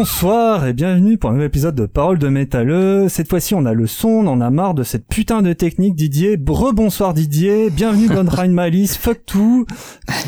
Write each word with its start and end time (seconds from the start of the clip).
Bonsoir 0.00 0.66
et 0.66 0.72
bienvenue 0.72 1.18
pour 1.18 1.28
un 1.28 1.34
nouvel 1.34 1.48
épisode 1.48 1.74
de 1.74 1.84
Parole 1.84 2.18
de 2.18 2.28
métalleux. 2.28 3.10
Cette 3.10 3.28
fois-ci, 3.28 3.54
on 3.54 3.66
a 3.66 3.74
le 3.74 3.86
son, 3.86 4.08
on 4.08 4.26
en 4.28 4.40
a 4.40 4.48
marre 4.48 4.72
de 4.72 4.82
cette 4.82 5.06
putain 5.06 5.42
de 5.42 5.52
technique, 5.52 5.94
Didier. 5.94 6.38
Rebonsoir 6.48 7.12
Didier, 7.12 7.68
bienvenue 7.68 8.08
dans 8.08 8.24
Rhine 8.26 8.54
Malice, 8.54 8.96
fuck 8.96 9.20
tout, 9.26 9.66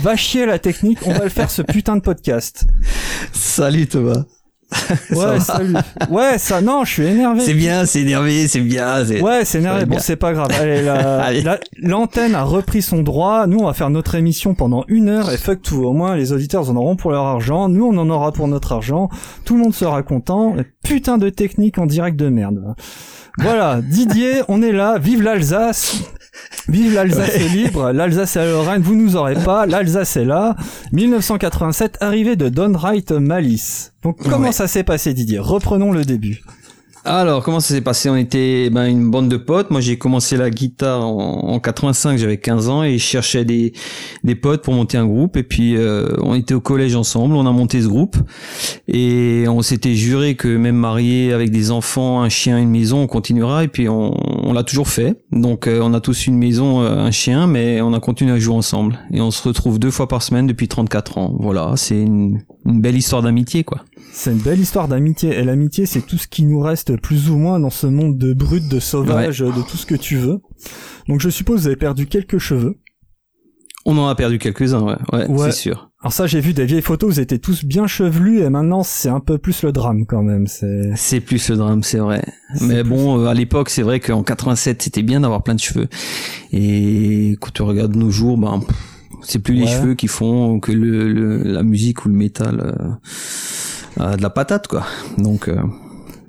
va 0.02 0.14
chier 0.14 0.44
la 0.44 0.58
technique, 0.58 0.98
on 1.06 1.14
va 1.14 1.24
le 1.24 1.30
faire 1.30 1.50
ce 1.50 1.62
putain 1.62 1.96
de 1.96 2.02
podcast. 2.02 2.66
Salut 3.32 3.86
Thomas. 3.86 4.26
Ouais, 6.10 6.38
ça, 6.38 6.60
non, 6.60 6.84
je 6.84 6.90
suis 6.90 7.06
énervé. 7.06 7.40
C'est 7.40 7.54
bien, 7.54 7.84
c'est 7.86 8.00
énervé, 8.00 8.48
c'est 8.48 8.60
bien. 8.60 9.04
Ouais, 9.20 9.44
c'est 9.44 9.58
énervé. 9.58 9.84
Bon, 9.86 9.98
c'est 9.98 10.16
pas 10.16 10.32
grave. 10.32 10.48
Allez, 10.60 11.42
la, 11.42 11.58
l'antenne 11.78 12.34
a 12.34 12.42
repris 12.42 12.82
son 12.82 13.02
droit. 13.02 13.46
Nous, 13.46 13.58
on 13.58 13.66
va 13.66 13.72
faire 13.72 13.90
notre 13.90 14.14
émission 14.14 14.54
pendant 14.54 14.84
une 14.88 15.08
heure 15.08 15.30
et 15.32 15.36
fuck 15.36 15.62
tout. 15.62 15.84
Au 15.84 15.92
moins, 15.92 16.16
les 16.16 16.32
auditeurs 16.32 16.70
en 16.70 16.76
auront 16.76 16.96
pour 16.96 17.10
leur 17.10 17.24
argent. 17.24 17.68
Nous, 17.68 17.84
on 17.84 17.96
en 17.96 18.10
aura 18.10 18.32
pour 18.32 18.48
notre 18.48 18.72
argent. 18.72 19.08
Tout 19.44 19.56
le 19.56 19.62
monde 19.62 19.74
sera 19.74 20.02
content. 20.02 20.54
Putain 20.84 21.18
de 21.18 21.28
technique 21.28 21.78
en 21.78 21.86
direct 21.86 22.18
de 22.18 22.28
merde. 22.28 22.74
Voilà, 23.38 23.80
Didier, 23.80 24.42
on 24.48 24.62
est 24.62 24.72
là. 24.72 24.98
Vive 24.98 25.22
l'Alsace. 25.22 26.02
Vive 26.68 26.94
l'Alsace 26.94 27.34
est 27.34 27.48
libre, 27.48 27.90
l'Alsace 27.92 28.36
et 28.36 28.38
la 28.40 28.46
Lorraine, 28.46 28.82
vous 28.82 28.94
nous 28.94 29.16
aurez 29.16 29.34
pas, 29.34 29.66
l'Alsace 29.66 30.16
est 30.16 30.24
là. 30.24 30.56
1987, 30.92 31.98
arrivée 32.00 32.36
de 32.36 32.48
Don 32.48 32.72
Wright 32.72 33.10
Malice. 33.12 33.92
Donc 34.02 34.18
comment 34.28 34.52
ça 34.52 34.68
s'est 34.68 34.84
passé 34.84 35.12
Didier? 35.12 35.38
Reprenons 35.38 35.92
le 35.92 36.04
début. 36.04 36.42
Alors, 37.04 37.42
comment 37.42 37.58
ça 37.58 37.74
s'est 37.74 37.80
passé? 37.80 38.08
On 38.08 38.16
était 38.16 38.70
ben, 38.70 38.86
une 38.86 39.10
bande 39.10 39.28
de 39.28 39.36
potes. 39.36 39.70
Moi, 39.70 39.80
j'ai 39.80 39.98
commencé 39.98 40.36
la 40.36 40.50
guitare 40.50 41.04
en, 41.04 41.58
85, 41.58 42.16
j'avais 42.16 42.36
15 42.36 42.68
ans, 42.68 42.84
et 42.84 42.96
je 42.96 43.02
cherchais 43.02 43.44
des, 43.44 43.72
des 44.22 44.36
potes 44.36 44.62
pour 44.62 44.72
monter 44.72 44.98
un 44.98 45.06
groupe. 45.06 45.36
Et 45.36 45.42
puis, 45.42 45.76
euh, 45.76 46.14
on 46.22 46.34
était 46.36 46.54
au 46.54 46.60
collège 46.60 46.94
ensemble, 46.94 47.34
on 47.34 47.44
a 47.44 47.50
monté 47.50 47.82
ce 47.82 47.88
groupe. 47.88 48.16
Et 48.86 49.46
on 49.48 49.62
s'était 49.62 49.96
juré 49.96 50.36
que 50.36 50.48
même 50.56 50.76
marié 50.76 51.32
avec 51.32 51.50
des 51.50 51.72
enfants, 51.72 52.22
un 52.22 52.28
chien, 52.28 52.58
une 52.58 52.70
maison, 52.70 53.02
on 53.02 53.06
continuera. 53.08 53.64
Et 53.64 53.68
puis, 53.68 53.88
on, 53.88 54.14
on 54.46 54.52
l'a 54.52 54.62
toujours 54.62 54.88
fait. 54.88 55.24
Donc, 55.32 55.66
euh, 55.66 55.80
on 55.82 55.94
a 55.94 56.00
tous 56.00 56.28
une 56.28 56.38
maison, 56.38 56.82
euh, 56.82 56.98
un 56.98 57.10
chien, 57.10 57.48
mais 57.48 57.80
on 57.80 57.94
a 57.94 58.00
continué 58.00 58.30
à 58.32 58.38
jouer 58.38 58.54
ensemble. 58.54 59.00
Et 59.10 59.20
on 59.20 59.32
se 59.32 59.42
retrouve 59.46 59.80
deux 59.80 59.90
fois 59.90 60.06
par 60.06 60.22
semaine 60.22 60.46
depuis 60.46 60.68
34 60.68 61.18
ans. 61.18 61.34
Voilà, 61.40 61.72
c'est 61.74 62.00
une, 62.00 62.42
une 62.64 62.80
belle 62.80 62.96
histoire 62.96 63.22
d'amitié, 63.22 63.64
quoi. 63.64 63.84
C'est 64.12 64.32
une 64.32 64.38
belle 64.38 64.60
histoire 64.60 64.88
d'amitié. 64.88 65.30
Et 65.38 65.44
l'amitié, 65.44 65.86
c'est 65.86 66.02
tout 66.02 66.18
ce 66.18 66.28
qui 66.28 66.44
nous 66.44 66.60
reste 66.60 66.96
plus 67.00 67.30
ou 67.30 67.36
moins 67.36 67.58
dans 67.58 67.70
ce 67.70 67.86
monde 67.86 68.18
de 68.18 68.32
brut, 68.32 68.68
de 68.68 68.78
sauvage, 68.78 69.40
de 69.40 69.62
tout 69.62 69.76
ce 69.76 69.86
que 69.86 69.94
tu 69.94 70.16
veux. 70.16 70.40
Donc 71.08 71.20
je 71.20 71.30
suppose 71.30 71.56
que 71.56 71.60
vous 71.62 71.66
avez 71.68 71.76
perdu 71.76 72.06
quelques 72.06 72.38
cheveux. 72.38 72.78
On 73.84 73.98
en 73.98 74.06
a 74.06 74.14
perdu 74.14 74.38
quelques-uns, 74.38 74.80
ouais, 74.80 75.28
ouais, 75.28 75.50
c'est 75.50 75.58
sûr. 75.58 75.90
Alors 76.02 76.12
ça, 76.12 76.28
j'ai 76.28 76.40
vu 76.40 76.52
des 76.52 76.66
vieilles 76.66 76.82
photos, 76.82 77.14
vous 77.14 77.20
étiez 77.20 77.40
tous 77.40 77.64
bien 77.64 77.88
chevelus, 77.88 78.40
et 78.40 78.48
maintenant 78.48 78.84
c'est 78.84 79.08
un 79.08 79.18
peu 79.18 79.38
plus 79.38 79.62
le 79.64 79.72
drame 79.72 80.06
quand 80.06 80.22
même. 80.22 80.46
C'est 80.46 80.92
c'est 80.94 81.20
plus 81.20 81.48
le 81.48 81.56
drame, 81.56 81.82
c'est 81.82 81.98
vrai. 81.98 82.24
Mais 82.60 82.84
bon, 82.84 83.18
euh, 83.18 83.26
à 83.26 83.34
l'époque, 83.34 83.70
c'est 83.70 83.82
vrai 83.82 83.98
qu'en 83.98 84.22
87, 84.22 84.82
c'était 84.82 85.02
bien 85.02 85.20
d'avoir 85.20 85.42
plein 85.42 85.56
de 85.56 85.60
cheveux. 85.60 85.88
Et 86.52 87.36
quand 87.40 87.52
tu 87.52 87.62
regardes 87.62 87.96
nos 87.96 88.10
jours, 88.10 88.38
ben 88.38 88.60
c'est 89.22 89.38
plus 89.38 89.54
les 89.54 89.66
cheveux 89.66 89.94
qui 89.94 90.08
font 90.08 90.60
que 90.60 90.72
le, 90.72 91.42
la 91.42 91.62
musique 91.62 92.04
ou 92.04 92.08
le 92.08 92.14
métal. 92.14 92.74
Euh, 94.00 94.16
de 94.16 94.22
la 94.22 94.30
patate 94.30 94.68
quoi. 94.68 94.84
Donc 95.18 95.48
euh, 95.48 95.56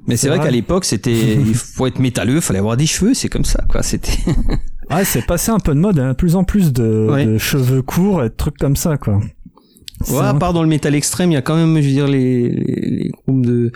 mais 0.05 0.17
c'est 0.17 0.27
vrai, 0.27 0.39
qu'à 0.39 0.51
l'époque 0.51 0.83
c'était 0.83 1.35
il 1.47 1.55
faut 1.55 1.87
être 1.87 1.99
métalleux, 1.99 2.41
fallait 2.41 2.59
avoir 2.59 2.75
des 2.75 2.85
cheveux, 2.85 3.13
c'est 3.13 3.29
comme 3.29 3.45
ça 3.45 3.63
quoi, 3.69 3.83
c'était 3.83 4.17
Ouais, 4.91 5.05
c'est 5.05 5.25
passé 5.25 5.49
un 5.49 5.59
peu 5.59 5.73
de 5.73 5.79
mode, 5.79 5.97
hein. 5.97 6.13
plus 6.13 6.35
en 6.35 6.43
plus 6.43 6.73
de, 6.73 7.37
cheveux 7.37 7.81
courts 7.81 8.23
et 8.23 8.29
de 8.29 8.35
trucs 8.35 8.57
comme 8.57 8.75
ça 8.75 8.97
quoi. 8.97 9.21
Ouais, 10.09 10.19
à 10.19 10.33
part 10.33 10.51
dans 10.51 10.61
le 10.61 10.67
métal 10.67 10.93
extrême, 10.95 11.31
il 11.31 11.35
y 11.35 11.37
a 11.37 11.41
quand 11.41 11.55
même, 11.55 11.77
je 11.77 11.87
veux 11.87 11.93
dire, 11.93 12.07
les, 12.07 12.49
les, 12.49 13.11
groupes 13.11 13.45
de, 13.45 13.71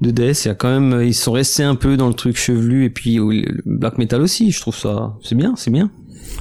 de 0.00 0.10
death, 0.12 0.44
il 0.44 0.48
y 0.48 0.50
a 0.52 0.54
quand 0.54 0.68
même, 0.68 1.02
ils 1.02 1.14
sont 1.14 1.32
restés 1.32 1.64
un 1.64 1.74
peu 1.74 1.96
dans 1.96 2.06
le 2.06 2.14
truc 2.14 2.36
chevelu, 2.36 2.84
et 2.84 2.90
puis 2.90 3.16
le 3.16 3.62
black 3.64 3.98
metal 3.98 4.22
aussi, 4.22 4.52
je 4.52 4.60
trouve 4.60 4.76
ça, 4.76 5.16
c'est 5.24 5.34
bien, 5.34 5.54
c'est 5.56 5.72
bien. 5.72 5.90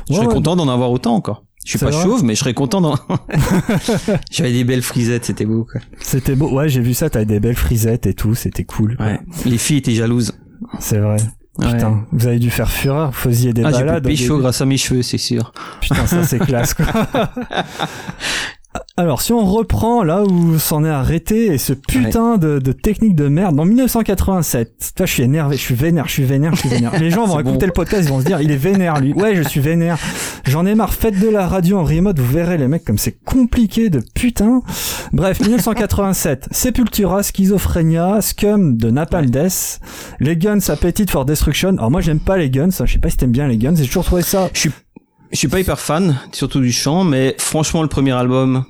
Je 0.10 0.16
serais 0.16 0.28
content 0.28 0.56
d'en 0.56 0.70
avoir 0.70 0.92
autant 0.92 1.16
encore. 1.16 1.45
Je 1.66 1.72
suis 1.72 1.80
pas 1.80 1.92
chauve, 1.92 2.24
mais 2.24 2.36
je 2.36 2.40
serais 2.40 2.54
content. 2.54 2.96
J'avais 4.32 4.54
des 4.54 4.64
belles 4.64 4.84
frisettes, 4.84 5.26
c'était 5.26 5.46
beau. 5.46 5.68
quoi. 5.70 5.82
C'était 6.00 6.36
beau. 6.36 6.50
Ouais, 6.52 6.70
j'ai 6.70 6.80
vu 6.80 6.94
ça. 6.94 7.10
T'avais 7.10 7.26
des 7.26 7.40
belles 7.40 7.56
frisettes 7.56 8.06
et 8.06 8.14
tout. 8.14 8.36
C'était 8.36 8.64
cool. 8.64 8.96
Ouais. 9.00 9.20
Les 9.46 9.58
filles 9.58 9.78
étaient 9.78 9.96
jalouses. 9.96 10.32
C'est 10.80 11.00
vrai. 11.00 11.18
Putain, 11.60 12.06
vous 12.12 12.28
avez 12.28 12.40
dû 12.40 12.52
faire 12.52 12.70
fureur, 12.70 13.12
vous 13.12 13.18
faisiez 13.18 13.54
des 13.54 13.64
ah, 13.64 13.72
balades. 13.72 14.06
J'ai 14.10 14.28
chaud 14.28 14.40
grâce 14.40 14.60
à 14.62 14.66
mes 14.66 14.78
cheveux, 14.78 15.02
c'est 15.02 15.18
sûr. 15.18 15.54
Putain, 15.80 16.06
ça 16.06 16.24
c'est 16.24 16.40
classe 16.46 16.74
quoi. 16.74 16.86
Alors, 18.98 19.22
si 19.22 19.34
on 19.34 19.44
reprend 19.44 20.06
là 20.06 20.24
où 20.24 20.58
s'en 20.58 20.86
est 20.86 20.90
arrêté 20.90 21.48
et 21.48 21.58
ce 21.58 21.74
putain 21.74 22.38
de, 22.38 22.60
de, 22.60 22.72
technique 22.72 23.14
de 23.14 23.28
merde, 23.28 23.60
en 23.60 23.66
1987, 23.66 24.94
toi, 24.96 25.06
je 25.06 25.12
suis 25.12 25.24
énervé, 25.24 25.58
je 25.58 25.62
suis 25.62 25.76
vénère, 25.76 26.08
je 26.08 26.14
suis 26.14 26.24
vénère, 26.24 26.56
je 26.56 26.62
suis 26.62 26.70
vénère. 26.70 26.96
Les 27.00 27.10
gens 27.10 27.26
vont 27.26 27.38
écouter 27.38 27.66
le 27.66 27.74
podcast, 27.74 28.04
ils 28.06 28.10
vont 28.10 28.22
se 28.22 28.26
dire, 28.26 28.40
il 28.40 28.52
est 28.52 28.56
vénère, 28.56 29.02
lui. 29.02 29.12
Ouais, 29.12 29.36
je 29.36 29.42
suis 29.42 29.60
vénère. 29.60 29.98
J'en 30.46 30.66
ai 30.66 30.76
marre, 30.76 30.94
faites 30.94 31.20
de 31.20 31.28
la 31.28 31.46
radio 31.46 31.78
en 31.78 31.84
remote, 31.84 32.18
vous 32.18 32.32
verrez 32.32 32.58
les 32.58 32.70
mecs 32.70 32.86
comme 32.86 32.98
c'est 32.98 33.22
compliqué 33.26 33.90
de 33.90 34.02
putain. 34.14 34.62
Bref, 35.12 35.42
1987, 35.42 36.48
Sepultura, 36.52 37.22
Schizophrenia, 37.22 38.22
Scum 38.22 38.78
de 38.78 38.92
Napalm 38.92 39.30
Death, 39.30 39.82
les 40.22 40.38
Guns 40.38 40.70
Appetite 40.70 41.12
for 41.12 41.26
Destruction. 41.26 41.72
Alors 41.72 41.92
moi, 41.92 42.00
j'aime 42.00 42.22
pas 42.22 42.38
les 42.38 42.50
Guns, 42.50 42.70
hein, 42.80 42.86
je 42.86 42.94
sais 42.94 43.00
pas 43.00 43.10
si 43.10 43.18
t'aimes 43.18 43.32
bien 43.32 43.50
les 43.50 43.58
Guns, 43.58 43.76
j'ai 43.76 43.88
toujours 43.88 44.06
trouvé 44.06 44.22
ça. 44.22 44.50
Je 44.54 44.60
suis 44.62 44.72
je 45.36 45.40
suis 45.40 45.48
pas 45.48 45.60
hyper 45.60 45.80
fan, 45.80 46.18
surtout 46.32 46.62
du 46.62 46.72
chant, 46.72 47.04
mais 47.04 47.36
franchement, 47.38 47.82
le 47.82 47.90
premier 47.90 48.14
album, 48.14 48.64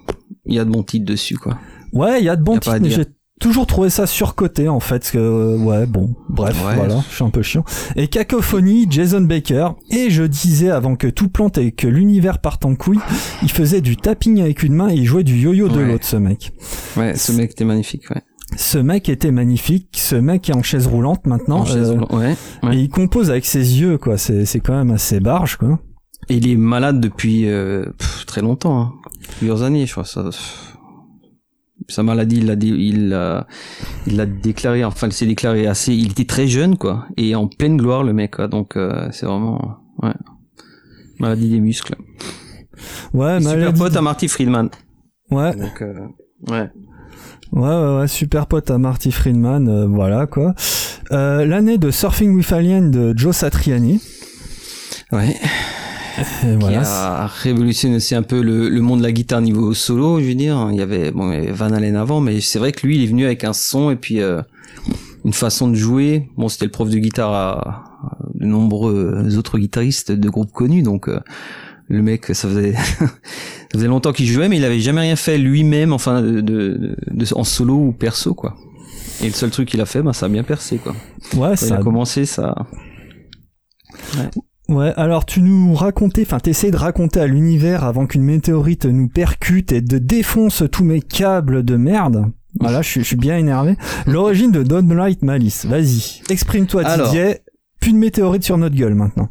il 0.45 0.55
y 0.55 0.59
a 0.59 0.65
de 0.65 0.71
bons 0.71 0.83
titres 0.83 1.05
dessus, 1.05 1.37
quoi. 1.37 1.57
Ouais, 1.93 2.19
il 2.19 2.25
y 2.25 2.29
a 2.29 2.35
de 2.35 2.43
bons 2.43 2.57
titres, 2.57 2.79
mais 2.81 2.89
j'ai 2.89 3.05
toujours 3.39 3.67
trouvé 3.67 3.91
ça 3.91 4.07
surcoté, 4.07 4.67
en 4.67 4.79
fait, 4.79 5.09
que, 5.11 5.57
ouais, 5.57 5.85
bon, 5.85 6.15
bref, 6.27 6.55
voilà, 6.59 7.03
je 7.07 7.15
suis 7.15 7.23
un 7.23 7.29
peu 7.29 7.43
chiant. 7.43 7.63
Et 7.95 8.07
Cacophonie, 8.07 8.87
Jason 8.89 9.21
Baker, 9.21 9.69
et 9.91 10.09
je 10.09 10.23
disais 10.23 10.71
avant 10.71 10.95
que 10.95 11.07
tout 11.07 11.29
plante 11.29 11.59
et 11.59 11.71
que 11.71 11.87
l'univers 11.87 12.39
parte 12.39 12.65
en 12.65 12.75
couille, 12.75 12.99
il 13.43 13.51
faisait 13.51 13.81
du 13.81 13.95
tapping 13.95 14.41
avec 14.41 14.63
une 14.63 14.73
main 14.73 14.89
et 14.89 14.95
il 14.95 15.05
jouait 15.05 15.23
du 15.23 15.35
yo-yo 15.35 15.69
de 15.69 15.79
l'autre, 15.79 16.05
ce 16.05 16.17
mec. 16.17 16.51
Ouais, 16.97 17.15
ce 17.15 17.31
mec 17.31 17.51
était 17.51 17.65
magnifique, 17.65 18.09
ouais. 18.09 18.23
Ce 18.57 18.77
mec 18.77 19.09
était 19.09 19.31
magnifique, 19.31 19.89
ce 19.93 20.15
mec 20.15 20.49
est 20.49 20.55
en 20.55 20.63
chaise 20.63 20.87
roulante 20.87 21.25
maintenant. 21.27 21.59
En 21.59 21.65
chaise 21.65 21.89
euh, 21.89 21.93
roulante, 21.93 22.13
ouais, 22.13 22.35
Et 22.73 22.77
il 22.77 22.89
compose 22.89 23.29
avec 23.29 23.45
ses 23.45 23.79
yeux, 23.79 23.97
quoi, 23.97 24.17
c'est, 24.17 24.45
c'est 24.45 24.59
quand 24.59 24.75
même 24.75 24.91
assez 24.91 25.19
barge, 25.19 25.57
quoi. 25.57 25.79
Et 26.29 26.37
il 26.37 26.49
est 26.49 26.55
malade 26.55 26.99
depuis 26.99 27.47
euh, 27.47 27.85
très 28.25 28.41
longtemps, 28.41 28.81
hein. 28.81 28.93
plusieurs 29.37 29.61
années, 29.61 29.85
je 29.85 29.91
crois. 29.91 30.05
Ça, 30.05 30.29
sa 31.87 32.01
maladie, 32.01 32.37
il 32.37 32.47
l'a 32.47 32.55
il 34.07 34.15
il 34.15 34.39
déclaré. 34.41 34.83
Enfin, 34.83 35.07
il 35.07 35.13
s'est 35.13 35.27
déclaré 35.27 35.67
assez. 35.67 35.93
Il 35.93 36.11
était 36.11 36.25
très 36.25 36.47
jeune, 36.47 36.77
quoi, 36.77 37.05
et 37.17 37.35
en 37.35 37.47
pleine 37.47 37.77
gloire, 37.77 38.03
le 38.03 38.13
mec. 38.13 38.35
Quoi. 38.37 38.47
Donc, 38.47 38.75
euh, 38.75 39.07
c'est 39.11 39.25
vraiment 39.25 39.77
ouais 40.01 40.13
maladie 41.19 41.49
des 41.49 41.59
muscles. 41.59 41.95
Ouais, 43.13 43.39
super 43.39 43.73
pote 43.73 43.95
à 43.95 44.01
Marty 44.01 44.27
Friedman. 44.27 44.69
Ouais. 45.31 45.55
Donc, 45.55 45.81
euh, 45.81 45.93
ouais. 46.49 46.69
Ouais, 47.51 47.69
ouais, 47.69 47.97
ouais, 47.99 48.07
super 48.07 48.47
pote 48.47 48.69
à 48.71 48.77
Marty 48.77 49.11
Friedman, 49.11 49.85
voilà 49.85 50.25
quoi. 50.25 50.55
L'année 51.11 51.77
de 51.77 51.91
Surfing 51.91 52.35
with 52.35 52.51
Alien 52.51 52.89
de 52.89 53.13
Joe 53.15 53.35
Satriani. 53.35 54.01
Ouais 55.11 55.35
qui 56.59 56.75
a 56.75 57.27
révolutionné 57.27 57.95
aussi 57.97 58.15
un 58.15 58.23
peu 58.23 58.41
le, 58.41 58.69
le, 58.69 58.81
monde 58.81 58.99
de 58.99 59.03
la 59.03 59.11
guitare 59.11 59.41
niveau 59.41 59.73
solo, 59.73 60.19
je 60.19 60.25
veux 60.25 60.35
dire. 60.35 60.69
Il 60.71 60.77
y 60.77 60.81
avait 60.81 61.11
bon, 61.11 61.31
Van 61.51 61.71
Halen 61.71 61.95
avant, 61.95 62.21
mais 62.21 62.41
c'est 62.41 62.59
vrai 62.59 62.71
que 62.71 62.85
lui, 62.85 62.95
il 62.95 63.03
est 63.03 63.07
venu 63.07 63.25
avec 63.25 63.43
un 63.43 63.53
son 63.53 63.91
et 63.91 63.95
puis 63.95 64.21
euh, 64.21 64.41
une 65.23 65.33
façon 65.33 65.69
de 65.69 65.75
jouer. 65.75 66.29
Bon, 66.37 66.49
c'était 66.49 66.65
le 66.65 66.71
prof 66.71 66.89
de 66.89 66.97
guitare 66.97 67.33
à, 67.33 67.83
de 68.33 68.45
nombreux 68.45 69.37
autres 69.37 69.57
guitaristes 69.57 70.11
de 70.11 70.29
groupes 70.29 70.51
connus, 70.51 70.83
donc 70.83 71.09
euh, 71.09 71.19
le 71.87 72.01
mec, 72.01 72.25
ça 72.27 72.47
faisait 72.47 72.73
ça 72.99 73.07
faisait 73.73 73.87
longtemps 73.87 74.13
qu'il 74.13 74.27
jouait, 74.27 74.49
mais 74.49 74.57
il 74.57 74.65
avait 74.65 74.79
jamais 74.79 75.01
rien 75.01 75.15
fait 75.15 75.37
lui-même, 75.37 75.93
enfin, 75.93 76.21
de, 76.21 76.41
de, 76.41 76.95
de, 77.07 77.25
en 77.35 77.43
solo 77.43 77.75
ou 77.75 77.91
perso, 77.91 78.33
quoi. 78.33 78.55
Et 79.21 79.27
le 79.27 79.33
seul 79.33 79.49
truc 79.49 79.69
qu'il 79.69 79.81
a 79.81 79.85
fait, 79.85 80.01
bah, 80.01 80.13
ça 80.13 80.25
a 80.25 80.29
bien 80.29 80.43
percé, 80.43 80.77
quoi. 80.77 80.95
Ouais, 81.35 81.55
ça 81.55 81.75
a 81.75 81.83
commencé, 81.83 82.25
ça. 82.25 82.55
Ouais. 84.17 84.29
Ouais, 84.67 84.93
alors 84.97 85.25
tu 85.25 85.41
nous 85.41 85.75
racontais, 85.75 86.23
enfin 86.23 86.39
t'essayes 86.39 86.71
de 86.71 86.77
raconter 86.77 87.19
à 87.19 87.27
l'univers 87.27 87.83
avant 87.83 88.07
qu'une 88.07 88.23
météorite 88.23 88.85
nous 88.85 89.07
percute 89.07 89.71
et 89.71 89.81
de 89.81 89.99
défonce 89.99 90.63
tous 90.71 90.83
mes 90.83 91.01
câbles 91.01 91.63
de 91.63 91.75
merde. 91.75 92.31
Voilà, 92.59 92.81
je, 92.81 93.01
suis 93.01 93.15
bien 93.15 93.37
énervé. 93.37 93.75
L'origine 94.07 94.51
de 94.51 94.93
Light 94.93 95.21
Malice, 95.21 95.65
vas-y, 95.65 96.21
exprime-toi 96.29 96.83
Didier. 96.83 97.39
Plus 97.79 97.91
de 97.93 97.97
météorite 97.97 98.43
sur 98.43 98.57
notre 98.57 98.75
gueule 98.75 98.95
maintenant. 98.95 99.29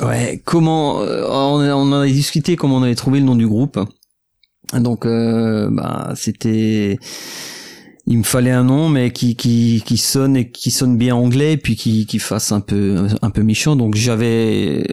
Ouais, 0.00 0.40
comment 0.44 1.00
euh, 1.00 1.24
on, 1.28 1.60
on 1.60 1.92
en 1.92 2.00
a 2.02 2.06
discuté 2.06 2.54
comment 2.54 2.76
on 2.76 2.82
avait 2.82 2.94
trouvé 2.94 3.18
le 3.18 3.26
nom 3.26 3.34
du 3.34 3.48
groupe. 3.48 3.80
Donc 4.74 5.06
euh, 5.06 5.68
bah 5.70 6.12
c'était 6.16 6.98
il 8.08 8.18
me 8.18 8.22
fallait 8.22 8.52
un 8.52 8.62
nom 8.62 8.88
mais 8.88 9.10
qui 9.10 9.34
qui 9.34 9.96
sonne 9.96 10.36
et 10.36 10.48
qui 10.48 10.70
sonne 10.70 10.96
bien 10.96 11.16
anglais 11.16 11.56
puis 11.56 11.74
qui 11.74 12.06
qui 12.06 12.20
fasse 12.20 12.52
un 12.52 12.60
peu 12.60 13.08
un 13.20 13.30
peu 13.30 13.42
méchant. 13.42 13.74
Donc 13.74 13.96
j'avais 13.96 14.86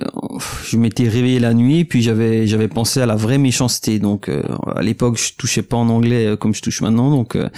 je 0.65 0.77
m'étais 0.77 1.07
réveillé 1.07 1.39
la 1.39 1.53
nuit 1.53 1.85
puis 1.85 2.01
j'avais 2.01 2.47
j'avais 2.47 2.67
pensé 2.67 3.01
à 3.01 3.05
la 3.05 3.15
vraie 3.15 3.37
méchanceté. 3.37 3.99
Donc 3.99 4.29
euh, 4.29 4.41
à 4.75 4.81
l'époque 4.81 5.19
je 5.19 5.33
touchais 5.37 5.61
pas 5.61 5.77
en 5.77 5.89
anglais 5.89 6.25
euh, 6.25 6.35
comme 6.35 6.55
je 6.55 6.61
touche 6.61 6.81
maintenant. 6.81 7.11
Donc 7.11 7.35
euh, 7.35 7.49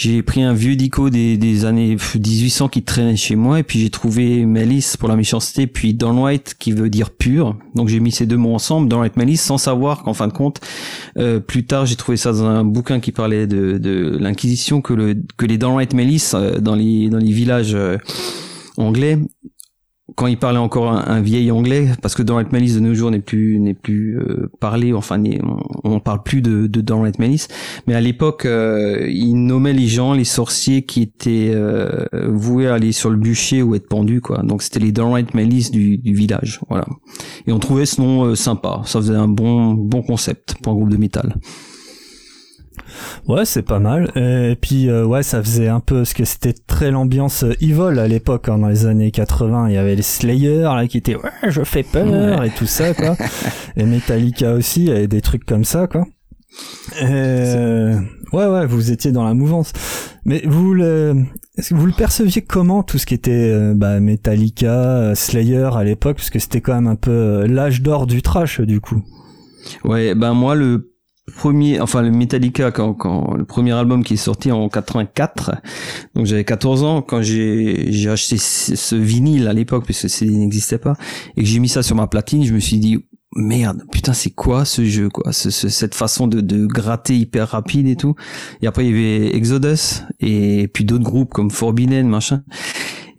j'ai 0.00 0.22
pris 0.22 0.42
un 0.42 0.54
vieux 0.54 0.76
dico 0.76 1.10
des, 1.10 1.36
des 1.36 1.66
années 1.66 1.94
1800 1.94 2.68
qui 2.68 2.82
traînait 2.82 3.16
chez 3.16 3.36
moi 3.36 3.58
et 3.58 3.62
puis 3.62 3.80
j'ai 3.80 3.90
trouvé 3.90 4.46
Malice 4.46 4.96
pour 4.96 5.10
la 5.10 5.16
méchanceté 5.16 5.66
puis 5.66 5.92
Don 5.92 6.26
qui 6.58 6.72
veut 6.72 6.88
dire 6.88 7.10
pur. 7.10 7.54
Donc 7.74 7.88
j'ai 7.88 8.00
mis 8.00 8.10
ces 8.10 8.24
deux 8.24 8.38
mots 8.38 8.54
ensemble, 8.54 8.88
Don 8.88 9.02
White 9.02 9.18
Malice, 9.18 9.42
sans 9.42 9.58
savoir 9.58 10.02
qu'en 10.02 10.14
fin 10.14 10.26
de 10.26 10.32
compte, 10.32 10.62
euh, 11.18 11.38
plus 11.38 11.66
tard 11.66 11.84
j'ai 11.84 11.96
trouvé 11.96 12.16
ça 12.16 12.32
dans 12.32 12.46
un 12.46 12.64
bouquin 12.64 12.98
qui 12.98 13.12
parlait 13.12 13.46
de, 13.46 13.76
de 13.76 14.16
l'Inquisition 14.18 14.80
que 14.80 14.94
le 14.94 15.16
que 15.36 15.44
les 15.44 15.58
Don 15.58 15.76
White 15.76 15.92
Malice 15.92 16.32
euh, 16.32 16.60
dans 16.60 16.76
les 16.76 17.10
dans 17.10 17.18
les 17.18 17.32
villages 17.32 17.74
euh, 17.74 17.98
anglais 18.78 19.18
quand 20.16 20.26
il 20.26 20.38
parlait 20.38 20.58
encore 20.58 20.90
un, 20.90 21.20
vieil 21.20 21.50
anglais, 21.50 21.88
parce 22.02 22.14
que 22.14 22.22
Donald 22.22 22.50
Malice 22.52 22.74
de 22.74 22.80
nos 22.80 22.94
jours 22.94 23.10
n'est 23.10 23.20
plus 23.20 23.58
n'est 23.58 23.74
plus 23.74 24.18
euh, 24.18 24.50
parlé, 24.60 24.92
enfin 24.92 25.22
on, 25.42 25.58
on 25.84 26.00
parle 26.00 26.22
plus 26.22 26.42
de, 26.42 26.66
de 26.66 26.80
Donald 26.80 27.18
Malice, 27.18 27.48
mais 27.86 27.94
à 27.94 28.00
l'époque 28.00 28.44
euh, 28.44 29.06
il 29.10 29.34
nommait 29.34 29.72
les 29.72 29.86
gens, 29.86 30.12
les 30.12 30.24
sorciers 30.24 30.82
qui 30.82 31.02
étaient 31.02 31.52
euh, 31.54 32.06
voués 32.28 32.66
à 32.66 32.74
aller 32.74 32.92
sur 32.92 33.10
le 33.10 33.16
bûcher 33.16 33.62
ou 33.62 33.74
être 33.74 33.88
pendus 33.88 34.20
quoi. 34.20 34.42
Donc 34.42 34.62
c'était 34.62 34.80
les 34.80 34.92
Donald 34.92 35.28
Malice 35.34 35.70
du, 35.70 35.98
du 35.98 36.14
village, 36.14 36.60
voilà. 36.68 36.86
Et 37.46 37.52
on 37.52 37.58
trouvait 37.58 37.86
ce 37.86 38.00
nom 38.00 38.24
euh, 38.24 38.34
sympa, 38.34 38.82
ça 38.84 39.00
faisait 39.00 39.14
un 39.14 39.28
bon 39.28 39.74
bon 39.74 40.02
concept 40.02 40.54
pour 40.62 40.72
un 40.72 40.76
groupe 40.76 40.90
de 40.90 40.96
métal. 40.96 41.34
Ouais, 43.28 43.44
c'est 43.44 43.62
pas 43.62 43.78
mal. 43.78 44.10
Et 44.16 44.56
puis 44.60 44.88
euh, 44.88 45.04
ouais, 45.04 45.22
ça 45.22 45.42
faisait 45.42 45.68
un 45.68 45.80
peu 45.80 46.04
ce 46.04 46.14
que 46.14 46.24
c'était 46.24 46.52
très 46.52 46.90
l'ambiance 46.90 47.44
euh, 47.44 47.54
Evil 47.60 47.98
à 47.98 48.08
l'époque 48.08 48.48
hein, 48.48 48.58
dans 48.58 48.68
les 48.68 48.86
années 48.86 49.10
80. 49.10 49.68
Il 49.68 49.74
y 49.74 49.78
avait 49.78 49.94
les 49.94 50.02
Slayer 50.02 50.62
là 50.62 50.86
qui 50.86 50.98
étaient 50.98 51.16
ouais, 51.16 51.30
je 51.48 51.62
fais 51.62 51.82
peur 51.82 52.44
et 52.44 52.50
tout 52.50 52.66
ça 52.66 52.94
quoi. 52.94 53.16
et 53.76 53.84
Metallica 53.84 54.54
aussi, 54.54 54.82
il 54.82 54.88
y 54.88 54.92
avait 54.92 55.08
des 55.08 55.20
trucs 55.20 55.44
comme 55.44 55.64
ça 55.64 55.86
quoi. 55.86 56.06
Et... 57.00 57.94
Ouais 58.32 58.46
ouais, 58.46 58.66
vous 58.66 58.90
étiez 58.90 59.12
dans 59.12 59.24
la 59.24 59.34
mouvance. 59.34 59.72
Mais 60.24 60.42
vous 60.44 60.74
le 60.74 61.14
est-ce 61.60 61.70
que 61.70 61.74
vous 61.74 61.86
le 61.86 61.92
perceviez 61.92 62.42
comment 62.42 62.82
tout 62.82 62.96
ce 62.96 63.04
qui 63.06 63.14
était 63.14 63.50
euh, 63.52 63.74
bah, 63.74 64.00
Metallica, 64.00 65.14
Slayer 65.14 65.68
à 65.74 65.84
l'époque? 65.84 66.16
Parce 66.16 66.30
que 66.30 66.38
c'était 66.38 66.60
quand 66.60 66.74
même 66.74 66.86
un 66.86 66.96
peu 66.96 67.44
l'âge 67.46 67.82
d'or 67.82 68.06
du 68.06 68.22
trash 68.22 68.60
du 68.60 68.80
coup. 68.80 69.02
Ouais, 69.84 70.14
ben 70.14 70.32
moi 70.32 70.54
le 70.54 70.89
premier, 71.36 71.80
enfin 71.80 72.02
le 72.02 72.10
Metallica 72.10 72.70
quand, 72.70 72.94
quand 72.94 73.34
le 73.34 73.44
premier 73.44 73.72
album 73.72 74.04
qui 74.04 74.14
est 74.14 74.18
sorti 74.18 74.52
en 74.52 74.68
84, 74.68 75.52
donc 76.14 76.26
j'avais 76.26 76.44
14 76.44 76.82
ans 76.82 77.02
quand 77.02 77.22
j'ai 77.22 77.92
j'ai 77.92 78.10
acheté 78.10 78.36
ce 78.38 78.96
vinyle 78.96 79.48
à 79.48 79.52
l'époque 79.52 79.84
puisque 79.84 80.08
ce 80.08 80.24
n'existait 80.24 80.78
pas 80.78 80.96
et 81.36 81.42
que 81.42 81.46
j'ai 81.46 81.58
mis 81.58 81.68
ça 81.68 81.82
sur 81.82 81.96
ma 81.96 82.06
platine, 82.06 82.44
je 82.44 82.52
me 82.52 82.60
suis 82.60 82.78
dit 82.78 83.04
merde, 83.36 83.84
putain 83.92 84.12
c'est 84.12 84.30
quoi 84.30 84.64
ce 84.64 84.84
jeu 84.84 85.08
quoi, 85.08 85.32
ce, 85.32 85.50
cette 85.50 85.94
façon 85.94 86.26
de, 86.26 86.40
de 86.40 86.66
gratter 86.66 87.16
hyper 87.16 87.48
rapide 87.48 87.86
et 87.86 87.96
tout. 87.96 88.14
Et 88.60 88.66
après 88.66 88.84
il 88.86 88.90
y 88.90 88.92
avait 88.92 89.36
Exodus 89.36 90.02
et 90.18 90.68
puis 90.68 90.84
d'autres 90.84 91.04
groupes 91.04 91.32
comme 91.32 91.50
Forbidden 91.50 92.08
machin 92.08 92.42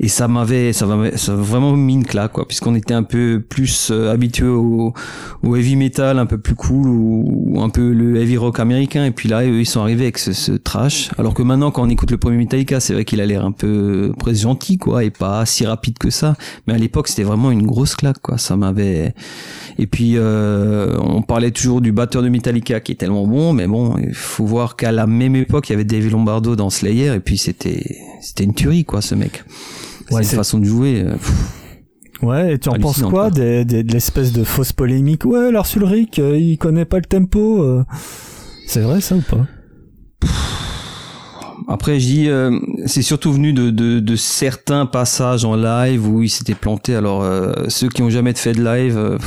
et 0.04 0.08
ça 0.08 0.28
m'avait 0.28 0.74
ça 0.74 0.88
ça 1.16 1.36
vraiment 1.36 1.78
mis 1.78 1.94
une 1.94 2.06
claque 2.06 2.32
quoi 2.32 2.48
puisqu'on 2.48 2.74
était 2.74 2.96
un 2.96 3.04
peu 3.04 3.40
plus 3.48 3.92
euh, 3.92 4.12
habitué 4.12 4.48
au, 4.48 4.96
au, 5.44 5.56
heavy 5.56 5.76
metal 5.76 6.18
un 6.18 6.26
peu 6.26 6.40
plus 6.40 6.56
cool 6.56 6.88
ou, 6.88 7.62
un 7.62 7.70
peu 7.70 7.92
le 7.92 8.20
heavy 8.20 8.36
rock 8.36 8.60
américain. 8.60 9.06
Et 9.06 9.12
puis 9.12 9.30
là 9.30 9.44
eux 9.44 9.60
ils 9.60 9.66
sont 9.66 9.80
arrivés 9.80 10.06
avec 10.06 10.18
ce, 10.18 10.34
ce 10.34 10.54
trash. 10.54 11.12
Alors 11.20 11.36
que 11.36 11.44
maintenant 11.44 11.70
quand 11.70 11.84
on 11.84 11.90
écoute 11.90 12.10
le 12.10 12.18
premier 12.18 12.38
Metallica 12.38 12.80
c'est 12.80 12.96
vrai 12.96 13.06
qu'il 13.06 13.22
a 13.22 13.28
l'air 13.28 13.46
un 13.46 13.52
peu 13.52 14.12
presque 14.18 14.42
gentil 14.42 14.80
quoi 14.80 15.04
et 15.04 15.12
pas 15.12 15.46
si 15.46 15.68
rapide 15.68 16.00
que 16.00 16.10
ça. 16.10 16.36
Mais 16.66 16.74
à 16.74 16.80
l'époque 16.80 17.08
c'était 17.08 17.24
vraiment 17.24 17.52
une 17.52 17.68
grosse 17.68 17.94
claque 17.94 18.22
quoi. 18.24 18.40
Ça 18.40 18.58
m'avait 18.58 19.14
et 19.78 19.86
puis 19.86 20.14
euh, 20.16 20.98
on 21.00 21.22
parlait 21.22 21.52
toujours 21.52 21.80
du 21.80 21.92
batteur 21.92 22.24
de 22.24 22.30
Metallica 22.30 22.80
qui 22.80 22.94
est 22.94 22.96
tellement 22.96 23.28
bon 23.28 23.54
mais 23.54 23.68
bon 23.68 23.98
il 24.00 24.16
faut 24.16 24.46
voir 24.46 24.78
qu'à 24.78 24.92
la 24.92 25.06
même 25.06 25.36
époque 25.36 25.70
il 25.70 25.74
y 25.74 25.76
avait 25.76 25.84
Dave 25.84 26.10
Lombardo 26.10 26.56
dans 26.56 26.72
Slayer 26.72 27.14
et 27.14 27.20
puis 27.20 27.38
c'était 27.38 27.98
c'était 28.20 28.46
une 28.46 28.56
tuerie 28.56 28.84
quoi 28.84 29.02
ce 29.02 29.14
mec 29.14 29.44
ouais, 30.12 30.24
c'est 30.24 30.32
une 30.32 30.38
façon 30.38 30.60
de 30.60 30.66
jouer. 30.66 31.04
Euh, 31.06 31.16
ouais, 32.26 32.54
et 32.54 32.60
tu 32.60 32.70
en 32.70 32.74
penses 32.74 33.02
quoi 33.02 33.30
des, 33.30 33.66
des, 33.66 33.84
de 33.84 33.94
l'espèce 33.94 34.32
de 34.32 34.44
fausse 34.44 34.74
polémique? 34.74 35.26
Ouais, 35.26 35.52
Lars 35.52 35.68
Ulrich, 35.76 36.20
euh, 36.20 36.38
il 36.38 36.58
connaît 36.58 36.86
pas 36.86 36.98
le 36.98 37.06
tempo. 37.06 37.64
Euh. 37.64 37.84
C'est 38.68 38.82
vrai 38.82 39.02
ça 39.02 39.16
ou 39.16 39.22
pas? 39.22 39.46
Après, 41.68 42.00
je 42.00 42.06
dis, 42.06 42.30
c'est 42.88 43.04
surtout 43.04 43.32
venu 43.32 43.54
de, 43.54 43.70
de, 43.70 44.00
de, 44.00 44.16
certains 44.16 44.86
passages 44.86 45.46
en 45.46 45.56
live 45.56 46.06
où 46.06 46.22
il 46.22 46.30
s'était 46.30 46.56
planté. 46.56 46.96
Alors, 46.96 47.24
ceux 47.70 47.88
qui 47.88 48.02
ont 48.02 48.10
jamais 48.10 48.34
fait 48.34 48.54
de 48.54 48.64
live, 48.64 49.18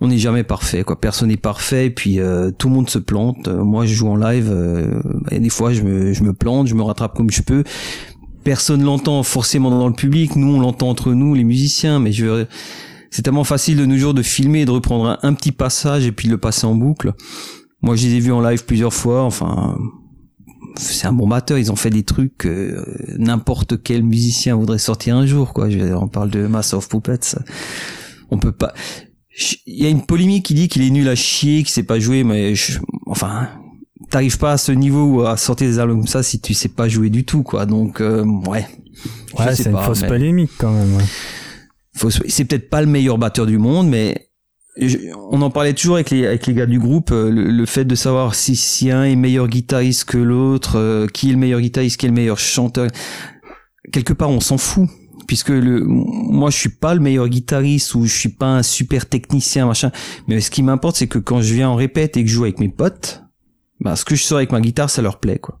on 0.00 0.06
n'est 0.08 0.18
jamais 0.18 0.44
parfait. 0.44 0.84
Quoi. 0.84 1.00
Personne 1.00 1.28
n'est 1.28 1.36
parfait. 1.36 1.86
Et 1.86 1.90
puis, 1.90 2.20
tout 2.58 2.68
le 2.68 2.74
monde 2.74 2.90
se 2.90 2.98
plante. 2.98 3.48
moi, 3.48 3.86
je 3.86 3.94
joue 3.94 4.08
en 4.08 4.16
live. 4.16 4.54
et 5.32 5.40
des 5.40 5.48
fois, 5.48 5.72
je 5.72 5.82
me, 5.82 6.12
je 6.12 6.22
me 6.22 6.32
plante, 6.32 6.68
je 6.68 6.74
me 6.74 6.82
rattrape 6.82 7.16
comme 7.16 7.30
je 7.30 7.42
peux 7.42 7.64
personne 8.44 8.82
l'entend 8.82 9.22
forcément 9.22 9.70
dans 9.70 9.88
le 9.88 9.94
public. 9.94 10.36
Nous, 10.36 10.54
on 10.54 10.60
l'entend 10.60 10.90
entre 10.90 11.12
nous, 11.12 11.34
les 11.34 11.44
musiciens. 11.44 11.98
Mais 11.98 12.12
je 12.12 12.46
c'est 13.10 13.22
tellement 13.22 13.44
facile 13.44 13.76
de 13.76 13.86
nos 13.86 13.96
jours 13.96 14.12
de 14.12 14.22
filmer 14.22 14.62
et 14.62 14.64
de 14.64 14.72
reprendre 14.72 15.20
un, 15.22 15.34
petit 15.34 15.52
passage 15.52 16.04
et 16.04 16.10
puis 16.10 16.26
de 16.26 16.32
le 16.32 16.38
passer 16.38 16.66
en 16.66 16.74
boucle. 16.74 17.12
Moi, 17.80 17.94
je 17.94 18.08
les 18.08 18.14
ai 18.14 18.20
vus 18.20 18.32
en 18.32 18.40
live 18.40 18.64
plusieurs 18.64 18.92
fois. 18.92 19.22
Enfin, 19.22 19.78
c'est 20.76 21.06
un 21.06 21.12
bon 21.12 21.28
batteur. 21.28 21.56
Ils 21.58 21.70
ont 21.70 21.76
fait 21.76 21.90
des 21.90 22.02
trucs 22.02 22.36
que 22.36 22.84
n'importe 23.16 23.80
quel 23.82 24.02
musicien 24.02 24.56
voudrait 24.56 24.78
sortir 24.78 25.16
un 25.16 25.26
jour. 25.26 25.52
Quoi. 25.52 25.70
Je, 25.70 25.94
on 25.94 26.08
parle 26.08 26.28
de 26.28 26.48
Mass 26.48 26.74
of 26.74 26.88
Puppets. 26.88 27.36
On 28.32 28.38
peut 28.38 28.50
pas. 28.50 28.74
Il 29.64 29.80
y 29.80 29.86
a 29.86 29.90
une 29.90 30.04
polémique 30.04 30.46
qui 30.46 30.54
dit 30.54 30.66
qu'il 30.66 30.82
est 30.82 30.90
nul 30.90 31.08
à 31.08 31.14
chier, 31.14 31.58
qu'il 31.58 31.68
sait 31.70 31.84
pas 31.84 32.00
jouer, 32.00 32.24
mais 32.24 32.54
enfin, 33.06 33.48
t'arrives 34.10 34.38
pas 34.38 34.52
à 34.52 34.58
ce 34.58 34.72
niveau 34.72 35.24
à 35.24 35.36
sortir 35.36 35.68
des 35.68 35.78
albums 35.78 36.00
comme 36.00 36.06
ça 36.06 36.22
si 36.22 36.40
tu 36.40 36.54
sais 36.54 36.68
pas 36.68 36.88
jouer 36.88 37.10
du 37.10 37.24
tout 37.24 37.42
quoi. 37.42 37.66
Donc 37.66 38.00
euh, 38.00 38.24
ouais. 38.24 38.66
Ouais 39.38 39.54
c'est 39.54 39.70
une 39.70 39.78
fausse 39.78 40.02
polémique 40.02 40.52
quand 40.58 40.72
même 40.72 40.94
ouais. 40.96 42.10
c'est 42.28 42.44
peut-être 42.44 42.70
pas 42.70 42.80
le 42.80 42.86
meilleur 42.86 43.18
batteur 43.18 43.46
du 43.46 43.58
monde 43.58 43.88
mais 43.88 44.30
on 45.30 45.40
en 45.42 45.50
parlait 45.50 45.72
toujours 45.72 45.96
avec 45.96 46.10
les 46.10 46.26
avec 46.26 46.46
les 46.46 46.54
gars 46.54 46.66
du 46.66 46.78
groupe 46.78 47.10
euh, 47.12 47.30
le, 47.30 47.66
fait 47.66 47.84
de 47.84 47.94
savoir 47.94 48.34
si 48.34 48.56
si 48.56 48.90
un 48.90 49.04
est 49.04 49.16
meilleur 49.16 49.48
guitariste 49.48 50.04
que 50.04 50.18
l'autre 50.18 50.78
euh, 50.78 51.06
qui 51.06 51.30
est 51.30 51.32
le 51.32 51.38
meilleur 51.38 51.60
guitariste 51.60 51.98
qui 51.98 52.06
est 52.06 52.08
le 52.08 52.14
meilleur 52.14 52.38
chanteur. 52.38 52.88
Quelque 53.92 54.12
part 54.12 54.30
on 54.30 54.40
s'en 54.40 54.58
fout 54.58 54.88
puisque 55.26 55.50
le 55.50 55.84
moi 55.84 56.50
je 56.50 56.56
suis 56.56 56.70
pas 56.70 56.94
le 56.94 57.00
meilleur 57.00 57.28
guitariste 57.28 57.94
ou 57.94 58.04
je 58.04 58.12
suis 58.12 58.30
pas 58.30 58.48
un 58.48 58.62
super 58.62 59.08
technicien 59.08 59.66
machin. 59.66 59.92
Mais 60.26 60.40
ce 60.40 60.50
qui 60.50 60.62
m'importe 60.62 60.96
c'est 60.96 61.08
que 61.08 61.18
quand 61.18 61.40
je 61.40 61.54
viens 61.54 61.68
en 61.68 61.76
répète 61.76 62.16
et 62.16 62.24
que 62.24 62.28
je 62.28 62.34
joue 62.34 62.44
avec 62.44 62.58
mes 62.58 62.68
potes 62.68 63.23
bah, 63.84 63.96
ce 63.96 64.04
que 64.04 64.16
je 64.16 64.22
sors 64.22 64.38
avec 64.38 64.50
ma 64.52 64.60
guitare, 64.60 64.90
ça 64.90 65.02
leur 65.02 65.18
plaît, 65.20 65.38
quoi. 65.38 65.60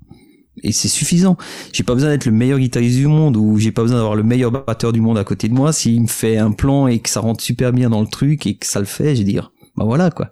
Et 0.62 0.72
c'est 0.72 0.88
suffisant. 0.88 1.36
J'ai 1.72 1.82
pas 1.82 1.94
besoin 1.94 2.10
d'être 2.10 2.26
le 2.26 2.32
meilleur 2.32 2.58
guitariste 2.58 2.96
du 2.96 3.06
monde 3.06 3.36
ou 3.36 3.58
j'ai 3.58 3.72
pas 3.72 3.82
besoin 3.82 3.98
d'avoir 3.98 4.14
le 4.14 4.22
meilleur 4.22 4.50
batteur 4.50 4.92
du 4.92 5.00
monde 5.00 5.18
à 5.18 5.24
côté 5.24 5.48
de 5.48 5.54
moi. 5.54 5.72
S'il 5.72 6.02
me 6.02 6.06
fait 6.06 6.38
un 6.38 6.52
plan 6.52 6.86
et 6.86 7.00
que 7.00 7.10
ça 7.10 7.20
rentre 7.20 7.42
super 7.42 7.72
bien 7.72 7.90
dans 7.90 8.00
le 8.00 8.06
truc 8.06 8.46
et 8.46 8.56
que 8.56 8.66
ça 8.66 8.78
le 8.78 8.86
fait, 8.86 9.14
je 9.14 9.20
vais 9.20 9.30
dire, 9.30 9.52
bah 9.76 9.84
voilà, 9.84 10.10
quoi. 10.10 10.30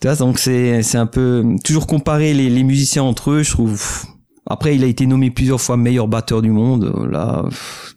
Tu 0.00 0.06
vois, 0.06 0.16
donc 0.16 0.38
c'est, 0.38 0.82
c'est 0.82 0.98
un 0.98 1.06
peu, 1.06 1.44
toujours 1.64 1.86
comparer 1.86 2.32
les, 2.32 2.48
les 2.48 2.62
musiciens 2.62 3.02
entre 3.02 3.32
eux, 3.32 3.42
je 3.42 3.50
trouve, 3.50 3.82
après, 4.50 4.74
il 4.74 4.82
a 4.82 4.88
été 4.88 5.06
nommé 5.06 5.30
plusieurs 5.30 5.60
fois 5.60 5.76
meilleur 5.76 6.08
batteur 6.08 6.42
du 6.42 6.50
monde. 6.50 6.92
Là, 7.08 7.44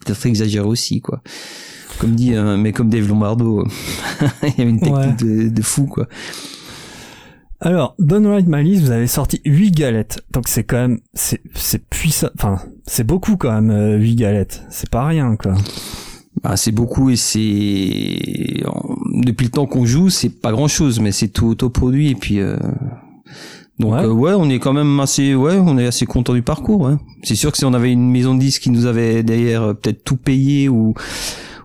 peut-être 0.06 0.26
exagéré 0.28 0.66
aussi, 0.66 1.02
quoi. 1.02 1.22
Comme 1.98 2.16
dit, 2.16 2.36
euh, 2.36 2.58
mais 2.58 2.74
comme 2.74 2.90
Dave 2.90 3.08
Lombardo, 3.08 3.66
il 4.44 4.54
y 4.58 4.62
avait 4.62 4.70
une 4.70 4.80
technique 4.80 5.16
de, 5.18 5.50
de, 5.50 5.62
fou, 5.64 5.88
quoi. 5.88 6.08
Alors, 7.66 7.96
Don't 7.98 8.28
Write 8.28 8.46
My 8.46 8.62
List, 8.62 8.84
vous 8.84 8.92
avez 8.92 9.08
sorti 9.08 9.40
8 9.46 9.72
galettes. 9.72 10.20
Donc 10.34 10.50
c'est 10.50 10.66
quand 10.66 10.76
même, 10.76 11.00
c'est, 11.14 11.42
c'est 11.56 11.88
puissant, 11.88 12.28
enfin, 12.38 12.60
c'est 12.86 13.06
beaucoup 13.06 13.38
quand 13.38 13.54
même, 13.54 14.02
8 14.02 14.12
euh, 14.12 14.16
galettes. 14.16 14.64
C'est 14.70 14.90
pas 14.90 15.06
rien, 15.06 15.38
quoi. 15.38 15.54
Bah, 16.44 16.58
c'est 16.58 16.74
beaucoup 16.74 17.10
et 17.10 17.16
c'est, 17.16 18.60
depuis 19.24 19.46
le 19.46 19.50
temps 19.50 19.66
qu'on 19.66 19.86
joue, 19.86 20.10
c'est 20.10 20.28
pas 20.28 20.52
grand 20.52 20.68
chose, 20.68 21.00
mais 21.00 21.14
c'est 21.14 21.30
tout 21.30 21.48
autoproduit 21.48 22.10
et 22.10 22.16
puis, 22.16 22.42
euh... 22.42 22.58
donc 23.80 23.94
ouais. 23.94 24.04
Euh, 24.04 24.12
ouais. 24.12 24.34
on 24.36 24.50
est 24.50 24.60
quand 24.60 24.74
même 24.74 25.00
assez, 25.00 25.34
ouais, 25.34 25.56
on 25.56 25.78
est 25.78 25.86
assez 25.88 26.06
content 26.06 26.34
du 26.34 26.42
parcours. 26.42 26.82
Ouais. 26.82 26.96
C'est 27.24 27.36
sûr 27.36 27.50
que 27.50 27.58
si 27.58 27.64
on 27.64 27.74
avait 27.74 27.94
une 27.94 28.12
maison 28.12 28.36
de 28.36 28.42
disques 28.42 28.64
qui 28.64 28.72
nous 28.72 28.88
avait 28.88 29.24
derrière 29.24 29.64
euh, 29.64 29.74
peut-être 29.74 30.04
tout 30.04 30.18
payé 30.18 30.68
ou 30.68 30.96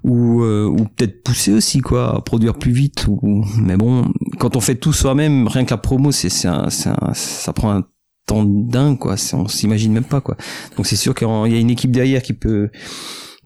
ou, 0.05 0.43
euh, 0.43 0.67
ou 0.67 0.85
peut-être 0.85 1.23
pousser 1.23 1.53
aussi 1.53 1.81
quoi 1.81 2.17
à 2.17 2.21
produire 2.21 2.55
plus 2.55 2.73
vite 2.73 3.07
ou 3.09 3.45
mais 3.59 3.77
bon 3.77 4.11
quand 4.39 4.57
on 4.57 4.61
fait 4.61 4.77
tout 4.77 4.93
soi-même 4.93 5.49
rien 5.49 5.65
que 5.65 5.71
la 5.71 5.79
promo 5.79 6.13
c'est 6.13 6.29
c'est 6.29 6.49
ça 6.71 7.53
prend 7.53 7.73
un 7.73 7.85
temps 8.29 8.45
dingue 8.45 8.99
quoi. 8.99 9.17
On 9.33 9.49
s'imagine 9.49 9.93
même 9.93 10.05
pas 10.05 10.21
quoi. 10.21 10.37
Donc 10.77 10.87
c'est 10.87 10.97
sûr 10.97 11.15
qu'il 11.15 11.27
y 11.27 11.55
a 11.55 11.59
une 11.59 11.71
équipe 11.71 11.91
derrière 11.91 12.23
qui 12.23 12.35
peut 12.35 12.71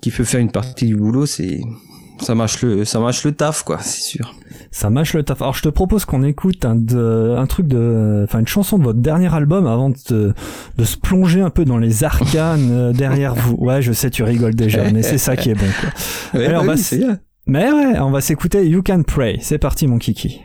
qui 0.03 0.11
peut 0.11 0.25
faire 0.25 0.41
une 0.41 0.51
partie 0.51 0.87
du 0.87 0.97
boulot 0.97 1.25
c'est 1.25 1.61
ça 2.23 2.35
mâche 2.35 2.63
le 2.63 2.85
ça 2.85 3.01
mâche 3.01 3.25
le 3.25 3.33
taf 3.33 3.63
quoi 3.63 3.79
c'est 3.81 4.03
sûr. 4.03 4.35
Ça 4.71 4.89
mâche 4.89 5.15
le 5.15 5.23
taf. 5.23 5.43
Alors 5.43 5.55
je 5.55 5.63
te 5.63 5.69
propose 5.69 6.05
qu'on 6.05 6.23
écoute 6.23 6.65
un, 6.65 6.75
de, 6.75 7.35
un 7.37 7.47
truc 7.47 7.67
de 7.67 8.23
enfin 8.25 8.41
une 8.41 8.49
chanson 8.49 8.79
de 8.79 8.85
votre 8.85 9.01
dernier 9.01 9.33
album 9.35 9.67
avant 9.67 9.91
de, 9.91 10.33
de 10.77 10.85
se 10.85 10.97
plonger 10.97 11.43
un 11.43 11.51
peu 11.51 11.65
dans 11.65 11.79
les 11.79 12.05
arcanes 12.05 12.71
euh, 12.71 12.93
derrière 12.93 13.35
vous. 13.35 13.57
Ouais 13.57 13.83
je 13.83 13.93
sais 13.93 14.11
tu 14.11 14.23
rigoles 14.23 14.55
déjà 14.55 14.91
mais 14.91 15.03
c'est 15.03 15.19
ça 15.19 15.37
qui 15.37 15.51
est 15.51 15.55
bon 15.55 15.67
quoi. 15.81 15.91
Ouais, 16.41 16.47
Alors, 16.47 16.65
bah, 16.65 16.75
mais 17.47 17.71
ouais 17.71 17.99
on 17.99 18.11
va 18.11 18.21
s'écouter 18.21 18.67
You 18.67 18.83
Can 18.83 19.03
Pray. 19.03 19.39
C'est 19.43 19.59
parti 19.59 19.87
mon 19.87 19.99
kiki 19.99 20.41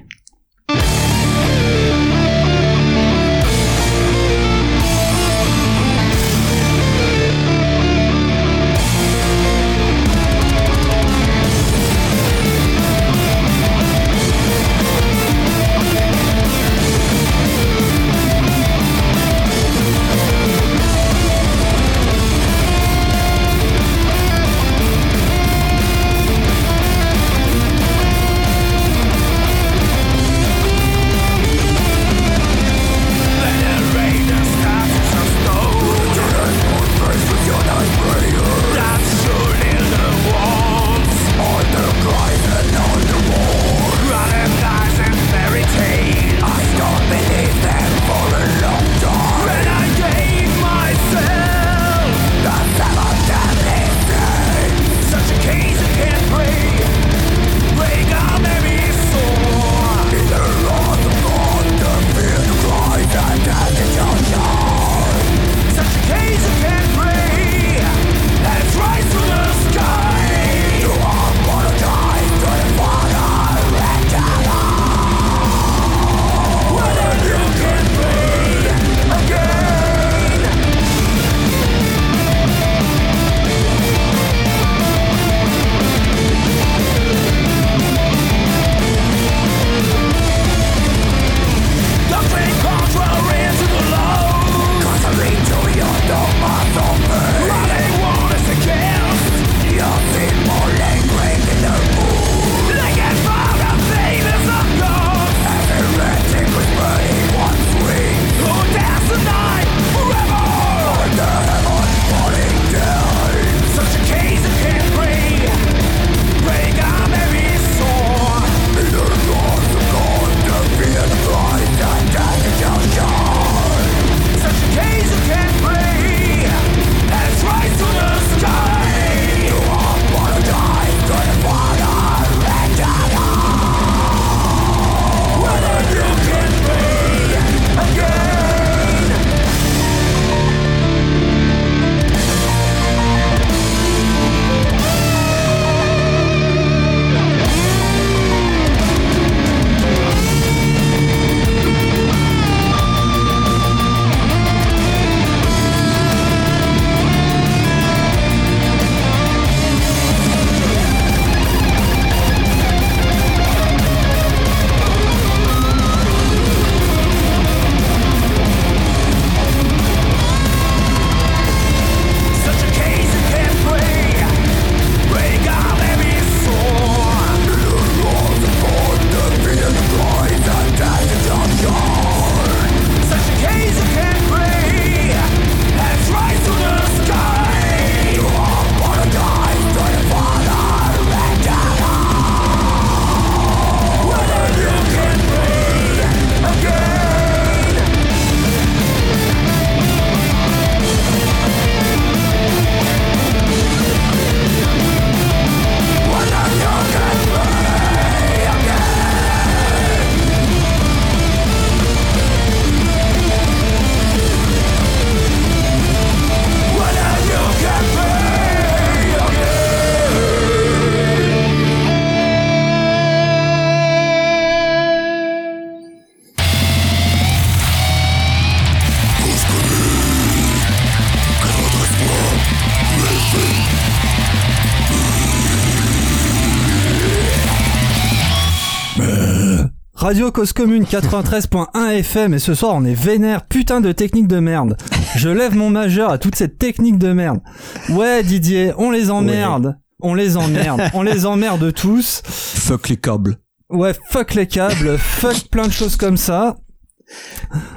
Radio 240.08 240.32
Cause 240.32 240.54
Commune 240.54 240.86
93.1 240.86 241.90
FM 242.00 242.34
et 242.34 242.40
ce 242.40 242.54
soir 242.54 242.74
on 242.74 242.86
est 242.86 242.94
vénère, 242.94 243.46
putain 243.46 243.82
de 243.82 243.92
technique 243.92 244.30
de 244.30 244.40
merde. 244.40 244.78
Je 245.18 245.28
lève 245.28 245.54
mon 245.54 245.70
majeur 245.70 246.12
à 246.12 246.18
toute 246.18 246.36
cette 246.36 246.58
technique 246.58 246.98
de 246.98 247.12
merde. 247.12 247.42
Ouais 247.90 248.24
Didier, 248.24 248.72
on 248.78 248.90
les 248.90 249.12
emmerde. 249.12 249.78
On 250.00 250.14
les 250.14 250.38
emmerde. 250.38 250.82
on 250.94 251.02
les 251.02 251.26
emmerde 251.26 251.74
tous. 251.74 252.22
Fuck 252.24 252.88
les 252.88 252.96
câbles. 252.96 253.36
Ouais, 253.70 253.94
fuck 254.08 254.34
les 254.34 254.48
câbles, 254.48 254.98
fuck 254.98 255.50
plein 255.52 255.68
de 255.68 255.74
choses 255.74 255.98
comme 255.98 256.16
ça. 256.16 256.56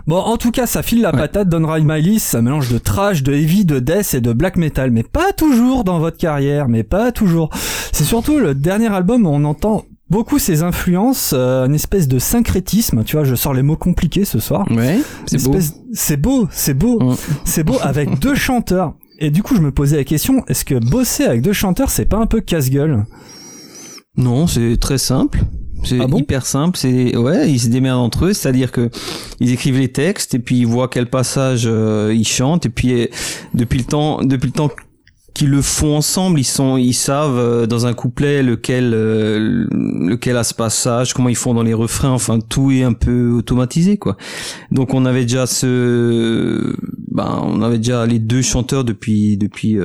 Bon, 0.06 0.18
en 0.18 0.36
tout 0.36 0.52
cas, 0.52 0.66
ça 0.66 0.84
file 0.84 1.00
la 1.00 1.10
patate 1.10 1.48
Don 1.48 1.66
My 1.82 2.20
ça 2.20 2.42
mélange 2.42 2.70
de 2.70 2.78
trash, 2.78 3.24
de 3.24 3.32
heavy, 3.32 3.64
de 3.64 3.80
death 3.80 4.14
et 4.14 4.20
de 4.20 4.32
black 4.32 4.56
metal, 4.56 4.92
mais 4.92 5.02
pas 5.02 5.32
toujours 5.32 5.82
dans 5.82 5.98
votre 5.98 6.16
carrière, 6.16 6.68
mais 6.68 6.84
pas 6.84 7.10
toujours. 7.10 7.50
C'est 7.90 8.04
surtout 8.04 8.38
le 8.38 8.54
dernier 8.54 8.92
album 8.92 9.26
où 9.26 9.30
on 9.30 9.42
entend 9.42 9.84
beaucoup 10.10 10.38
ses 10.38 10.62
influences, 10.62 11.32
euh, 11.34 11.66
une 11.66 11.74
espèce 11.74 12.08
de 12.08 12.18
syncrétisme, 12.18 13.04
tu 13.04 13.16
vois, 13.16 13.24
je 13.24 13.34
sors 13.34 13.54
les 13.54 13.62
mots 13.62 13.76
compliqués 13.76 14.24
ce 14.24 14.40
soir. 14.40 14.66
Ouais, 14.70 14.98
c'est 15.26 15.42
beau. 15.42 15.56
C'est 15.92 16.16
beau, 16.16 16.48
c'est 16.50 16.74
beau, 16.74 17.14
c'est 17.44 17.64
beau 17.64 17.76
avec 17.80 18.18
deux 18.20 18.34
chanteurs. 18.34 18.94
Et 19.18 19.30
du 19.30 19.42
coup, 19.42 19.54
je 19.54 19.60
me 19.60 19.70
posais 19.70 19.96
la 19.96 20.04
question, 20.04 20.44
est-ce 20.48 20.64
que 20.64 20.74
bosser 20.74 21.24
avec 21.24 21.42
deux 21.42 21.52
chanteurs, 21.52 21.90
c'est 21.90 22.06
pas 22.06 22.16
un 22.16 22.26
peu 22.26 22.40
casse-gueule? 22.40 23.04
Non, 24.16 24.46
c'est 24.46 24.76
très 24.78 24.98
simple. 24.98 25.40
C'est 25.82 25.98
ah 26.00 26.06
hyper 26.14 26.44
simple. 26.44 26.76
C'est 26.76 27.16
ouais, 27.16 27.50
ils 27.50 27.58
se 27.58 27.68
démerdent 27.68 28.00
entre 28.00 28.26
eux, 28.26 28.32
c'est-à-dire 28.32 28.70
que 28.70 28.90
ils 29.40 29.50
écrivent 29.50 29.78
les 29.78 29.88
textes 29.92 30.34
et 30.34 30.38
puis 30.38 30.58
ils 30.58 30.66
voient 30.66 30.88
quel 30.88 31.08
passage 31.08 31.62
euh, 31.66 32.12
ils 32.14 32.26
chantent 32.26 32.66
et 32.66 32.68
puis 32.68 33.08
depuis 33.54 33.78
le 33.78 33.84
temps, 33.84 34.22
depuis 34.22 34.48
le 34.48 34.52
temps 34.52 34.70
qu'ils 35.34 35.50
le 35.50 35.62
font 35.62 35.96
ensemble, 35.96 36.40
ils 36.40 36.44
sont, 36.44 36.76
ils 36.76 36.94
savent 36.94 37.38
euh, 37.38 37.66
dans 37.66 37.86
un 37.86 37.94
couplet 37.94 38.42
lequel, 38.42 38.92
euh, 38.94 39.66
lequel 39.70 40.36
a 40.36 40.44
ce 40.44 40.54
passage, 40.54 41.14
comment 41.14 41.28
ils 41.28 41.36
font 41.36 41.54
dans 41.54 41.62
les 41.62 41.74
refrains. 41.74 42.10
Enfin, 42.10 42.38
tout 42.40 42.70
est 42.70 42.82
un 42.82 42.92
peu 42.92 43.30
automatisé, 43.30 43.96
quoi. 43.96 44.16
Donc 44.70 44.94
on 44.94 45.04
avait 45.04 45.22
déjà 45.22 45.46
ce, 45.46 46.76
ben, 47.10 47.40
on 47.42 47.62
avait 47.62 47.78
déjà 47.78 48.06
les 48.06 48.18
deux 48.18 48.42
chanteurs 48.42 48.84
depuis 48.84 49.36
depuis 49.36 49.78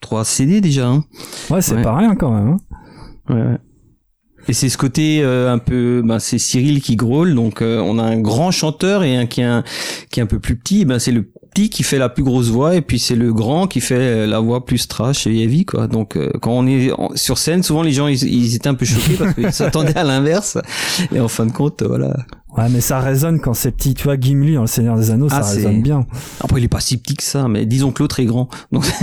trois 0.00 0.24
CD 0.24 0.60
déjà. 0.60 0.88
Hein. 0.88 1.04
Ouais, 1.50 1.62
c'est 1.62 1.80
pas 1.82 1.96
rien 1.96 2.14
quand 2.14 2.32
même. 2.32 2.56
Hein. 3.28 3.34
Ouais. 3.34 3.58
Et 4.48 4.52
c'est 4.52 4.68
ce 4.68 4.78
côté 4.78 5.22
euh, 5.22 5.52
un 5.52 5.58
peu, 5.58 6.02
ben 6.04 6.18
c'est 6.18 6.38
Cyril 6.38 6.80
qui 6.80 6.96
grôle, 6.96 7.34
donc 7.34 7.62
euh, 7.62 7.78
on 7.78 7.98
a 7.98 8.02
un 8.02 8.18
grand 8.18 8.50
chanteur 8.50 9.04
et 9.04 9.16
un 9.16 9.26
qui 9.26 9.42
est 9.42 9.44
un, 9.44 9.62
qui 10.10 10.20
est 10.20 10.22
un 10.22 10.26
peu 10.26 10.38
plus 10.38 10.56
petit. 10.56 10.84
Ben 10.84 10.98
c'est 10.98 11.12
le 11.12 11.30
petit 11.50 11.70
qui 11.70 11.82
fait 11.82 11.98
la 11.98 12.08
plus 12.08 12.22
grosse 12.22 12.48
voix 12.48 12.74
et 12.74 12.80
puis 12.80 12.98
c'est 12.98 13.16
le 13.16 13.32
grand 13.32 13.66
qui 13.66 13.80
fait 13.80 14.26
la 14.26 14.40
voix 14.40 14.64
plus 14.64 14.88
trash 14.88 15.26
et 15.26 15.42
heavy 15.42 15.64
quoi. 15.64 15.86
Donc 15.86 16.16
euh, 16.16 16.30
quand 16.40 16.52
on 16.52 16.66
est 16.66 16.90
sur 17.14 17.38
scène, 17.38 17.62
souvent 17.62 17.82
les 17.82 17.92
gens 17.92 18.06
ils, 18.06 18.54
étaient 18.54 18.68
un 18.68 18.74
peu 18.74 18.84
choqués 18.84 19.14
parce 19.14 19.34
qu'ils 19.34 19.52
s'attendaient 19.52 19.96
à 19.96 20.04
l'inverse. 20.04 20.58
Et 21.12 21.20
en 21.20 21.28
fin 21.28 21.46
de 21.46 21.52
compte, 21.52 21.82
voilà. 21.82 22.16
Ouais, 22.56 22.68
mais 22.68 22.80
ça 22.80 23.00
résonne 23.00 23.40
quand 23.40 23.54
c'est 23.54 23.70
petit. 23.70 23.94
Tu 23.94 24.04
vois, 24.04 24.18
Gimli 24.18 24.54
dans 24.54 24.62
Le 24.62 24.66
Seigneur 24.66 24.96
des 24.96 25.10
Anneaux, 25.10 25.28
ça 25.28 25.42
ah, 25.44 25.50
résonne 25.50 25.82
bien. 25.82 26.06
Après, 26.40 26.60
il 26.60 26.64
est 26.64 26.68
pas 26.68 26.80
si 26.80 26.96
petit 26.96 27.14
que 27.14 27.22
ça, 27.22 27.46
mais 27.48 27.64
disons 27.64 27.92
que 27.92 28.02
l'autre 28.02 28.18
est 28.20 28.24
grand. 28.24 28.48
Donc. 28.72 28.84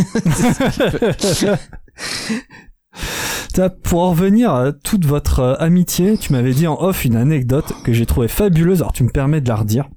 Pour 3.83 4.03
en 4.03 4.11
revenir 4.11 4.53
à 4.53 4.71
toute 4.71 5.05
votre 5.05 5.39
euh, 5.39 5.55
amitié, 5.59 6.17
tu 6.17 6.31
m'avais 6.33 6.53
dit 6.53 6.67
en 6.67 6.79
off 6.79 7.05
une 7.05 7.15
anecdote 7.15 7.73
que 7.83 7.91
j'ai 7.91 8.05
trouvée 8.05 8.27
fabuleuse. 8.27 8.81
Alors 8.81 8.93
tu 8.93 9.03
me 9.03 9.09
permets 9.09 9.41
de 9.41 9.47
la 9.47 9.55
redire. 9.55 9.89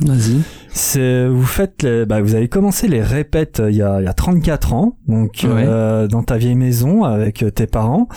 Vas-y. 0.00 0.42
C'est 0.70 1.28
vous 1.28 1.44
faites 1.44 1.82
les, 1.82 2.04
bah, 2.04 2.20
vous 2.20 2.34
avez 2.34 2.48
commencé 2.48 2.88
les 2.88 3.02
répètes 3.02 3.60
euh, 3.60 3.70
il 3.70 3.76
y 3.76 3.82
a, 3.82 4.00
il 4.00 4.04
y 4.04 4.08
a 4.08 4.12
34 4.12 4.72
ans, 4.72 4.98
donc 5.06 5.44
euh, 5.44 6.08
dans 6.08 6.22
ta 6.22 6.36
vieille 6.36 6.56
maison 6.56 7.04
avec 7.04 7.44
tes 7.54 7.66
parents, 7.66 8.08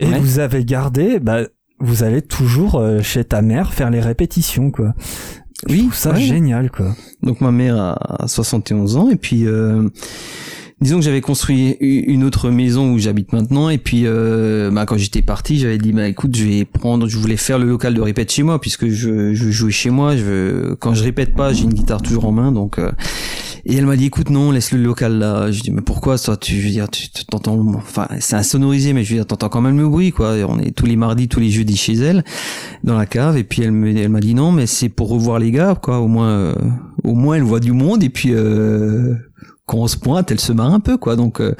et 0.00 0.06
vous 0.06 0.38
avez 0.40 0.64
gardé, 0.64 1.20
bah, 1.20 1.42
vous 1.78 2.02
allez 2.02 2.20
toujours 2.20 2.82
chez 3.02 3.24
ta 3.24 3.42
mère 3.42 3.72
faire 3.72 3.90
les 3.90 4.00
répétitions 4.00 4.70
quoi. 4.70 4.94
Oui, 5.68 5.88
ça 5.92 6.14
génial 6.14 6.70
quoi. 6.70 6.94
Donc 7.22 7.40
ma 7.40 7.52
mère 7.52 7.76
a 7.78 8.26
71 8.26 8.96
ans 8.96 9.08
et 9.10 9.16
puis 9.16 9.46
disons 10.80 10.96
que 10.98 11.04
j'avais 11.04 11.20
construit 11.20 11.76
une 11.80 12.24
autre 12.24 12.50
maison 12.50 12.92
où 12.92 12.98
j'habite 12.98 13.32
maintenant 13.32 13.68
et 13.68 13.78
puis 13.78 14.02
euh, 14.06 14.70
bah, 14.70 14.86
quand 14.86 14.96
j'étais 14.96 15.22
parti 15.22 15.58
j'avais 15.58 15.78
dit 15.78 15.92
bah 15.92 16.08
écoute 16.08 16.34
je 16.34 16.44
vais 16.44 16.64
prendre 16.64 17.08
je 17.08 17.18
voulais 17.18 17.36
faire 17.36 17.58
le 17.58 17.66
local 17.66 17.94
de 17.94 18.00
répète 18.00 18.32
chez 18.32 18.42
moi 18.42 18.60
puisque 18.60 18.88
je, 18.88 19.34
je 19.34 19.50
jouer 19.50 19.72
chez 19.72 19.90
moi 19.90 20.16
je 20.16 20.74
quand 20.74 20.94
je 20.94 21.02
répète 21.02 21.34
pas 21.34 21.52
j'ai 21.52 21.64
une 21.64 21.74
guitare 21.74 22.00
toujours 22.00 22.24
en 22.24 22.32
main 22.32 22.50
donc 22.52 22.78
euh, 22.78 22.90
et 23.64 23.76
elle 23.76 23.86
m'a 23.86 23.96
dit 23.96 24.06
écoute 24.06 24.30
non 24.30 24.50
laisse 24.50 24.72
le 24.72 24.82
local 24.82 25.18
là. 25.18 25.50
Je 25.50 25.60
dis 25.60 25.70
mais 25.70 25.82
pourquoi 25.82 26.18
toi 26.18 26.36
tu 26.36 26.54
veux 26.54 26.70
dire 26.70 26.88
tu 26.88 27.08
t'entends 27.26 27.58
enfin 27.76 28.08
c'est 28.18 28.36
insonorisé 28.36 28.92
mais 28.92 29.04
je 29.04 29.10
veux 29.10 29.16
dire 29.16 29.26
t'entends 29.26 29.48
quand 29.48 29.60
même 29.60 29.78
le 29.78 29.88
bruit 29.88 30.12
quoi. 30.12 30.34
On 30.48 30.58
est 30.58 30.70
tous 30.70 30.86
les 30.86 30.96
mardis 30.96 31.28
tous 31.28 31.40
les 31.40 31.50
jeudis 31.50 31.76
chez 31.76 31.94
elle 31.94 32.24
dans 32.84 32.96
la 32.96 33.06
cave 33.06 33.36
et 33.36 33.44
puis 33.44 33.62
elle 33.62 33.96
elle 33.96 34.08
m'a 34.08 34.20
dit 34.20 34.34
non 34.34 34.52
mais 34.52 34.66
c'est 34.66 34.88
pour 34.88 35.08
revoir 35.10 35.38
les 35.38 35.50
gars 35.50 35.74
quoi. 35.80 35.98
Au 35.98 36.08
moins 36.08 36.30
euh, 36.30 36.54
au 37.04 37.14
moins 37.14 37.36
elle 37.36 37.42
voit 37.42 37.60
du 37.60 37.72
monde 37.72 38.02
et 38.02 38.08
puis 38.08 38.30
euh, 38.32 39.14
quand 39.70 39.78
on 39.78 39.86
se 39.86 39.96
pointe, 39.96 40.32
elle 40.32 40.40
se 40.40 40.52
marre 40.52 40.74
un 40.74 40.80
peu, 40.80 40.96
quoi. 40.96 41.14
Donc, 41.14 41.40
euh, 41.40 41.54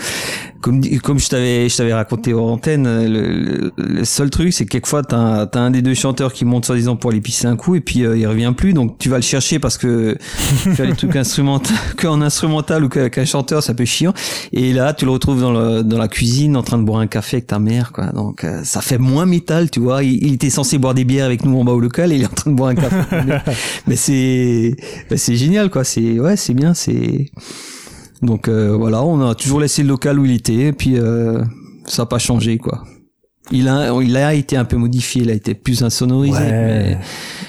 comme 0.60 0.84
comme 0.98 1.20
je 1.20 1.28
t'avais 1.28 1.68
je 1.68 1.76
t'avais 1.76 1.94
raconté 1.94 2.34
hors 2.34 2.50
antenne, 2.50 2.84
le, 3.06 3.70
le, 3.76 4.04
seul 4.04 4.30
truc, 4.30 4.52
c'est 4.52 4.64
que 4.64 4.70
quelquefois 4.70 5.04
t'as 5.04 5.44
as 5.44 5.58
un 5.58 5.70
des 5.70 5.80
deux 5.80 5.94
chanteurs 5.94 6.32
qui 6.32 6.44
monte 6.44 6.64
soi-disant 6.64 6.96
pour 6.96 7.12
aller 7.12 7.20
pisser 7.20 7.46
un 7.46 7.54
coup 7.54 7.76
et 7.76 7.80
puis 7.80 8.04
euh, 8.04 8.18
il 8.18 8.26
revient 8.26 8.52
plus, 8.56 8.72
donc 8.72 8.98
tu 8.98 9.08
vas 9.08 9.16
le 9.16 9.22
chercher 9.22 9.60
parce 9.60 9.78
que 9.78 10.16
faire 10.20 10.86
les 10.86 10.96
trucs 10.96 11.14
instrumentaux 11.14 11.72
qu'en 11.96 12.20
instrumental 12.20 12.84
ou 12.84 12.88
qu'un 12.88 13.24
chanteur, 13.24 13.62
ça 13.62 13.74
peut 13.74 13.84
chiant. 13.84 14.12
Et 14.52 14.72
là, 14.72 14.92
tu 14.92 15.04
le 15.04 15.12
retrouves 15.12 15.40
dans 15.40 15.52
le, 15.52 15.84
dans 15.84 15.98
la 15.98 16.08
cuisine 16.08 16.56
en 16.56 16.64
train 16.64 16.78
de 16.78 16.82
boire 16.82 16.98
un 16.98 17.06
café 17.06 17.36
avec 17.36 17.46
ta 17.46 17.60
mère, 17.60 17.92
quoi. 17.92 18.06
Donc 18.06 18.42
euh, 18.42 18.62
ça 18.64 18.80
fait 18.80 18.98
moins 18.98 19.26
métal, 19.26 19.70
tu 19.70 19.78
vois. 19.78 20.02
Il, 20.02 20.34
était 20.34 20.50
censé 20.50 20.78
boire 20.78 20.94
des 20.94 21.04
bières 21.04 21.26
avec 21.26 21.44
nous 21.44 21.56
en 21.56 21.64
bas 21.64 21.72
au 21.72 21.80
local 21.80 22.12
et 22.12 22.16
il 22.16 22.22
est 22.22 22.26
en 22.26 22.30
train 22.30 22.50
de 22.50 22.56
boire 22.56 22.70
un 22.70 22.74
café. 22.74 22.96
mais 23.86 23.94
c'est 23.94 24.74
c'est 25.14 25.36
génial, 25.36 25.70
quoi. 25.70 25.84
C'est 25.84 26.18
ouais, 26.18 26.36
c'est 26.36 26.54
bien, 26.54 26.74
c'est 26.74 27.30
donc 28.22 28.48
euh, 28.48 28.76
voilà, 28.76 29.02
on 29.02 29.20
a 29.20 29.34
toujours 29.34 29.60
laissé 29.60 29.82
le 29.82 29.88
local 29.88 30.18
où 30.18 30.24
il 30.24 30.32
était, 30.32 30.66
et 30.66 30.72
puis 30.72 30.98
euh, 30.98 31.42
ça 31.86 32.02
n'a 32.02 32.06
pas 32.06 32.18
changé 32.18 32.58
quoi. 32.58 32.84
Il 33.52 33.66
a, 33.68 33.92
il 34.00 34.16
a 34.16 34.34
été 34.34 34.56
un 34.56 34.64
peu 34.64 34.76
modifié, 34.76 35.22
il 35.22 35.30
a 35.30 35.32
été 35.32 35.54
plus 35.54 35.82
insonorisé. 35.82 36.38
Ouais. 36.38 36.50
Mais, 36.50 36.98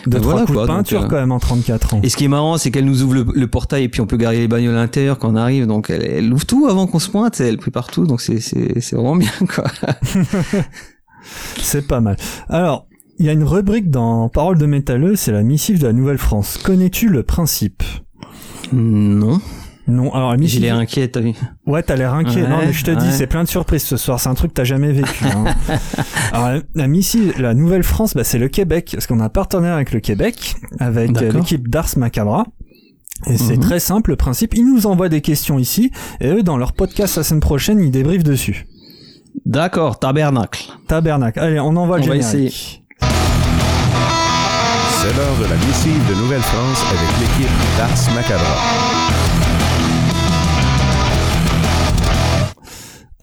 de 0.07 0.17
voilà, 0.17 0.45
coups 0.45 0.60
de 0.60 0.65
peinture 0.65 1.03
euh, 1.03 1.07
quand 1.07 1.17
même 1.17 1.31
en 1.31 1.39
34 1.39 1.93
ans. 1.93 1.99
Et 2.01 2.10
ce 2.10 2.17
qui 2.17 2.23
est 2.23 2.29
marrant, 2.29 2.57
c'est 2.57 2.71
qu'elle 2.71 2.86
nous 2.86 3.03
ouvre 3.03 3.23
le, 3.36 3.47
portail 3.47 3.84
et 3.84 3.89
puis 3.89 4.01
on 4.01 4.07
peut 4.07 4.17
garer 4.17 4.38
les 4.38 4.47
bagnoles 4.47 4.75
à 4.75 4.79
l'intérieur 4.79 5.19
quand 5.19 5.31
on 5.31 5.36
arrive. 5.36 5.67
Donc 5.67 5.91
elle, 5.91 6.03
elle 6.03 6.34
ouvre 6.34 6.45
tout 6.45 6.65
avant 6.67 6.88
qu'on 6.88 6.97
se 6.97 7.10
pointe, 7.10 7.39
elle 7.39 7.57
prépare 7.57 7.88
tout. 7.88 8.07
Donc 8.07 8.21
c'est 8.21 8.39
c'est 8.39 8.93
vraiment 8.93 9.15
bien 9.15 9.31
quoi. 9.53 9.65
c'est 11.57 11.86
pas 11.86 11.99
mal. 11.99 12.15
Alors 12.49 12.88
il 13.19 13.25
y 13.27 13.29
a 13.29 13.34
une 13.34 13.43
rubrique 13.43 13.91
dans 13.91 14.29
Parole 14.29 14.57
de 14.57 14.65
métalleux, 14.65 15.15
c'est 15.15 15.31
la 15.31 15.43
missive 15.43 15.79
de 15.79 15.86
la 15.86 15.93
Nouvelle-France. 15.93 16.57
Connais-tu 16.57 17.10
le 17.10 17.21
principe? 17.21 17.84
Non. 18.73 19.39
Non, 19.91 20.13
alors 20.13 20.36
J'ai 20.41 20.60
l'air 20.60 20.77
inquiet, 20.77 21.10
t'as 21.10 21.19
vu 21.19 21.34
Ouais, 21.65 21.84
t'as 21.84 21.95
l'air 21.95 22.13
inquiet. 22.13 22.47
non, 22.47 22.60
mais 22.60 22.73
je 22.73 22.84
te 22.84 22.91
dis, 22.91 23.12
c'est 23.12 23.27
plein 23.27 23.43
de 23.43 23.49
surprises 23.49 23.84
ce 23.84 23.97
soir. 23.97 24.19
C'est 24.19 24.30
un 24.30 24.34
truc 24.34 24.51
que 24.51 24.56
t'as 24.56 24.63
jamais 24.63 24.91
vécu. 24.91 25.25
Hein. 25.25 25.45
alors, 26.32 26.62
la, 26.75 26.88
la 27.38 27.54
Nouvelle-France, 27.54 28.13
bah, 28.15 28.23
c'est 28.23 28.39
le 28.39 28.47
Québec, 28.47 28.91
parce 28.93 29.08
qu'on 29.08 29.19
a 29.19 29.25
un 29.25 29.30
partenaire 29.30 29.75
avec 29.75 29.91
le 29.91 29.99
Québec, 29.99 30.56
avec 30.80 31.19
l'équipe 31.19 31.67
d'Ars 31.67 31.97
Macabra. 31.97 32.45
Et 33.27 33.38
c'est 33.38 33.58
mhm. 33.58 33.63
très 33.63 33.80
simple, 33.80 34.12
le 34.12 34.15
principe. 34.15 34.56
Ils 34.56 34.65
nous 34.65 34.88
envoient 34.88 35.10
des 35.10 35.21
questions 35.21 35.60
ici, 35.60 35.91
et 36.19 36.30
eux, 36.30 36.43
dans 36.43 36.58
leur 36.58 36.73
podcast 36.73 37.17
la 37.17 37.23
semaine 37.23 37.41
prochaine, 37.41 37.80
ils 37.80 37.91
débriefent 37.91 38.23
dessus. 38.23 38.65
D'accord, 39.45 39.99
tabernacle. 39.99 40.71
Tabernacle. 40.88 41.39
Allez, 41.39 41.60
on 41.60 41.75
envoie 41.75 41.97
le 41.97 42.04
générique. 42.04 42.84
C'est 45.01 45.17
l'heure 45.17 45.38
de 45.39 45.45
la 45.49 45.56
missive 45.56 46.10
de 46.10 46.15
Nouvelle-France 46.15 46.84
avec 46.89 47.10
l'équipe 47.19 47.51
d'Ars 47.77 48.15
Macabra. 48.15 49.40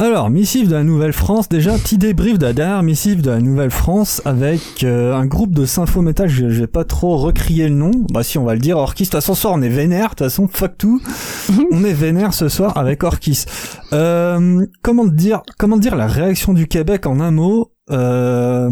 Alors, 0.00 0.30
missive 0.30 0.68
de 0.68 0.74
la 0.74 0.84
Nouvelle-France, 0.84 1.48
déjà, 1.48 1.72
petit 1.72 1.98
débrief 1.98 2.38
de 2.38 2.46
la 2.46 2.52
dernière 2.52 2.84
missive 2.84 3.20
de 3.20 3.30
la 3.30 3.40
Nouvelle-France 3.40 4.22
avec 4.24 4.84
euh, 4.84 5.12
un 5.12 5.26
groupe 5.26 5.52
de 5.52 5.66
sympho 5.66 6.02
métal, 6.02 6.28
je, 6.28 6.46
vais 6.46 6.68
pas 6.68 6.84
trop 6.84 7.16
recrier 7.16 7.68
le 7.68 7.74
nom, 7.74 7.90
bah 8.12 8.22
si 8.22 8.38
on 8.38 8.44
va 8.44 8.54
le 8.54 8.61
dire, 8.61 8.78
Orkis, 8.78 9.02
de 9.02 9.08
toute 9.08 9.14
façon 9.14 9.34
ce 9.34 9.40
soir 9.40 9.54
on 9.56 9.62
est 9.62 9.68
vénère, 9.68 10.04
de 10.04 10.08
toute 10.11 10.18
façon 10.20 10.46
fuck 10.46 10.78
tout, 10.78 11.02
on 11.72 11.82
est 11.82 11.94
vénère 11.94 12.32
ce 12.32 12.48
soir 12.48 12.76
avec 12.76 13.02
Orkis. 13.02 13.46
Euh, 13.92 14.64
comment 14.82 15.04
dire, 15.04 15.42
comment 15.58 15.76
dire 15.76 15.96
la 15.96 16.06
réaction 16.06 16.52
du 16.54 16.68
Québec 16.68 17.04
en 17.04 17.18
un 17.18 17.32
mot? 17.32 17.72
Euh, 17.90 18.70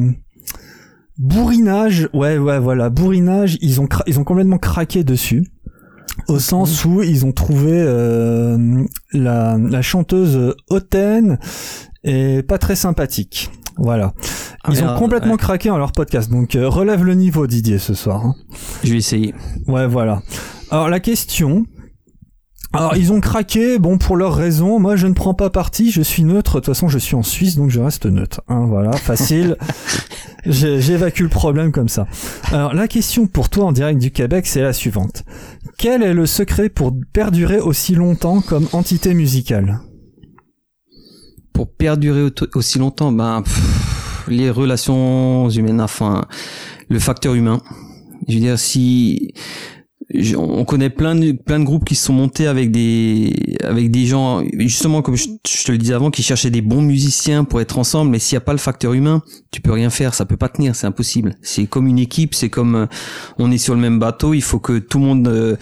Bourrinage, 1.19 2.09
ouais 2.13 2.39
ouais 2.39 2.61
voilà, 2.61 2.89
bourrinage, 2.89 3.59
ils 3.63 3.81
ont, 3.81 3.89
ils 4.07 4.21
ont 4.21 4.25
complètement 4.25 4.59
craqué 4.59 5.03
dessus 5.03 5.45
au 6.29 6.39
sens 6.39 6.85
où 6.85 7.03
ils 7.03 7.25
ont 7.25 7.33
trouvé 7.33 7.73
euh, 7.73 8.85
la, 9.13 9.59
la, 9.59 9.83
chanteuse 9.83 10.55
hautaine 10.69 11.39
et 12.05 12.43
pas 12.43 12.59
très 12.59 12.77
sympathique. 12.77 13.51
Voilà. 13.79 14.15
Ah, 14.65 14.71
ils 14.73 14.83
ont 14.83 14.97
complètement 14.97 15.37
craqué 15.37 15.69
dans 15.69 15.79
leur 15.79 15.93
podcast. 15.93 16.31
Donc 16.31 16.57
euh, 16.57 16.69
relève 16.69 17.05
le 17.05 17.15
niveau 17.15 17.47
Didier 17.47 17.79
ce 17.79 17.95
soir. 17.95 18.25
Hein. 18.25 18.35
Je 18.83 18.93
vais 18.93 18.99
essayer. 18.99 19.35
Ouais 19.67 19.87
voilà. 19.87 20.23
Alors 20.71 20.89
la 20.89 21.01
question, 21.01 21.67
Alors 22.73 22.97
ils 22.97 23.13
ont 23.13 23.21
craqué, 23.21 23.79
bon 23.79 23.97
pour 23.97 24.17
leurs 24.17 24.35
raisons, 24.35 24.79
moi 24.79 24.97
je 24.97 25.07
ne 25.07 25.15
prends 25.15 25.35
pas 25.35 25.51
parti, 25.51 25.91
je 25.91 26.03
suis 26.03 26.25
neutre, 26.25 26.57
de 26.57 26.61
toute 26.61 26.67
façon 26.67 26.89
je 26.89 26.99
suis 26.99 27.15
en 27.15 27.23
Suisse 27.23 27.57
donc 27.57 27.71
je 27.71 27.81
reste 27.81 28.07
neutre. 28.07 28.43
Hein, 28.49 28.67
voilà, 28.67 28.93
facile. 28.93 29.57
J'évacue 30.47 31.23
le 31.23 31.29
problème 31.29 31.73
comme 31.73 31.89
ça. 31.89 32.07
Alors 32.53 32.75
la 32.75 32.89
question 32.89 33.27
pour 33.27 33.49
toi 33.49 33.65
en 33.65 33.73
direct 33.73 33.99
du 33.99 34.11
Québec 34.11 34.47
c'est 34.47 34.63
la 34.63 34.73
suivante. 34.73 35.25
Quel 35.79 36.03
est 36.03 36.15
le 36.15 36.27
secret 36.27 36.69
pour 36.69 36.93
perdurer 37.13 37.61
aussi 37.61 37.95
longtemps 37.95 38.41
comme 38.41 38.69
entité 38.73 39.15
musicale? 39.15 39.81
Pour 41.53 41.73
perdurer 41.73 42.31
aussi 42.55 42.79
longtemps, 42.79 43.13
ben 43.13 43.43
les 44.29 44.51
relations 44.51 45.49
humaines, 45.49 45.81
enfin 45.81 46.27
le 46.89 46.99
facteur 46.99 47.35
humain. 47.35 47.61
Je 48.29 48.35
veux 48.35 48.41
dire 48.41 48.59
si 48.59 49.33
on 50.37 50.65
connaît 50.65 50.91
plein 50.91 51.17
de 51.17 51.33
plein 51.33 51.59
de 51.59 51.65
groupes 51.65 51.85
qui 51.85 51.97
se 51.97 52.07
sont 52.07 52.13
montés 52.13 52.47
avec 52.47 52.71
des 52.71 53.57
avec 53.65 53.91
des 53.91 54.07
gens 54.07 54.45
justement 54.57 55.03
comme 55.03 55.17
je, 55.17 55.25
te 55.25 55.73
le 55.73 55.79
disais 55.79 55.95
avant 55.95 56.13
qui 56.13 56.23
cherchaient 56.23 56.51
des 56.51 56.61
bons 56.61 56.81
musiciens 56.81 57.43
pour 57.43 57.61
être 57.61 57.77
ensemble 57.77 58.13
mais 58.13 58.21
s'il 58.21 58.37
n'y 58.37 58.43
a 58.43 58.45
pas 58.45 58.53
le 58.53 58.59
facteur 58.59 58.93
humain 58.93 59.23
tu 59.51 59.61
peux 59.61 59.73
rien 59.73 59.91
faire 59.91 60.15
ça 60.15 60.25
peut 60.25 60.37
pas 60.37 60.49
tenir 60.49 60.77
c'est 60.77 60.87
impossible. 60.87 61.35
C'est 61.43 61.67
comme 61.67 61.89
une 61.89 61.99
équipe 61.99 62.35
c'est 62.37 62.51
comme 62.51 62.77
euh, 62.77 62.87
on 63.39 63.51
est 63.51 63.59
sur 63.59 63.75
le 63.75 63.81
même 63.81 63.99
bateau 63.99 64.33
il 64.33 64.43
faut 64.43 64.61
que 64.61 64.79
tout 64.79 65.01
le 65.01 65.05
monde 65.07 65.27
euh, 65.27 65.57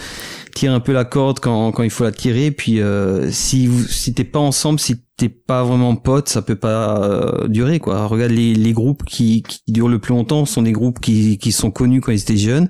tire 0.54 0.74
un 0.74 0.80
peu 0.80 0.92
la 0.92 1.06
corde 1.06 1.40
quand 1.40 1.72
quand 1.72 1.82
il 1.82 1.90
faut 1.90 2.04
la 2.04 2.12
tirer 2.12 2.50
puis 2.50 2.80
euh, 2.80 3.30
si 3.30 3.66
vous, 3.66 3.82
si 3.84 4.12
t'es 4.12 4.24
pas 4.24 4.40
ensemble 4.40 4.78
si 4.78 4.96
t'es 5.16 5.30
pas 5.30 5.64
vraiment 5.64 5.96
pote 5.96 6.28
ça 6.28 6.42
peut 6.42 6.56
pas 6.56 7.46
durer 7.48 7.78
quoi. 7.78 8.06
Regarde 8.06 8.32
les 8.32 8.54
les 8.54 8.72
groupes 8.72 9.04
qui 9.04 9.42
qui 9.42 9.62
durent 9.68 9.88
le 9.88 10.00
plus 10.00 10.12
longtemps 10.12 10.44
sont 10.44 10.60
des 10.60 10.72
groupes 10.72 11.00
qui 11.00 11.38
qui 11.38 11.50
sont 11.50 11.70
connus 11.70 12.02
quand 12.02 12.12
ils 12.12 12.20
étaient 12.20 12.36
jeunes 12.36 12.68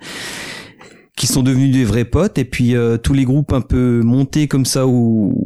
qui 1.16 1.26
sont 1.26 1.42
devenus 1.42 1.72
des 1.72 1.84
vrais 1.84 2.04
potes 2.04 2.38
et 2.38 2.44
puis 2.44 2.74
euh, 2.74 2.96
tous 2.96 3.12
les 3.12 3.24
groupes 3.24 3.52
un 3.52 3.60
peu 3.60 4.02
montés 4.02 4.48
comme 4.48 4.64
ça 4.66 4.86
ou 4.86 5.44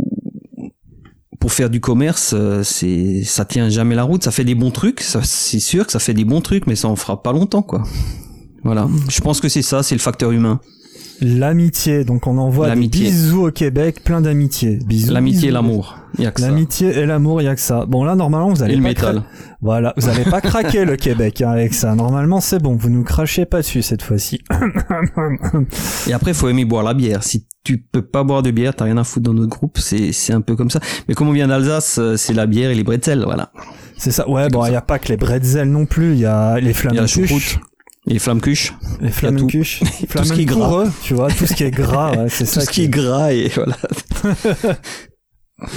pour 1.41 1.53
faire 1.53 1.71
du 1.71 1.81
commerce 1.81 2.35
euh, 2.37 2.63
c'est 2.63 3.23
ça 3.25 3.45
tient 3.45 3.69
jamais 3.69 3.95
la 3.95 4.05
route. 4.05 4.23
Ça 4.23 4.31
fait 4.31 4.45
des 4.45 4.55
bons 4.55 4.71
trucs 4.71 5.01
c'est 5.01 5.61
sûr 5.61 5.87
que 5.87 5.93
ça 5.93 5.99
fait 5.99 6.15
des 6.15 6.25
bons 6.25 6.41
trucs 6.41 6.67
mais 6.67 6.77
ça 6.77 6.89
en 6.89 6.97
fera 6.97 7.23
pas 7.23 7.33
longtemps 7.33 7.63
quoi. 7.63 7.83
Voilà. 8.65 8.89
Je 9.09 9.21
pense 9.21 9.41
que 9.41 9.49
c'est 9.49 9.63
ça 9.63 9.83
c'est 9.83 9.95
le 9.95 10.01
facteur 10.01 10.33
humain 10.33 10.61
L'amitié, 11.21 12.05
donc 12.05 12.27
on 12.27 12.39
envoie 12.39 12.75
des 12.75 12.89
bisous 12.89 13.47
au 13.49 13.51
Québec, 13.51 14.03
plein 14.05 14.21
d'amitié. 14.21 14.79
Bisous. 14.87 15.13
L'amitié 15.13 15.49
et 15.49 15.53
l'amour. 15.53 15.97
L'amitié 16.39 16.97
et 16.97 17.07
l'amour, 17.07 17.41
il 17.41 17.45
y 17.45 17.49
a 17.49 17.55
que 17.55 17.61
ça. 17.61 17.87
Bon 17.87 18.05
là 18.05 18.15
normalement 18.15 18.51
vous 18.51 18.63
allez 18.63 18.75
et 18.75 18.77
pas 18.77 18.83
le 18.83 18.89
métal. 18.89 19.23
Voilà, 19.61 19.95
vous 19.97 20.09
allez 20.09 20.25
pas 20.25 20.41
craquer 20.41 20.85
le 20.85 20.97
Québec 20.97 21.43
hein, 21.43 21.51
avec 21.51 21.75
ça. 21.75 21.95
Normalement 21.95 22.41
c'est 22.41 22.63
bon, 22.63 22.77
vous 22.77 22.91
nous 22.91 23.03
crachez 23.03 23.47
pas 23.47 23.59
dessus 23.59 23.83
cette 23.83 24.03
fois-ci. 24.03 24.41
et 26.09 26.13
après 26.13 26.35
faut 26.35 26.49
aimer 26.49 26.65
boire 26.65 26.85
la 26.85 26.95
bière. 26.95 27.25
Si 27.25 27.47
tu 27.65 27.79
peux 27.79 28.03
pas 28.03 28.23
boire 28.23 28.43
de 28.43 28.51
bière, 28.51 28.75
t'as 28.75 28.85
rien 28.85 28.97
à 28.97 29.05
foutre 29.05 29.25
dans 29.25 29.35
notre 29.35 29.51
groupe. 29.51 29.79
C'est 29.79 30.13
c'est 30.13 30.33
un 30.33 30.41
peu 30.41 30.55
comme 30.55 30.71
ça. 30.71 30.81
Mais 31.09 31.15
comme 31.15 31.29
on 31.29 31.33
vient 31.33 31.49
d'Alsace, 31.49 31.99
euh, 31.99 32.17
c'est 32.17 32.33
la 32.33 32.47
bière 32.47 32.71
et 32.71 32.75
les 32.75 32.85
bretzels, 32.85 33.25
voilà. 33.25 33.51
C'est 33.97 34.13
ça. 34.13 34.29
Ouais, 34.29 34.49
bon, 34.49 34.65
il 34.67 34.73
y 34.73 34.77
a 34.77 34.81
pas 34.81 35.01
que 35.01 35.09
les 35.09 35.17
bretzels 35.17 35.69
non 35.69 35.85
plus. 35.85 36.13
Il 36.13 36.21
y 36.21 36.27
a 36.27 36.61
les 36.61 36.73
flammes 36.73 37.07
les 38.09 38.19
flammes 38.19 38.41
cuches. 38.41 38.75
Les 39.01 39.11
flammes 39.11 39.47
cuches. 39.47 39.81
tout 40.09 40.25
ce 40.25 40.33
qui 40.33 40.43
est 40.43 40.47
gras. 40.47 40.87
tu 41.03 41.15
vois, 41.15 41.29
tout 41.29 41.47
ce 41.47 41.55
qui 41.55 41.65
est 41.65 41.71
gras, 41.71 42.17
ouais, 42.17 42.29
c'est 42.29 42.47
ça. 42.47 42.61
Tout 42.61 42.67
ce 42.67 42.73
qui 42.73 42.85
est 42.85 42.89
gras 42.89 43.33
et 43.33 43.49
voilà. 43.55 43.77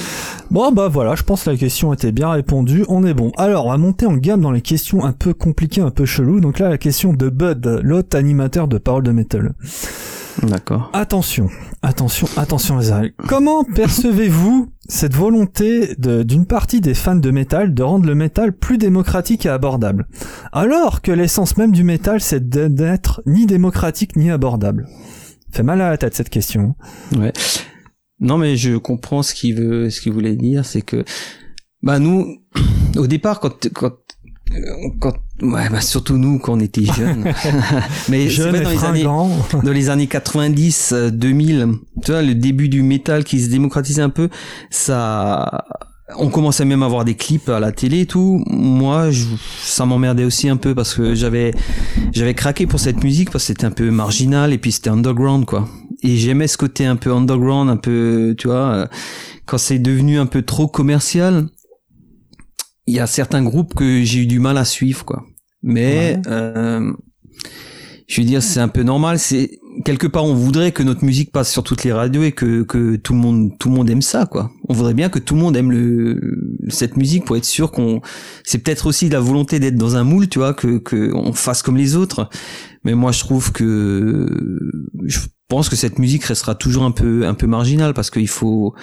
bon 0.52 0.72
bah 0.72 0.88
voilà, 0.88 1.16
je 1.16 1.24
pense 1.24 1.44
que 1.44 1.50
la 1.50 1.58
question 1.58 1.92
était 1.94 2.12
bien 2.12 2.32
répondue, 2.32 2.86
on 2.88 3.06
est 3.06 3.14
bon. 3.14 3.32
Alors 3.38 3.66
on 3.66 3.72
va 3.72 3.78
monter 3.78 4.06
en 4.06 4.16
gamme 4.16 4.42
dans 4.42 4.52
les 4.52 4.62
questions 4.62 5.04
un 5.04 5.12
peu 5.12 5.34
compliquées, 5.34 5.82
un 5.82 5.92
peu 5.92 6.06
cheloues. 6.06 6.40
Donc 6.40 6.60
là 6.60 6.70
la 6.70 6.78
question 6.78 7.14
de 7.14 7.30
Bud, 7.30 7.82
l'autre 7.84 8.18
animateur 8.18 8.68
de 8.68 8.78
Parole 8.78 9.04
de 9.04 9.12
Metal. 9.12 9.54
D'accord. 10.44 10.90
Attention, 10.94 11.50
attention, 11.82 12.28
attention 12.36 12.80
les 12.80 13.14
Comment 13.28 13.64
percevez-vous 13.64 14.72
cette 14.88 15.14
volonté 15.14 15.96
d'une 15.98 16.46
partie 16.46 16.82
des 16.82 16.94
fans 16.94 17.16
de 17.16 17.32
métal 17.32 17.74
de 17.74 17.84
rendre 17.84 18.06
le 18.06 18.16
métal 18.16 18.52
plus 18.52 18.78
démocratique 18.78 19.46
et 19.46 19.50
abordable? 19.50 20.08
Alors 20.52 21.02
que 21.02 21.12
l'essence 21.12 21.58
même 21.58 21.72
du 21.72 21.84
métal 21.84 22.22
c'est 22.22 22.50
d'être 22.50 23.22
ni 23.26 23.46
démocratique 23.46 24.16
ni 24.16 24.32
abordable. 24.32 24.88
Fait 25.52 25.64
mal 25.64 25.82
à 25.82 25.90
la 25.90 25.98
tête 25.98 26.16
cette 26.16 26.30
question. 26.30 26.76
Ouais. 27.16 27.34
Non 28.20 28.38
mais 28.38 28.56
je 28.56 28.78
comprends 28.78 29.24
ce 29.24 29.34
qu'il 29.34 29.56
veut, 29.56 29.90
ce 29.90 30.02
qu'il 30.02 30.14
voulait 30.14 30.36
dire, 30.36 30.66
c'est 30.66 30.82
que 30.82 31.04
bah 31.84 32.00
nous, 32.00 32.38
au 32.96 33.08
départ 33.08 33.40
quand 33.40 33.70
quand 33.74 33.94
quand 35.00 35.16
ouais 35.42 35.70
bah 35.70 35.82
surtout 35.82 36.18
nous 36.18 36.40
quand 36.40 36.54
on 36.54 36.60
était 36.60 36.86
jeunes. 36.86 37.34
Mais 38.10 38.30
Jeune 38.30 38.62
dans 38.62 38.70
les 38.70 38.84
années 38.84 39.04
dans 39.64 39.72
les 39.72 39.90
années 39.90 40.08
90 40.08 40.94
2000 41.12 41.68
tu 42.04 42.12
vois 42.12 42.22
le 42.22 42.36
début 42.36 42.70
du 42.70 42.82
métal 42.82 43.24
qui 43.24 43.40
se 43.40 43.50
démocratisait 43.50 44.02
un 44.02 44.10
peu 44.10 44.30
ça 44.70 45.66
on 46.18 46.30
commençait 46.30 46.66
même 46.66 46.84
à 46.84 46.88
voir 46.90 47.06
des 47.06 47.16
clips 47.16 47.48
à 47.48 47.62
la 47.62 47.72
télé 47.72 48.02
et 48.02 48.06
tout. 48.06 48.44
Moi 48.48 49.12
je, 49.12 49.24
ça 49.62 49.86
m'emmerdait 49.86 50.26
aussi 50.26 50.50
un 50.50 50.58
peu 50.58 50.76
parce 50.76 50.94
que 50.94 51.16
j'avais 51.16 51.54
j'avais 52.12 52.34
craqué 52.34 52.68
pour 52.68 52.80
cette 52.80 53.04
musique 53.04 53.30
parce 53.32 53.46
que 53.46 53.48
c'était 53.48 53.66
un 53.66 53.72
peu 53.72 53.90
marginal 53.92 54.52
et 54.52 54.58
puis 54.58 54.72
c'était 54.74 54.90
underground 54.90 55.46
quoi. 55.46 55.70
Et 56.04 56.18
j'aimais 56.18 56.48
ce 56.48 56.58
côté 56.58 56.86
un 56.86 56.98
peu 56.98 57.14
underground 57.14 57.70
un 57.70 57.78
peu 57.78 58.36
tu 58.38 58.48
vois 58.48 58.90
quand 59.46 59.58
c'est 59.58 59.80
devenu 59.80 60.20
un 60.20 60.26
peu 60.26 60.42
trop 60.42 60.68
commercial 60.68 61.48
il 62.88 62.96
y 62.96 63.00
a 63.00 63.08
certains 63.08 63.44
groupes 63.44 63.74
que 63.74 64.04
j'ai 64.04 64.20
eu 64.20 64.28
du 64.28 64.40
mal 64.40 64.58
à 64.58 64.66
suivre, 64.66 65.06
quoi. 65.06 65.24
Mais 65.64 66.20
euh, 66.28 66.92
je 68.08 68.22
veux 68.22 68.28
dire, 68.28 68.44
c'est 68.44 68.60
un 68.60 68.68
peu 68.68 68.84
normal. 68.84 69.20
C'est 69.20 69.60
quelque 69.86 70.08
part, 70.08 70.26
on 70.26 70.34
voudrait 70.34 70.72
que 70.72 70.84
notre 70.84 71.06
musique 71.06 71.32
passe 71.32 71.52
sur 71.52 71.64
toutes 71.64 71.84
les 71.84 71.94
radios 71.94 72.24
et 72.24 72.32
que, 72.32 72.64
que 72.64 72.96
tout 72.96 73.14
le 73.14 73.20
monde 73.20 73.52
tout 73.60 73.70
le 73.70 73.76
monde 73.76 73.90
aime 73.90 74.02
ça, 74.02 74.26
quoi. 74.26 74.52
On 74.68 74.74
voudrait 74.74 74.94
bien 74.94 75.10
que 75.10 75.20
tout 75.20 75.36
le 75.36 75.42
monde 75.42 75.56
aime 75.56 75.72
le 75.72 76.20
cette 76.70 76.98
musique 76.98 77.26
pour 77.26 77.38
être 77.38 77.46
sûr 77.46 77.72
qu'on. 77.72 78.02
C'est 78.44 78.60
peut-être 78.60 78.88
aussi 78.88 79.10
la 79.10 79.20
volonté 79.20 79.60
d'être 79.60 79.76
dans 79.76 79.96
un 79.96 80.04
moule, 80.04 80.28
tu 80.28 80.40
vois, 80.40 80.54
que 80.54 80.78
que 80.78 81.14
on 81.14 81.34
fasse 81.34 81.62
comme 81.62 81.78
les 81.78 81.96
autres. 81.96 82.30
Mais 82.84 82.96
moi, 82.96 83.12
je 83.12 83.20
trouve 83.20 83.52
que 83.52 84.60
je 85.06 85.20
pense 85.48 85.70
que 85.70 85.76
cette 85.76 86.00
musique 86.00 86.24
restera 86.24 86.56
toujours 86.56 86.84
un 86.84 86.92
peu 86.92 87.26
un 87.26 87.34
peu 87.34 87.48
marginale 87.48 87.94
parce 87.94 88.10
qu'il 88.10 88.28
faut 88.28 88.74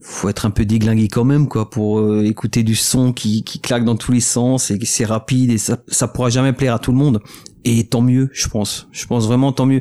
faut 0.00 0.28
être 0.28 0.46
un 0.46 0.50
peu 0.50 0.64
déglingué 0.64 1.08
quand 1.08 1.24
même 1.24 1.46
quoi 1.48 1.70
pour 1.70 2.00
euh, 2.00 2.24
écouter 2.24 2.62
du 2.62 2.74
son 2.74 3.12
qui, 3.12 3.44
qui 3.44 3.60
claque 3.60 3.84
dans 3.84 3.96
tous 3.96 4.12
les 4.12 4.20
sens 4.20 4.70
et 4.70 4.78
c'est 4.84 5.04
rapide 5.04 5.50
et 5.50 5.58
ça 5.58 5.82
ça 5.88 6.08
pourra 6.08 6.30
jamais 6.30 6.52
plaire 6.52 6.74
à 6.74 6.78
tout 6.78 6.92
le 6.92 6.98
monde. 6.98 7.20
Et 7.64 7.86
tant 7.86 8.00
mieux 8.00 8.30
je 8.32 8.48
pense. 8.48 8.88
Je 8.92 9.06
pense 9.06 9.26
vraiment 9.26 9.52
tant 9.52 9.66
mieux. 9.66 9.80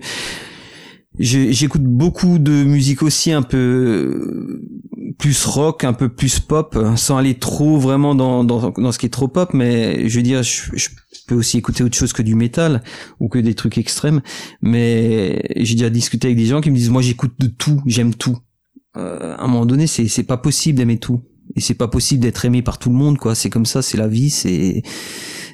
J'écoute 1.18 1.84
beaucoup 1.84 2.38
de 2.38 2.64
musique 2.64 3.02
aussi 3.02 3.32
un 3.32 3.42
peu 3.42 3.58
euh, 3.58 5.14
plus 5.18 5.46
rock 5.46 5.84
un 5.84 5.94
peu 5.94 6.08
plus 6.08 6.40
pop 6.40 6.78
sans 6.96 7.18
aller 7.18 7.34
trop 7.34 7.78
vraiment 7.78 8.16
dans 8.16 8.44
dans, 8.44 8.70
dans 8.70 8.92
ce 8.92 9.00
qui 9.00 9.08
est 9.08 9.10
trop 9.10 9.28
pop 9.28 9.54
mais 9.54 10.08
je 10.08 10.16
veux 10.16 10.22
dire 10.22 10.44
je, 10.44 10.70
je 10.76 10.90
peux 11.30 11.36
aussi 11.36 11.58
écouter 11.58 11.84
autre 11.84 11.96
chose 11.96 12.12
que 12.12 12.22
du 12.22 12.36
métal 12.36 12.82
ou 13.20 13.30
que 13.30 13.40
des 13.40 13.54
trucs 13.54 13.78
extrêmes. 13.78 14.22
Mais 14.62 15.42
j'ai 15.58 15.76
déjà 15.76 15.90
discuté 15.90 16.28
avec 16.28 16.38
des 16.38 16.48
gens 16.48 16.60
qui 16.60 16.72
me 16.72 16.76
disent 16.76 16.90
moi 16.90 17.02
j'écoute 17.02 17.34
de 17.40 17.48
tout 17.48 17.82
j'aime 17.86 18.14
tout 18.14 18.38
euh, 18.98 19.36
à 19.38 19.44
un 19.44 19.48
moment 19.48 19.66
donné, 19.66 19.88
c'est 19.88 20.08
c'est 20.08 20.24
pas 20.24 20.38
possible 20.38 20.78
d'aimer 20.78 20.98
tout 20.98 21.22
et 21.56 21.62
c'est 21.62 21.76
pas 21.76 21.88
possible 21.88 22.22
d'être 22.22 22.46
aimé 22.46 22.62
par 22.62 22.78
tout 22.78 22.90
le 22.90 22.96
monde 22.96 23.18
quoi. 23.18 23.36
C'est 23.36 23.50
comme 23.50 23.66
ça, 23.66 23.82
c'est 23.82 23.98
la 23.98 24.08
vie, 24.08 24.30
c'est 24.30 24.82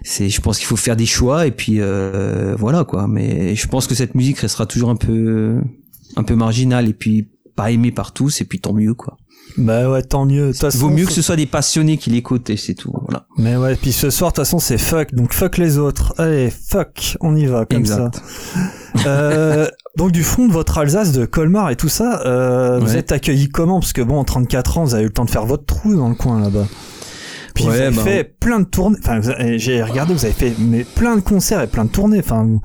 c'est 0.04 0.30
je 0.30 0.42
pense 0.42 0.58
qu'il 0.58 0.68
faut 0.68 0.76
faire 0.76 0.96
des 0.96 1.06
choix 1.06 1.48
et 1.48 1.52
puis 1.52 1.80
euh, 1.80 2.56
voilà 2.58 2.84
quoi. 2.84 3.08
Mais 3.08 3.56
je 3.56 3.68
pense 3.68 3.88
que 3.88 3.96
cette 3.96 4.16
musique 4.16 4.40
restera 4.40 4.66
toujours 4.66 4.90
un 4.90 4.96
peu 4.96 5.62
un 6.16 6.24
peu 6.24 6.36
marginale 6.36 6.88
et 6.90 6.94
puis 6.94 7.30
pas 7.56 7.72
aimée 7.72 7.92
par 7.92 8.14
tous 8.14 8.42
et 8.42 8.46
puis 8.46 8.60
tant 8.60 8.74
mieux 8.74 8.94
quoi. 8.94 9.18
Bah 9.58 9.90
ouais, 9.90 10.02
tant 10.02 10.26
mieux. 10.26 10.52
Il 10.52 10.80
vaut 10.80 10.90
mieux 10.90 11.06
que 11.06 11.12
ce 11.12 11.22
soit 11.22 11.36
des 11.36 11.46
passionnés 11.46 11.98
qui 11.98 12.10
l'écoutent 12.10 12.50
et 12.50 12.58
c'est 12.58 12.74
tout. 12.74 12.92
Voilà. 13.04 13.26
Mais 13.38 13.56
ouais, 13.56 13.76
puis 13.76 13.92
ce 13.92 14.10
soir, 14.10 14.32
de 14.32 14.36
toute 14.36 14.46
façon, 14.46 14.60
c'est 14.60 14.78
fuck. 14.78 15.14
Donc 15.14 15.34
fuck 15.34 15.58
les 15.58 15.78
autres. 15.78 16.14
Allez, 16.18 16.50
fuck, 16.50 17.18
on 17.22 17.36
y 17.36 17.46
va 17.46 17.66
comme 17.66 17.80
exact. 17.80 18.22
ça. 18.54 18.60
euh, 19.08 19.68
donc 19.98 20.12
du 20.12 20.24
fond 20.24 20.48
de 20.48 20.54
votre 20.54 20.78
Alsace, 20.78 21.14
de 21.14 21.26
Colmar 21.26 21.70
et 21.70 21.76
tout 21.76 21.90
ça, 21.90 22.22
euh, 22.26 22.80
vous 22.80 22.98
êtes 22.98 23.12
accueilli 23.12 23.50
comment? 23.50 23.80
Parce 23.80 23.94
que 23.94 24.02
bon, 24.02 24.18
en 24.18 24.24
34 24.24 24.78
ans, 24.78 24.84
vous 24.84 24.94
avez 24.94 25.04
eu 25.04 25.08
le 25.08 25.14
temps 25.14 25.26
de 25.26 25.32
faire 25.32 25.46
votre 25.46 25.66
trou 25.66 25.96
dans 25.96 26.10
le 26.10 26.16
coin 26.16 26.42
là-bas. 26.42 26.68
Puis 27.54 27.64
vous 27.64 27.70
avez 27.70 27.96
bah, 27.96 28.04
fait 28.04 28.36
plein 28.38 28.60
de 28.60 28.66
tournées. 28.66 28.98
Enfin, 29.00 29.22
j'ai 29.56 29.82
regardé, 29.82 30.14
vous 30.14 30.26
avez 30.26 30.34
fait 30.34 30.54
mais 30.60 30.84
plein 30.84 31.16
de 31.16 31.22
concerts 31.22 31.62
et 31.62 31.68
plein 31.68 31.86
de 31.86 31.90
tournées. 31.90 32.20
Enfin, 32.20 32.60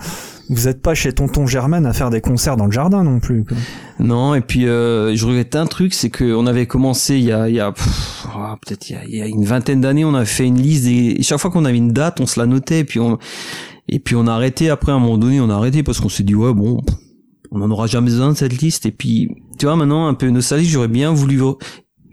vous 0.51 0.69
êtes 0.69 0.83
pas 0.83 0.95
chez 0.95 1.13
Tonton 1.13 1.47
Germaine 1.47 1.87
à 1.87 1.93
faire 1.93 2.11
des 2.11 2.21
concerts 2.21 2.57
dans 2.57 2.67
le 2.67 2.73
jardin 2.73 3.05
non 3.05 3.21
plus. 3.21 3.45
Quoi. 3.45 3.57
Non, 4.01 4.35
et 4.35 4.41
puis 4.41 4.67
euh, 4.67 5.15
je 5.15 5.25
regrette 5.25 5.55
un 5.55 5.67
truc, 5.67 5.95
c'est 5.95 6.11
que 6.11 6.35
on 6.35 6.47
avait 6.47 6.67
commencé 6.67 7.17
il 7.17 7.25
y 7.25 7.33
a, 7.33 7.49
il 7.49 7.55
y 7.55 7.61
a 7.61 7.73
oh, 7.73 8.57
peut-être 8.61 8.91
il, 8.91 8.99
il, 9.09 9.17
y 9.17 9.23
a 9.23 9.27
une 9.27 9.45
vingtaine 9.45 9.81
d'années, 9.81 10.05
on 10.05 10.15
avait 10.15 10.27
fait 10.27 10.47
une 10.47 10.61
liste 10.61 10.87
et 10.87 11.23
chaque 11.23 11.39
fois 11.39 11.51
qu'on 11.51 11.65
avait 11.65 11.79
une 11.79 11.93
date, 11.93 12.21
on 12.21 12.27
se 12.27 12.39
la 12.39 12.47
notait 12.47 12.81
et 12.81 12.85
puis 12.85 12.99
on 13.01 13.19
et 13.89 13.99
puis 14.01 14.17
on 14.17 14.27
a 14.27 14.33
arrêté 14.33 14.71
après 14.71 14.93
à 14.93 14.97
un 14.97 14.99
moment 14.99 15.19
donné, 15.19 15.41
on 15.41 15.51
a 15.51 15.55
arrêté 15.55 15.83
parce 15.83 16.01
qu'on 16.01 16.09
s'est 16.09 16.25
dit 16.25 16.35
ouais 16.35 16.53
bon, 16.53 16.81
on 17.53 17.63
en 17.63 17.71
aura 17.71 17.87
jamais 17.87 18.11
besoin 18.11 18.31
de 18.33 18.37
cette 18.37 18.61
liste 18.61 18.87
et 18.87 18.93
puis 18.93 19.31
tu 19.59 19.67
vois 19.67 19.77
maintenant 19.77 20.09
un 20.09 20.15
peu 20.15 20.29
nostalgique, 20.31 20.71
j'aurais 20.71 20.89
bien 20.89 21.13
voulu 21.13 21.41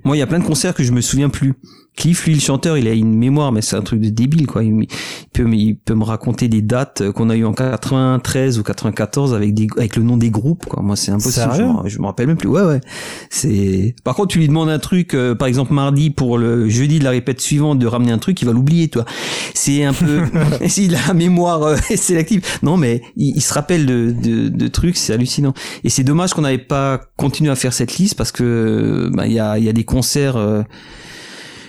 Moi, 0.04 0.15
il 0.15 0.19
y 0.19 0.21
a 0.21 0.28
plein 0.28 0.39
de 0.39 0.45
concerts 0.45 0.73
que 0.73 0.84
je 0.84 0.91
me 0.91 1.02
souviens 1.02 1.30
plus. 1.30 1.54
Cliff, 1.97 2.27
lui, 2.27 2.36
le 2.36 2.39
chanteur, 2.39 2.77
il 2.77 2.88
a 2.88 2.93
une 2.93 3.15
mémoire, 3.15 3.51
mais 3.51 3.63
c'est 3.63 3.75
un 3.75 3.81
truc 3.81 4.01
de 4.01 4.10
débile, 4.10 4.45
quoi. 4.45 4.63
Il, 4.63 4.86
peut, 5.33 5.51
il 5.51 5.77
peut 5.77 5.95
me 5.95 6.03
raconter 6.03 6.47
des 6.47 6.62
dates 6.62 7.12
qu'on 7.12 7.31
a 7.31 7.36
eu 7.36 7.43
en 7.43 7.53
93 7.53 8.60
ou 8.60 8.63
94 8.63 9.33
avec 9.33 9.55
des, 9.55 9.65
avec 9.77 9.95
le 9.95 10.03
nom 10.03 10.15
des 10.15 10.29
groupes, 10.29 10.67
quoi. 10.67 10.83
Moi, 10.83 10.95
c'est 10.95 11.12
impossible. 11.12 11.47
Je, 11.86 11.97
me 11.97 12.05
rappelle 12.05 12.27
même 12.27 12.38
plus. 12.38 12.49
Ouais, 12.49 12.62
ouais. 12.62 12.81
C'est. 13.31 13.95
Par 14.03 14.13
contre, 14.13 14.27
tu 14.27 14.38
lui 14.38 14.47
demandes 14.47 14.69
un 14.69 14.77
truc, 14.77 15.15
euh, 15.15 15.33
par 15.33 15.47
exemple 15.47 15.73
mardi 15.73 16.12
pour 16.12 16.38
le 16.38 16.69
jeudi 16.69 16.99
de 16.99 17.03
la 17.03 17.10
répète 17.10 17.41
suivante 17.41 17.79
de 17.79 17.88
ramener 17.88 18.12
un 18.12 18.19
truc, 18.19 18.39
il 18.43 18.45
va 18.45 18.53
l'oublier, 18.53 18.89
toi. 18.89 19.03
C'est 19.55 19.83
un 19.83 19.93
peu. 19.93 20.21
S'il 20.67 20.95
a 20.95 20.99
la 21.07 21.13
mémoire 21.15 21.63
euh, 21.63 21.77
sélective. 21.95 22.45
Non, 22.62 22.77
mais 22.77 23.01
il, 23.15 23.41
se 23.41 23.53
rappelle 23.55 23.88
de, 23.88 24.12
de, 24.12 24.49
de 24.49 24.67
trucs, 24.67 24.97
c'est 24.97 25.13
hallucinant. 25.13 25.55
Et 25.83 25.89
c'est 25.89 26.03
dommage 26.03 26.36
qu'on 26.36 26.41
n'avait 26.41 26.60
pas 26.60 27.01
continué 27.17 27.49
à 27.49 27.55
faire 27.55 27.73
cette 27.73 27.97
liste 27.97 28.13
parce 28.15 28.31
que 28.31 29.10
bah, 29.13 29.25
il 29.25 29.33
y 29.33 29.39
a, 29.39 29.57
y 29.57 29.67
a 29.67 29.73
des 29.73 29.83
concerts. 29.83 30.38
Euh, 30.38 30.62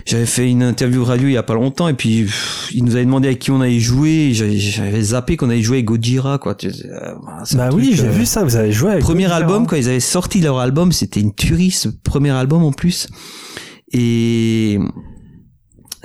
j'avais 0.09 0.27
fait 0.27 0.51
une 0.51 0.63
interview 0.63 1.05
radio 1.05 1.29
il 1.29 1.33
y 1.33 1.37
a 1.37 1.43
pas 1.43 1.55
longtemps 1.55 1.87
et 1.87 1.93
puis 1.93 2.27
il 2.73 2.83
nous 2.83 2.97
avait 2.97 3.05
demandé 3.05 3.29
à 3.29 3.35
qui 3.35 3.51
on 3.51 3.61
allait 3.61 3.79
jouer. 3.79 4.31
J'avais 4.33 5.03
zappé 5.03 5.37
qu'on 5.37 5.51
allait 5.51 5.63
jouer 5.63 5.79
avec 5.79 5.85
Gojira 5.85 6.39
quoi. 6.39 6.57
Euh, 6.65 7.15
bah 7.53 7.69
oui, 7.75 7.93
j'ai 7.95 8.07
euh, 8.07 8.11
vu 8.11 8.25
ça. 8.25 8.43
Vous 8.43 8.57
avez 8.57 8.73
joué 8.73 8.93
avec 8.93 9.03
premier 9.03 9.31
album 9.31 9.67
quand 9.67 9.77
ils 9.77 9.89
avaient 9.89 10.01
sorti 10.01 10.41
leur 10.41 10.59
album, 10.61 10.93
c'était 10.93 11.21
une 11.21 11.35
tuerie 11.35 11.71
ce 11.71 11.91
premier 11.91 12.31
album 12.31 12.65
en 12.65 12.73
plus. 12.73 13.07
Et 13.93 14.79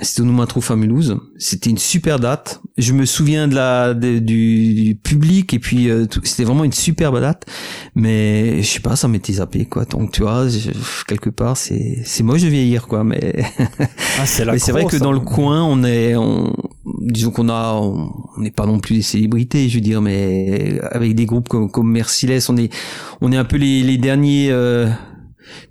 c'était 0.00 0.22
au 0.22 0.24
Noumatrouf 0.24 0.70
à 0.70 0.76
Mulhouse. 0.76 1.16
C'était 1.38 1.70
une 1.70 1.78
super 1.78 2.18
date. 2.18 2.60
Je 2.76 2.92
me 2.92 3.04
souviens 3.04 3.48
de 3.48 3.54
la 3.54 3.94
du, 3.94 4.98
public 5.02 5.54
et 5.54 5.58
puis 5.58 5.88
euh, 5.88 6.06
c'était 6.24 6.44
vraiment 6.44 6.64
une 6.64 6.72
superbe 6.72 7.20
date. 7.20 7.46
Mais 7.94 8.62
je 8.62 8.68
sais 8.68 8.80
pas, 8.80 8.96
ça 8.96 9.08
m'était 9.08 9.34
zappé 9.34 9.66
quoi. 9.66 9.84
Donc 9.84 10.12
tu 10.12 10.22
vois, 10.22 10.46
quelque 11.06 11.30
part 11.30 11.56
c'est 11.56 12.02
c'est 12.04 12.22
moche 12.22 12.42
de 12.42 12.48
vieillir 12.48 12.86
quoi. 12.86 13.04
Mais 13.04 13.44
ah, 14.18 14.26
c'est 14.26 14.58
c'est 14.58 14.72
vrai 14.72 14.84
que 14.86 14.96
dans 14.96 15.12
le 15.12 15.20
coin 15.20 15.62
on 15.62 15.84
est 15.84 16.16
on, 16.16 16.52
disons 16.84 17.30
qu'on 17.30 17.48
a 17.48 17.74
on 17.74 18.10
n'est 18.38 18.50
pas 18.50 18.66
non 18.66 18.78
plus 18.78 18.96
des 18.96 19.02
célébrités 19.02 19.68
je 19.68 19.76
veux 19.76 19.80
dire 19.80 20.00
mais 20.02 20.80
avec 20.90 21.14
des 21.14 21.26
groupes 21.26 21.48
comme, 21.48 21.70
comme 21.70 21.90
Merciless 21.90 22.48
on 22.48 22.56
est 22.56 22.72
on 23.20 23.32
est 23.32 23.36
un 23.36 23.44
peu 23.44 23.56
les, 23.56 23.82
les 23.82 23.98
derniers 23.98 24.48
euh, 24.50 24.88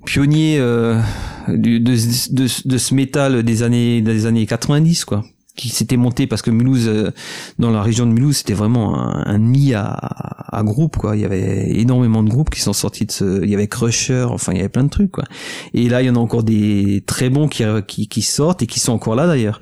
pionnier 0.06 0.58
euh, 0.60 1.00
de, 1.48 1.78
de, 1.78 2.68
de, 2.68 2.78
ce 2.78 2.94
métal 2.94 3.44
des 3.44 3.64
années 3.64 4.02
des 4.02 4.26
années 4.26 4.46
90 4.46 5.06
quoi. 5.06 5.24
Qui 5.56 5.70
s'était 5.70 5.98
monté 5.98 6.26
parce 6.26 6.42
que 6.42 6.50
Mulhouse 6.50 6.88
euh, 6.88 7.12
dans 7.60 7.70
la 7.70 7.84
région 7.84 8.08
de 8.08 8.12
Mulhouse 8.12 8.38
c'était 8.38 8.54
vraiment 8.54 8.98
un, 8.98 9.24
un 9.26 9.38
nid 9.38 9.74
à, 9.76 9.92
à 9.92 10.64
groupes 10.64 10.98
quoi. 10.98 11.16
Il 11.16 11.22
y 11.22 11.26
avait 11.26 11.70
énormément 11.80 12.24
de 12.24 12.30
groupes 12.30 12.50
qui 12.50 12.62
sont 12.62 12.74
sortis 12.74 13.06
de 13.06 13.12
ce 13.12 13.44
il 13.44 13.50
y 13.50 13.54
avait 13.54 13.68
Crusher 13.68 14.26
enfin 14.30 14.54
il 14.54 14.58
y 14.58 14.62
avait 14.62 14.70
plein 14.70 14.84
de 14.84 14.90
trucs 14.90 15.12
quoi. 15.12 15.26
Et 15.74 15.90
là 15.90 16.02
il 16.02 16.08
y 16.08 16.10
en 16.10 16.16
a 16.16 16.20
encore 16.20 16.44
des 16.44 17.04
très 17.06 17.30
bons 17.30 17.48
qui 17.48 17.64
qui, 17.88 18.08
qui 18.08 18.22
sortent 18.22 18.64
et 18.64 18.68
qui 18.68 18.80
sont 18.80 18.94
encore 18.94 19.16
là 19.16 19.28
d'ailleurs. 19.28 19.62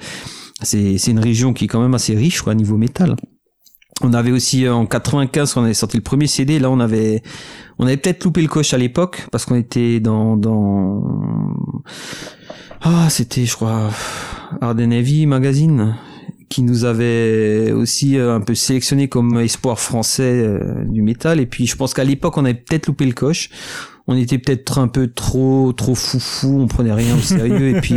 C'est 0.61 0.97
c'est 0.97 1.11
une 1.11 1.19
région 1.19 1.53
qui 1.53 1.65
est 1.65 1.67
quand 1.67 1.81
même 1.81 1.95
assez 1.95 2.15
riche 2.15 2.41
quoi 2.41 2.55
niveau 2.55 2.77
métal 2.77 3.15
on 4.03 4.13
avait 4.13 4.31
aussi 4.31 4.65
euh, 4.65 4.73
en 4.73 4.85
95 4.85 5.57
on 5.57 5.63
avait 5.63 5.73
sorti 5.73 5.97
le 5.97 6.03
premier 6.03 6.27
CD 6.27 6.59
là 6.59 6.69
on 6.69 6.79
avait 6.79 7.21
on 7.79 7.85
avait 7.85 7.97
peut-être 7.97 8.23
loupé 8.23 8.41
le 8.41 8.47
coche 8.47 8.73
à 8.73 8.77
l'époque 8.77 9.27
parce 9.31 9.45
qu'on 9.45 9.55
était 9.55 9.99
dans 9.99 10.37
dans 10.37 11.03
ah 12.81 13.09
c'était 13.09 13.45
je 13.45 13.55
crois 13.55 13.89
Arden 14.61 14.91
Heavy 14.91 15.25
Magazine 15.25 15.95
qui 16.51 16.63
nous 16.63 16.83
avait 16.83 17.71
aussi 17.71 18.17
euh, 18.17 18.35
un 18.35 18.41
peu 18.41 18.55
sélectionné 18.55 19.07
comme 19.07 19.39
espoir 19.39 19.79
français 19.79 20.43
euh, 20.43 20.83
du 20.83 21.01
métal. 21.01 21.39
Et 21.39 21.45
puis 21.45 21.65
je 21.65 21.77
pense 21.77 21.93
qu'à 21.93 22.03
l'époque 22.03 22.37
on 22.37 22.43
avait 22.43 22.55
peut-être 22.55 22.87
loupé 22.87 23.05
le 23.05 23.13
coche. 23.13 23.49
On 24.07 24.17
était 24.17 24.37
peut-être 24.37 24.77
un 24.77 24.89
peu 24.89 25.07
trop 25.07 25.71
trop 25.71 25.95
foufou, 25.95 26.59
on 26.59 26.67
prenait 26.67 26.91
rien 26.91 27.15
au 27.15 27.21
sérieux. 27.21 27.69
Et 27.69 27.79
puis 27.81 27.95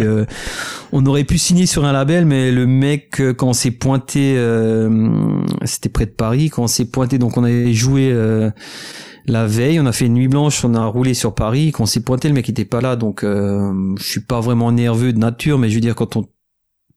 on 0.96 1.04
aurait 1.06 1.24
pu 1.24 1.36
signer 1.36 1.66
sur 1.66 1.84
un 1.84 1.92
label 1.92 2.24
mais 2.24 2.50
le 2.50 2.66
mec 2.66 3.20
quand 3.36 3.48
on 3.48 3.52
s'est 3.52 3.72
pointé 3.72 4.38
c'était 5.64 5.88
près 5.88 6.06
de 6.06 6.12
Paris 6.12 6.50
quand 6.50 6.62
on 6.62 6.68
s'est 6.68 6.86
pointé 6.86 7.18
donc 7.18 7.36
on 7.36 7.44
avait 7.44 7.74
joué 7.74 8.12
la 9.26 9.46
veille, 9.46 9.80
on 9.80 9.86
a 9.86 9.92
fait 9.92 10.06
une 10.06 10.14
nuit 10.14 10.28
blanche, 10.28 10.64
on 10.64 10.74
a 10.74 10.84
roulé 10.84 11.14
sur 11.14 11.34
Paris, 11.34 11.72
quand 11.72 11.84
on 11.84 11.86
s'est 11.86 12.02
pointé, 12.02 12.28
le 12.28 12.34
mec 12.34 12.48
était 12.48 12.64
pas 12.64 12.80
là, 12.80 12.96
donc 12.96 13.24
euh, 13.24 13.94
je 13.98 14.04
suis 14.04 14.20
pas 14.20 14.40
vraiment 14.40 14.70
nerveux 14.70 15.12
de 15.12 15.18
nature, 15.18 15.58
mais 15.58 15.70
je 15.70 15.76
veux 15.76 15.80
dire 15.80 15.94
quand 15.94 16.16
on 16.16 16.28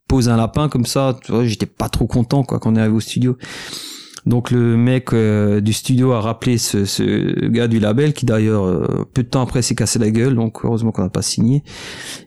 pose 0.07 0.29
un 0.29 0.37
lapin 0.37 0.69
comme 0.69 0.85
ça, 0.85 1.17
j'étais 1.43 1.65
pas 1.65 1.89
trop 1.89 2.07
content 2.07 2.43
quoi 2.43 2.59
quand 2.59 2.71
on 2.71 2.75
est 2.75 2.79
arrivé 2.79 2.95
au 2.95 3.01
studio. 3.01 3.37
Donc 4.27 4.51
le 4.51 4.75
mec 4.75 5.13
euh, 5.13 5.61
du 5.61 5.71
studio 5.71 6.11
a 6.11 6.19
rappelé 6.19 6.57
ce, 6.57 7.47
gars 7.47 7.67
du 7.67 7.79
label 7.79 8.13
qui 8.13 8.25
d'ailleurs 8.25 8.65
euh, 8.65 9.07
peu 9.13 9.23
de 9.23 9.29
temps 9.29 9.41
après 9.41 9.61
s'est 9.61 9.73
cassé 9.73 9.99
la 9.99 10.11
gueule, 10.11 10.35
donc 10.35 10.65
heureusement 10.65 10.91
qu'on 10.91 11.03
n'a 11.03 11.09
pas 11.09 11.21
signé. 11.21 11.63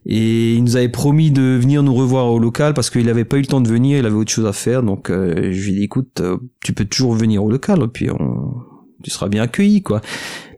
Et 0.07 0.55
il 0.55 0.65
nous 0.65 0.77
avait 0.77 0.89
promis 0.89 1.31
de 1.31 1.59
venir 1.61 1.83
nous 1.83 1.95
revoir 1.95 2.33
au 2.33 2.39
local 2.39 2.73
parce 2.73 2.89
qu'il 2.89 3.09
avait 3.11 3.27
pas 3.27 3.37
eu 3.37 3.43
le 3.43 3.47
temps 3.47 3.61
de 3.61 3.69
venir, 3.69 3.99
il 3.99 4.07
avait 4.07 4.17
autre 4.17 4.33
chose 4.33 4.47
à 4.47 4.55
faire. 4.55 4.83
Donc 4.83 5.11
je 5.11 5.49
lui 5.49 5.73
ai 5.73 5.75
dit 5.77 5.85
écoute, 5.85 6.23
tu 6.65 6.73
peux 6.73 6.87
toujours 6.87 7.13
venir 7.15 7.45
au 7.45 7.51
local, 7.51 7.83
et 7.83 7.89
puis 7.89 8.11
on, 8.11 8.55
tu 9.03 9.11
seras 9.11 9.29
bien 9.29 9.43
accueilli, 9.43 9.83
quoi. 9.83 10.01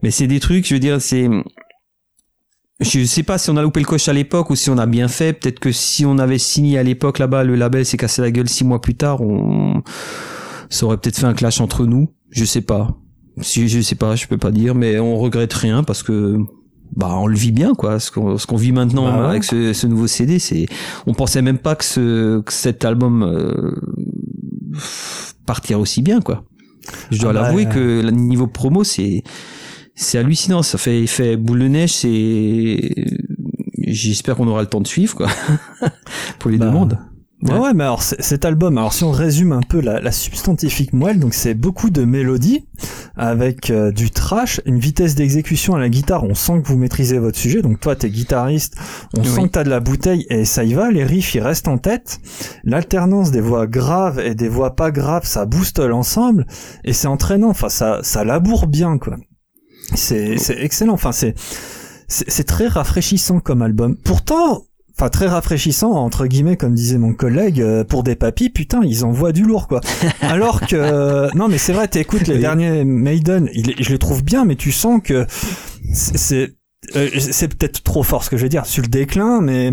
Mais 0.02 0.10
c'est 0.10 0.26
des 0.26 0.40
trucs, 0.40 0.66
je 0.66 0.74
veux 0.74 0.80
dire, 0.80 1.00
c'est, 1.00 1.28
je 2.80 3.04
sais 3.04 3.22
pas 3.22 3.38
si 3.38 3.50
on 3.50 3.56
a 3.56 3.62
loupé 3.62 3.80
le 3.80 3.86
coche 3.86 4.08
à 4.08 4.12
l'époque 4.12 4.50
ou 4.50 4.56
si 4.56 4.70
on 4.70 4.78
a 4.78 4.86
bien 4.86 5.08
fait. 5.08 5.32
Peut-être 5.32 5.60
que 5.60 5.72
si 5.72 6.04
on 6.04 6.18
avait 6.18 6.38
signé 6.38 6.78
à 6.78 6.82
l'époque 6.82 7.18
là-bas, 7.18 7.44
le 7.44 7.56
label 7.56 7.84
s'est 7.84 7.96
cassé 7.96 8.22
la 8.22 8.30
gueule 8.30 8.48
six 8.48 8.64
mois 8.64 8.80
plus 8.80 8.94
tard, 8.94 9.20
on, 9.20 9.82
ça 10.72 10.86
aurait 10.86 10.96
peut-être 10.96 11.18
fait 11.18 11.26
un 11.26 11.34
clash 11.34 11.60
entre 11.60 11.86
nous. 11.86 12.08
Je 12.30 12.44
sais 12.44 12.62
pas. 12.62 12.96
Si 13.40 13.68
je 13.68 13.80
sais 13.80 13.94
pas, 13.94 14.16
je 14.16 14.26
peux 14.26 14.38
pas 14.38 14.50
dire, 14.50 14.74
mais 14.74 14.98
on 14.98 15.18
regrette 15.18 15.52
rien 15.52 15.82
parce 15.82 16.02
que 16.02 16.38
bah 16.96 17.10
on 17.12 17.26
le 17.26 17.36
vit 17.36 17.52
bien 17.52 17.74
quoi. 17.74 18.00
Ce 18.00 18.10
qu'on 18.10 18.38
ce 18.38 18.46
qu'on 18.46 18.56
vit 18.56 18.72
maintenant 18.72 19.04
bah 19.04 19.28
avec 19.28 19.44
ce, 19.44 19.72
ce, 19.72 19.86
nouveau 19.86 20.06
CD, 20.06 20.38
c'est 20.38 20.66
on 21.06 21.14
pensait 21.14 21.42
même 21.42 21.58
pas 21.58 21.74
que 21.74 21.84
ce 21.84 22.40
que 22.40 22.52
cet 22.52 22.84
album 22.84 23.22
euh, 23.22 23.74
partirait 25.46 25.74
aussi 25.74 26.02
bien 26.02 26.20
quoi. 26.20 26.44
Je 27.10 27.18
dois 27.20 27.30
ah 27.30 27.34
bah, 27.34 27.42
l'avouer 27.42 27.66
que 27.66 28.02
le 28.02 28.10
niveau 28.10 28.46
promo, 28.46 28.82
c'est 28.82 29.22
c'est 29.94 30.18
hallucinant. 30.18 30.62
Ça 30.62 30.78
fait 30.78 31.02
effet 31.02 31.36
boule 31.36 31.60
de 31.60 31.68
neige. 31.68 31.92
C'est 31.92 32.94
j'espère 33.86 34.36
qu'on 34.36 34.48
aura 34.48 34.62
le 34.62 34.68
temps 34.68 34.80
de 34.80 34.86
suivre 34.86 35.16
quoi 35.16 35.28
pour 36.38 36.50
les 36.50 36.58
bah, 36.58 36.66
demandes. 36.66 36.98
Ouais, 37.42 37.58
ouais, 37.58 37.74
mais 37.74 37.82
alors 37.82 38.02
cet 38.02 38.44
album, 38.44 38.78
alors 38.78 38.92
si 38.92 39.02
on 39.02 39.10
résume 39.10 39.50
un 39.50 39.62
peu 39.62 39.80
la, 39.80 40.00
la 40.00 40.12
substantifique 40.12 40.92
moelle, 40.92 41.18
donc 41.18 41.34
c'est 41.34 41.54
beaucoup 41.54 41.90
de 41.90 42.04
mélodies 42.04 42.64
avec 43.16 43.70
euh, 43.70 43.90
du 43.90 44.12
trash, 44.12 44.60
une 44.64 44.78
vitesse 44.78 45.16
d'exécution 45.16 45.74
à 45.74 45.80
la 45.80 45.88
guitare, 45.88 46.22
on 46.22 46.34
sent 46.34 46.62
que 46.62 46.68
vous 46.68 46.78
maîtrisez 46.78 47.18
votre 47.18 47.36
sujet, 47.36 47.60
donc 47.60 47.80
toi 47.80 47.96
t'es 47.96 48.10
guitariste, 48.10 48.76
on 49.18 49.24
sent 49.24 49.42
que 49.42 49.48
t'as 49.48 49.64
de 49.64 49.70
la 49.70 49.80
bouteille 49.80 50.24
et 50.30 50.44
ça 50.44 50.62
y 50.62 50.74
va, 50.74 50.92
les 50.92 51.04
riffs 51.04 51.34
ils 51.34 51.40
restent 51.40 51.66
en 51.66 51.78
tête, 51.78 52.20
l'alternance 52.62 53.32
des 53.32 53.40
voix 53.40 53.66
graves 53.66 54.20
et 54.20 54.36
des 54.36 54.48
voix 54.48 54.76
pas 54.76 54.92
graves, 54.92 55.26
ça 55.26 55.44
booste 55.44 55.80
l'ensemble 55.80 56.46
et 56.84 56.92
c'est 56.92 57.08
entraînant, 57.08 57.50
enfin 57.50 57.68
ça, 57.68 57.98
ça 58.02 58.22
laboure 58.22 58.68
bien 58.68 58.98
quoi. 58.98 59.16
C'est, 59.94 60.38
c'est 60.38 60.62
excellent, 60.62 60.94
enfin 60.94 61.10
c'est, 61.12 61.34
c'est 62.06 62.44
très 62.44 62.68
rafraîchissant 62.68 63.40
comme 63.40 63.62
album. 63.62 63.96
Pourtant, 63.96 64.62
enfin 64.96 65.08
très 65.08 65.26
rafraîchissant 65.26 65.92
entre 65.92 66.26
guillemets 66.26 66.56
comme 66.56 66.74
disait 66.74 66.98
mon 66.98 67.14
collègue 67.14 67.60
euh, 67.60 67.84
pour 67.84 68.02
des 68.02 68.14
papis 68.14 68.50
putain 68.50 68.80
ils 68.84 69.04
envoient 69.04 69.32
du 69.32 69.42
lourd 69.42 69.68
quoi. 69.68 69.80
Alors 70.20 70.60
que 70.60 70.76
euh, 70.76 71.28
non 71.34 71.48
mais 71.48 71.58
c'est 71.58 71.72
vrai 71.72 71.88
t'écoutes 71.88 72.26
les 72.26 72.38
derniers 72.38 72.84
Maiden 72.84 73.48
je 73.52 73.90
les 73.90 73.98
trouve 73.98 74.22
bien 74.22 74.44
mais 74.44 74.56
tu 74.56 74.72
sens 74.72 75.00
que 75.02 75.26
c'est 75.92 76.54
euh, 76.96 77.08
c'est 77.18 77.48
peut-être 77.48 77.82
trop 77.82 78.02
fort 78.02 78.24
ce 78.24 78.30
que 78.30 78.36
je 78.36 78.42
veux 78.42 78.48
dire 78.48 78.66
sur 78.66 78.82
le 78.82 78.88
déclin 78.88 79.40
mais 79.40 79.72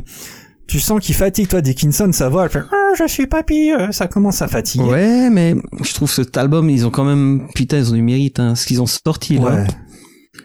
tu 0.68 0.80
sens 0.80 1.00
qu'il 1.00 1.16
fatigue. 1.16 1.48
Toi 1.48 1.62
Dickinson 1.62 2.12
sa 2.12 2.30
voix 2.30 2.46
elle 2.46 2.52
fait 2.52 2.62
ah, 2.72 2.94
je 2.98 3.08
suis 3.08 3.28
papy 3.28 3.72
ça 3.92 4.08
commence 4.08 4.42
à 4.42 4.48
fatiguer. 4.48 4.84
Ouais 4.84 5.30
mais 5.30 5.56
je 5.84 5.94
trouve 5.94 6.10
cet 6.10 6.38
album 6.38 6.70
ils 6.70 6.86
ont 6.86 6.92
quand 6.92 7.06
même 7.06 7.48
putain 7.56 7.78
ils 7.78 7.92
ont 7.92 7.96
du 7.96 8.04
mérite 8.04 8.40
hein, 8.40 8.56
ce 8.56 8.66
qu'ils 8.66 8.82
ont 8.82 8.88
sorti 8.88 9.38
là. 9.38 9.42
Ouais. 9.42 9.68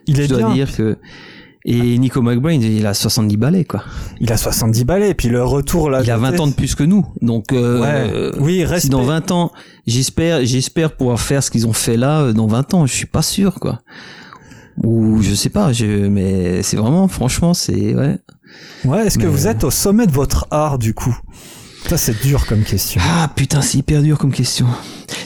il 0.07 0.21
est 0.21 0.25
je 0.25 0.35
dois 0.35 0.53
dire 0.53 0.75
que 0.75 0.97
et 1.67 1.99
Nico 1.99 2.21
McBrain, 2.21 2.53
il 2.53 2.87
a 2.87 2.93
70 2.93 3.37
balais, 3.39 3.65
quoi. 3.65 3.83
Il 4.21 4.31
a 4.33 4.37
70 4.37 4.85
balais, 4.85 5.11
et 5.11 5.15
puis 5.15 5.29
le 5.29 5.43
retour 5.43 5.89
là. 5.89 6.03
Il 6.03 6.11
a 6.11 6.19
20 6.19 6.41
ans 6.41 6.47
de 6.47 6.53
plus 6.53 6.75
que 6.75 6.83
nous. 6.83 7.07
Donc, 7.23 7.53
euh, 7.53 8.33
oui, 8.39 8.65
reste. 8.65 8.85
Si 8.85 8.91
dans 8.91 9.03
20 9.03 9.31
ans, 9.31 9.51
j'espère, 9.87 10.45
j'espère 10.45 10.95
pouvoir 10.95 11.19
faire 11.19 11.43
ce 11.43 11.51
qu'ils 11.51 11.67
ont 11.67 11.73
fait 11.73 11.97
là 11.97 12.21
euh, 12.21 12.33
dans 12.35 12.47
20 12.47 12.75
ans. 12.75 12.87
Je 12.87 12.93
suis 12.93 13.07
pas 13.07 13.23
sûr, 13.23 13.55
quoi. 13.55 13.81
Ou 14.83 15.23
je 15.23 15.35
sais 15.35 15.49
pas, 15.49 15.73
je, 15.73 15.87
mais 16.09 16.63
c'est 16.63 16.77
vraiment, 16.77 17.09
franchement, 17.09 17.55
c'est, 17.55 17.95
ouais. 17.95 18.19
Ouais, 18.85 19.07
est-ce 19.07 19.19
que 19.19 19.27
vous 19.27 19.47
êtes 19.47 19.65
au 19.65 19.71
sommet 19.71 20.07
de 20.07 20.13
votre 20.13 20.47
art, 20.51 20.79
du 20.79 20.93
coup? 20.93 21.17
Ça, 21.87 21.99
c'est 21.99 22.23
dur 22.23 22.47
comme 22.47 22.63
question. 22.63 23.01
Ah, 23.05 23.31
putain, 23.35 23.61
c'est 23.61 23.79
hyper 23.79 24.03
dur 24.03 24.19
comme 24.19 24.33
question. 24.33 24.67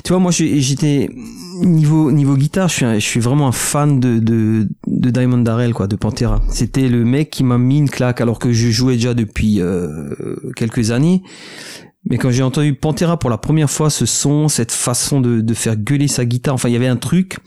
Tu 0.04 0.12
vois, 0.12 0.18
moi, 0.18 0.32
j'étais, 0.32 1.08
niveau 1.62 2.10
niveau 2.12 2.36
guitare, 2.36 2.68
je 2.68 2.74
suis 2.74 2.86
je 2.86 3.06
suis 3.06 3.20
vraiment 3.20 3.48
un 3.48 3.52
fan 3.52 4.00
de 4.00 4.18
de, 4.18 4.68
de 4.86 5.10
Diamond 5.10 5.38
Darrell 5.38 5.72
quoi, 5.72 5.86
de 5.86 5.96
Pantera. 5.96 6.42
C'était 6.50 6.88
le 6.88 7.04
mec 7.04 7.30
qui 7.30 7.44
m'a 7.44 7.58
mis 7.58 7.78
une 7.78 7.88
claque 7.88 8.20
alors 8.20 8.38
que 8.38 8.52
je 8.52 8.70
jouais 8.70 8.94
déjà 8.94 9.14
depuis 9.14 9.60
euh, 9.60 10.14
quelques 10.56 10.90
années. 10.90 11.22
Mais 12.10 12.16
quand 12.16 12.30
j'ai 12.30 12.42
entendu 12.42 12.74
Pantera 12.74 13.18
pour 13.18 13.28
la 13.28 13.38
première 13.38 13.70
fois, 13.70 13.90
ce 13.90 14.06
son, 14.06 14.48
cette 14.48 14.72
façon 14.72 15.20
de, 15.20 15.40
de 15.40 15.54
faire 15.54 15.76
gueuler 15.76 16.08
sa 16.08 16.24
guitare, 16.24 16.54
enfin 16.54 16.68
il 16.68 16.72
y 16.72 16.76
avait 16.76 16.86
un 16.86 16.96
truc, 16.96 17.38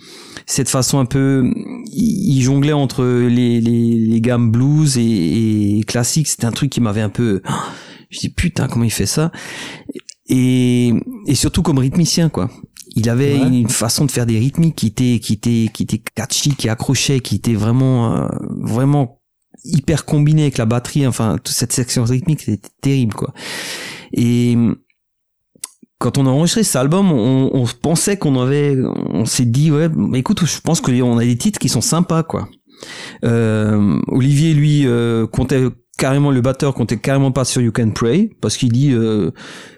cette 0.46 0.70
façon 0.70 1.00
un 1.00 1.06
peu, 1.06 1.50
il 1.94 2.42
jonglait 2.42 2.74
entre 2.74 3.04
les, 3.04 3.60
les, 3.62 3.98
les 3.98 4.22
gammes 4.22 4.52
blues 4.52 4.98
et, 4.98 5.80
et 5.80 5.84
classiques, 5.84 6.28
c'était 6.28 6.46
un 6.46 6.52
truc 6.52 6.70
qui 6.70 6.82
m'avait 6.82 7.02
un 7.02 7.10
peu, 7.10 7.42
je 8.12 8.20
dis 8.20 8.30
putain 8.30 8.68
comment 8.68 8.86
il 8.86 8.92
fait 8.92 9.08
ça, 9.08 9.32
et, 10.28 10.94
et 11.26 11.36
surtout 11.36 11.64
comme 11.64 11.80
rythmicien 11.80 12.30
quoi. 12.30 12.50
Il 12.94 13.10
avait 13.10 13.38
une 13.38 13.70
façon 13.70 14.04
de 14.04 14.12
faire 14.12 14.26
des 14.26 14.38
rythmiques 14.38 14.76
qui 14.76 14.88
était 14.88 15.20
qui 15.20 15.34
était 15.34 15.70
qui 15.74 15.84
était 15.84 16.02
catchy, 16.14 16.56
qui 16.56 16.68
accrochait, 16.68 17.22
qui 17.22 17.36
était 17.36 17.54
vraiment 17.54 18.14
euh, 18.14 18.28
vraiment 18.60 19.22
hyper 19.64 20.04
combiné 20.04 20.42
avec 20.42 20.58
la 20.58 20.66
batterie. 20.66 21.08
Enfin, 21.08 21.38
toute 21.38 21.56
cette 21.56 21.72
section 21.72 22.04
rythmique 22.04 22.42
c'était 22.42 22.68
terrible 22.82 23.14
quoi. 23.14 23.34
Et 24.12 24.58
quand 26.00 26.18
on 26.18 26.26
a 26.26 26.30
enregistré 26.30 26.64
cet 26.64 26.76
album, 26.76 27.12
on, 27.12 27.50
on 27.54 27.66
pensait 27.82 28.18
qu'on 28.18 28.38
avait, 28.42 28.76
on 28.84 29.24
s'est 29.24 29.46
dit 29.46 29.72
ouais, 29.72 29.88
mais 29.96 30.20
écoute, 30.20 30.44
je 30.46 30.60
pense 30.60 30.82
qu'on 30.82 31.18
a 31.18 31.24
des 31.24 31.38
titres 31.38 31.60
qui 31.60 31.70
sont 31.70 31.80
sympas 31.80 32.24
quoi. 32.24 32.50
Euh, 33.24 34.00
Olivier 34.08 34.54
lui 34.54 34.86
euh, 34.86 35.28
comptait 35.28 35.64
carrément 36.02 36.32
le 36.32 36.42
batteur 36.42 36.74
comptait 36.74 36.98
carrément 36.98 37.32
pas 37.32 37.46
sur 37.46 37.62
You 37.62 37.72
Can 37.72 37.92
Pray 37.92 38.32
parce 38.42 38.58
qu'il 38.58 38.72
dit 38.72 38.92
euh, 38.92 39.30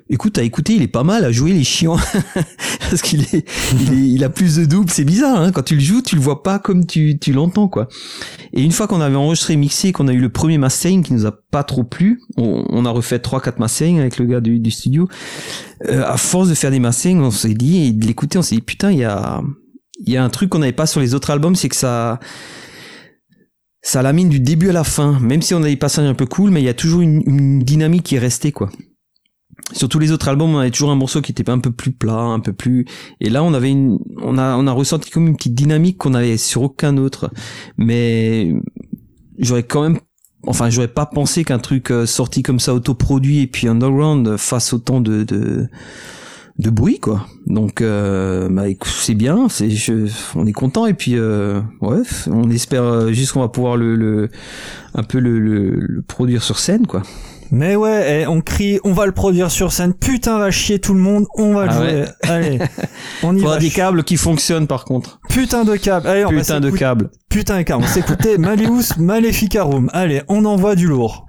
écoute 0.09 0.37
à 0.37 0.43
écouter 0.43 0.73
il 0.73 0.81
est 0.81 0.87
pas 0.87 1.03
mal 1.03 1.25
à 1.25 1.33
jouer 1.33 1.51
les 1.51 1.65
chiants 1.65 1.97
parce 2.89 3.01
qu'il 3.01 3.23
est, 3.23 3.45
il 3.91 4.23
a 4.23 4.29
plus 4.29 4.55
de 4.55 4.63
double 4.63 4.89
c'est 4.89 5.03
bizarre 5.03 5.41
hein. 5.41 5.51
Quand 5.51 5.63
tu 5.63 5.75
le 5.75 5.81
joues 5.81 6.01
tu 6.01 6.15
le 6.15 6.21
vois 6.21 6.41
pas 6.41 6.59
comme 6.59 6.85
tu, 6.85 7.19
tu 7.19 7.33
l'entends 7.33 7.67
quoi. 7.67 7.89
Et 8.53 8.61
une 8.63 8.71
fois 8.71 8.87
qu'on 8.87 9.01
avait 9.01 9.17
enregistré 9.17 9.57
mixé 9.57 9.91
qu'on 9.91 10.07
a 10.07 10.13
eu 10.13 10.19
le 10.19 10.29
premier 10.29 10.57
mastering 10.57 11.03
qui 11.03 11.11
nous 11.11 11.25
a 11.25 11.33
pas 11.51 11.65
trop 11.65 11.83
plu 11.83 12.21
on, 12.37 12.85
a 12.85 12.89
refait 12.89 13.19
trois 13.19 13.41
quatre 13.41 13.59
mastering 13.59 13.99
avec 13.99 14.17
le 14.17 14.25
gars 14.25 14.39
du, 14.39 14.59
du 14.59 14.71
studio 14.71 15.09
euh, 15.89 16.05
à 16.07 16.15
force 16.15 16.47
de 16.47 16.53
faire 16.53 16.71
des 16.71 16.79
masterings 16.79 17.19
on 17.19 17.31
s'est 17.31 17.53
dit 17.53 17.87
et 17.87 17.91
de 17.91 18.07
l'écouter 18.07 18.37
on 18.37 18.43
s'est 18.43 18.55
dit 18.55 18.61
putain 18.61 18.93
il 18.93 18.99
y 18.99 19.03
a 19.03 19.41
il 20.05 20.13
y 20.13 20.15
a 20.15 20.23
un 20.23 20.29
truc 20.29 20.49
qu'on 20.49 20.59
n'avait 20.59 20.71
pas 20.71 20.85
sur 20.85 21.01
les 21.01 21.15
autres 21.15 21.31
albums 21.31 21.55
c'est 21.55 21.67
que 21.67 21.75
ça 21.75 22.21
ça 23.83 24.01
lamine 24.01 24.29
du 24.29 24.39
début 24.39 24.69
à 24.69 24.73
la 24.73 24.85
fin, 24.85 25.19
même 25.19 25.41
si 25.41 25.53
on 25.53 25.61
a 25.61 25.67
des 25.67 25.75
passages 25.75 26.07
un 26.07 26.13
peu 26.13 26.25
cool, 26.25 26.49
mais 26.49 26.61
il 26.61 26.65
y 26.65 26.69
a 26.69 26.73
toujours 26.73 27.01
une, 27.01 27.59
dynamique 27.59 28.03
qui 28.03 28.15
est 28.15 28.19
restée, 28.19 28.53
quoi. 28.53 28.69
Sur 29.73 29.89
tous 29.89 29.99
les 29.99 30.11
autres 30.11 30.29
albums, 30.29 30.55
on 30.55 30.59
avait 30.59 30.71
toujours 30.71 30.91
un 30.91 30.95
morceau 30.95 31.21
qui 31.21 31.31
était 31.31 31.47
un 31.49 31.59
peu 31.59 31.71
plus 31.71 31.91
plat, 31.91 32.21
un 32.21 32.39
peu 32.39 32.53
plus, 32.53 32.85
et 33.19 33.29
là, 33.29 33.43
on 33.43 33.53
avait 33.53 33.71
une, 33.71 33.99
on 34.21 34.37
a, 34.37 34.55
on 34.55 34.67
a 34.67 34.71
ressenti 34.71 35.11
comme 35.11 35.27
une 35.27 35.35
petite 35.35 35.53
dynamique 35.53 35.97
qu'on 35.97 36.13
avait 36.13 36.37
sur 36.37 36.63
aucun 36.63 36.95
autre. 36.97 37.29
Mais, 37.77 38.53
j'aurais 39.37 39.63
quand 39.63 39.83
même, 39.83 39.99
enfin, 40.47 40.69
j'aurais 40.69 40.87
pas 40.87 41.05
pensé 41.05 41.43
qu'un 41.43 41.59
truc 41.59 41.91
euh, 41.91 42.05
sorti 42.05 42.41
comme 42.41 42.61
ça, 42.61 42.73
autoproduit 42.73 43.41
et 43.41 43.47
puis 43.47 43.67
underground 43.67 44.37
fasse 44.37 44.71
autant 44.71 45.01
de, 45.01 45.25
de, 45.25 45.67
de 46.59 46.69
bruit 46.69 46.99
quoi. 46.99 47.25
Donc 47.47 47.81
euh, 47.81 48.47
bah, 48.49 48.63
c'est 48.85 49.15
bien, 49.15 49.47
c'est 49.49 49.69
on 50.35 50.45
est 50.45 50.53
content 50.53 50.85
et 50.85 50.93
puis 50.93 51.15
euh, 51.15 51.61
ouais, 51.81 52.01
on 52.27 52.49
espère 52.49 52.83
euh, 52.83 53.11
juste 53.11 53.33
qu'on 53.33 53.41
va 53.41 53.49
pouvoir 53.49 53.75
le, 53.75 53.95
le 53.95 54.29
un 54.93 55.03
peu 55.03 55.19
le, 55.19 55.39
le, 55.39 56.01
produire 56.01 56.43
sur 56.43 56.59
scène 56.59 56.85
quoi. 56.85 57.01
Mais 57.51 57.75
ouais, 57.75 58.21
eh, 58.21 58.27
on 58.27 58.41
crie, 58.41 58.79
on 58.83 58.93
va 58.93 59.05
le 59.05 59.11
produire 59.11 59.51
sur 59.51 59.71
scène. 59.71 59.93
Putain, 59.93 60.39
va 60.39 60.49
chier 60.49 60.79
tout 60.79 60.95
le 60.95 60.99
monde, 60.99 61.25
on 61.35 61.53
va 61.53 61.65
le 61.65 61.71
ah 61.71 61.77
jouer. 61.77 62.05
Allez, 62.23 62.59
on 63.23 63.35
y 63.35 63.39
Faudra 63.39 63.55
va. 63.55 63.59
des 63.59 63.69
câbles 63.69 64.03
qui 64.03 64.17
fonctionnent 64.17 64.65
par 64.65 64.85
contre. 64.85 65.19
Putain 65.29 65.63
de 65.63 65.75
câbles. 65.75 66.07
Allez, 66.07 66.25
Putain 66.25 66.59
de 66.59 66.71
câbles. 66.71 67.11
Putain 67.29 67.59
de 67.59 67.63
câbles. 67.63 67.83
On 67.83 67.87
s'écoutait 67.87 68.37
Malius 68.39 68.97
Maleficarum. 68.97 69.89
Allez, 69.93 70.23
on 70.29 70.45
envoie 70.45 70.75
du 70.75 70.87
lourd. 70.87 71.27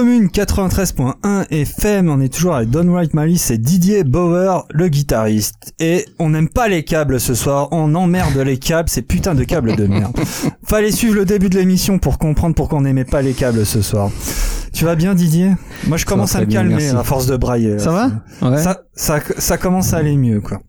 Commune 0.00 0.28
93.1 0.28 1.46
FM, 1.50 2.08
on 2.08 2.22
est 2.22 2.32
toujours 2.32 2.54
avec 2.54 2.70
Don 2.70 2.90
Wright 2.90 3.12
Malice 3.12 3.50
et 3.50 3.58
Didier 3.58 4.02
Bauer, 4.02 4.66
le 4.70 4.88
guitariste. 4.88 5.74
Et 5.78 6.06
on 6.18 6.30
n'aime 6.30 6.48
pas 6.48 6.68
les 6.68 6.84
câbles 6.84 7.20
ce 7.20 7.34
soir, 7.34 7.68
on 7.70 7.94
emmerde 7.94 8.38
les 8.38 8.56
câbles, 8.56 8.88
ces 8.88 9.02
putains 9.02 9.34
de 9.34 9.44
câbles 9.44 9.76
de 9.76 9.86
merde. 9.86 10.16
Fallait 10.64 10.90
suivre 10.90 11.16
le 11.16 11.26
début 11.26 11.50
de 11.50 11.58
l'émission 11.58 11.98
pour 11.98 12.16
comprendre 12.16 12.54
pourquoi 12.54 12.78
on 12.78 12.80
n'aimait 12.80 13.04
pas 13.04 13.20
les 13.20 13.34
câbles 13.34 13.66
ce 13.66 13.82
soir. 13.82 14.10
Tu 14.72 14.86
vas 14.86 14.94
bien 14.94 15.14
Didier? 15.14 15.50
Moi 15.86 15.98
je 15.98 16.06
commence 16.06 16.34
à 16.34 16.40
me 16.40 16.46
calmer 16.46 16.88
à 16.88 17.04
force 17.04 17.26
de 17.26 17.36
brailler. 17.36 17.78
Ça 17.78 17.90
va? 17.90 18.10
Ouais. 18.40 18.56
ça, 18.56 18.84
ça, 18.94 19.20
ça, 19.36 19.58
commence 19.58 19.92
à 19.92 19.98
aller 19.98 20.16
mieux 20.16 20.40
quoi. 20.40 20.62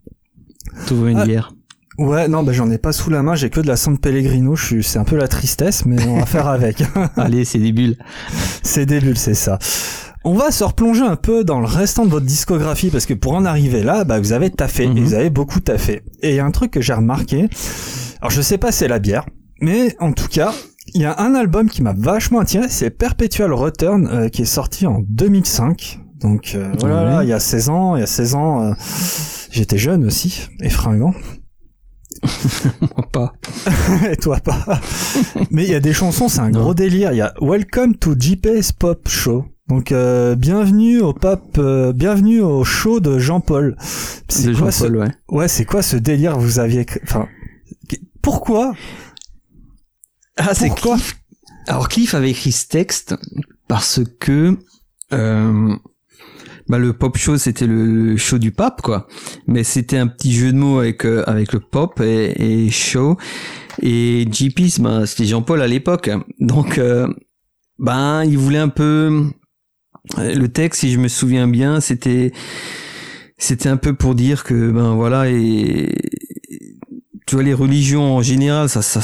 Tout 0.88 0.98
va 0.98 1.10
une 1.10 1.20
ah, 1.20 1.26
guerre. 1.26 1.54
Ouais, 2.02 2.28
non, 2.28 2.42
bah, 2.42 2.52
j'en 2.52 2.72
ai 2.72 2.80
pas 2.80 2.94
sous 2.94 3.12
la 3.12 3.22
main, 3.22 3.36
j'ai 3.36 3.52
que 3.52 3.60
de 3.60 3.68
la 3.68 3.76
San 3.76 3.96
Pellegrino, 3.96 4.56
c'est 4.56 4.98
un 4.98 5.04
peu 5.04 5.16
la 5.16 5.28
tristesse, 5.28 5.86
mais 5.86 6.04
on 6.08 6.18
va 6.18 6.26
faire 6.26 6.48
avec. 6.48 6.84
Allez, 7.16 7.46
c'est 7.46 7.60
des 7.60 7.72
bulles. 7.72 7.96
C'est 8.64 8.88
des 8.88 9.00
bulles, 9.00 9.20
c'est 9.20 9.36
ça. 9.36 9.60
On 10.24 10.34
va 10.34 10.50
se 10.50 10.64
replonger 10.64 11.04
un 11.04 11.16
peu 11.16 11.44
dans 11.44 11.60
le 11.60 11.68
restant 11.68 12.06
de 12.06 12.10
votre 12.10 12.26
discographie, 12.26 12.90
parce 12.90 13.06
que 13.06 13.14
pour 13.14 13.34
en 13.34 13.46
arriver 13.46 13.84
là, 13.84 14.04
bah, 14.04 14.20
vous 14.20 14.34
avez 14.34 14.50
taffé, 14.50 14.86
et 14.86 14.88
mhm. 14.88 15.00
vous 15.00 15.14
avez 15.14 15.30
beaucoup 15.30 15.60
taffé. 15.60 16.02
Et 16.24 16.32
il 16.32 16.36
y 16.36 16.40
a 16.40 16.46
un 16.46 16.52
truc 16.52 16.72
que 16.72 16.82
j'ai 16.82 16.94
remarqué, 16.94 17.48
alors 18.20 18.32
je 18.32 18.42
sais 18.42 18.58
pas 18.58 18.72
c'est 18.72 18.88
la 18.88 18.98
bière, 18.98 19.28
mais 19.62 19.96
en 20.00 20.12
tout 20.12 20.28
cas, 20.28 20.54
il 20.96 21.02
y 21.02 21.06
a 21.06 21.20
un 21.20 21.36
album 21.36 21.70
qui 21.70 21.84
m'a 21.84 21.94
vachement 21.96 22.40
attiré, 22.40 22.68
c'est 22.68 22.90
Perpetual 22.90 23.54
Return, 23.54 24.08
euh, 24.08 24.30
qui 24.30 24.42
est 24.42 24.46
sorti 24.46 24.88
en 24.88 25.04
2005. 25.08 26.00
Donc 26.20 26.54
euh, 26.56 26.72
voilà, 26.80 27.24
il 27.24 27.30
y 27.30 27.34
a 27.34 27.40
16 27.40 27.70
ans, 27.70 27.96
il 27.96 28.00
y 28.00 28.04
a 28.04 28.08
16 28.08 28.36
ans, 28.36 28.62
euh, 28.62 28.74
j'étais 29.52 29.78
jeune 29.78 30.04
aussi, 30.04 30.48
et 30.62 30.70
fringant. 30.70 31.14
Moi 32.82 33.08
pas. 33.12 33.34
Et 34.12 34.18
toi 34.18 34.40
pas. 34.40 34.80
Mais 35.50 35.66
il 35.66 35.72
y 35.72 35.76
a 35.76 35.80
des 35.80 35.94
chansons, 35.94 36.30
c'est 36.30 36.40
un 36.40 36.52
gros 36.52 36.74
délire. 36.74 37.12
Il 37.12 37.18
y 37.18 37.22
a 37.22 37.34
Welcome 37.42 37.96
to 37.98 38.16
JPS 38.18 38.72
Pop 38.74 39.08
Show. 39.08 39.46
Donc 39.68 39.92
euh, 39.92 40.36
bienvenue 40.36 41.00
au 41.00 41.14
pop, 41.14 41.42
euh, 41.58 41.94
bienvenue 41.94 42.42
au 42.42 42.64
show 42.64 43.00
de 43.00 43.20
Jean-Paul. 43.20 43.78
C'est 44.28 44.54
Jean-Paul, 44.54 44.72
ce... 44.72 44.86
ouais. 44.88 45.12
Ouais, 45.30 45.48
c'est 45.48 45.66
quoi 45.66 45.82
ce 45.82 45.96
délire 45.96 46.38
vous 46.38 46.60
aviez, 46.60 46.86
enfin, 47.04 47.28
pourquoi? 48.22 48.74
Ah, 50.38 50.54
c'est 50.54 50.70
quoi 50.70 50.98
Alors 51.68 51.88
Cliff 51.88 52.14
avait 52.14 52.32
écrit 52.32 52.52
ce 52.52 52.68
texte 52.68 53.16
parce 53.68 54.02
que 54.20 54.58
euh, 55.14 55.76
bah 56.68 56.78
le 56.78 56.94
pop 56.94 57.18
show 57.18 57.38
c'était 57.38 57.68
le 57.68 58.18
show 58.18 58.38
du 58.38 58.52
pape 58.52 58.82
quoi. 58.82 59.08
Mais 59.48 59.64
c'était 59.64 59.98
un 59.98 60.08
petit 60.08 60.34
jeu 60.34 60.52
de 60.52 60.58
mots 60.58 60.80
avec 60.80 61.06
euh, 61.06 61.24
avec 61.28 61.54
le 61.54 61.60
pop 61.60 62.00
et, 62.02 62.66
et 62.66 62.70
show. 62.70 63.18
Et 63.82 64.28
JP 64.32 64.82
bah, 64.82 65.06
c'était 65.06 65.26
Jean-Paul 65.26 65.62
à 65.62 65.68
l'époque. 65.68 66.10
Donc 66.40 66.78
euh, 66.78 67.08
ben 67.80 68.24
il 68.24 68.38
voulait 68.38 68.60
un 68.60 68.70
peu 68.70 69.32
le 70.18 70.48
texte 70.48 70.82
si 70.82 70.92
je 70.92 71.00
me 71.00 71.08
souviens 71.08 71.48
bien 71.48 71.80
c'était 71.80 72.32
c'était 73.38 73.70
un 73.70 73.78
peu 73.78 73.94
pour 73.94 74.16
dire 74.16 74.44
que 74.44 74.72
ben 74.72 74.94
voilà 74.96 75.30
et 75.30 75.96
tu 77.26 77.36
vois 77.36 77.44
les 77.44 77.54
religions 77.54 78.16
en 78.16 78.22
général 78.22 78.68
ça 78.70 78.82
ça 78.82 79.02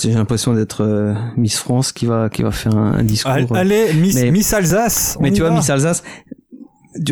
j'ai 0.00 0.12
l'impression 0.12 0.54
d'être 0.54 0.82
euh, 0.82 1.14
Miss 1.36 1.56
France 1.56 1.92
qui 1.92 2.06
va 2.06 2.28
qui 2.28 2.42
va 2.42 2.50
faire 2.50 2.76
un, 2.76 3.02
discours. 3.02 3.32
Allez 3.54 3.92
Miss, 3.94 4.16
Miss 4.22 4.52
Alsace 4.52 5.16
mais 5.20 5.32
tu 5.32 5.40
vois 5.40 5.50
Miss 5.50 5.70
Alsace 5.70 6.02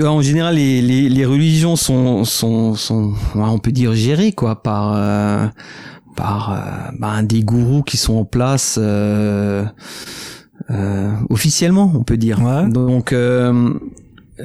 en 0.04 0.22
général, 0.22 0.56
les, 0.56 0.82
les, 0.82 1.08
les, 1.08 1.24
religions 1.24 1.76
sont, 1.76 2.24
sont, 2.24 2.74
sont, 2.74 3.14
on 3.34 3.58
peut 3.58 3.72
dire, 3.72 3.94
gérées 3.94 4.32
quoi 4.32 4.62
par 4.62 4.94
euh, 4.94 5.46
par 6.16 6.52
euh, 6.52 6.90
bah, 6.98 7.22
des 7.22 7.42
gourous 7.42 7.82
qui 7.82 7.96
sont 7.96 8.14
en 8.14 8.24
place 8.24 8.78
euh, 8.80 9.64
euh 10.70 11.10
officiellement, 11.30 11.92
on 11.94 12.04
peut 12.04 12.16
dire. 12.16 12.38
Donc, 12.68 13.14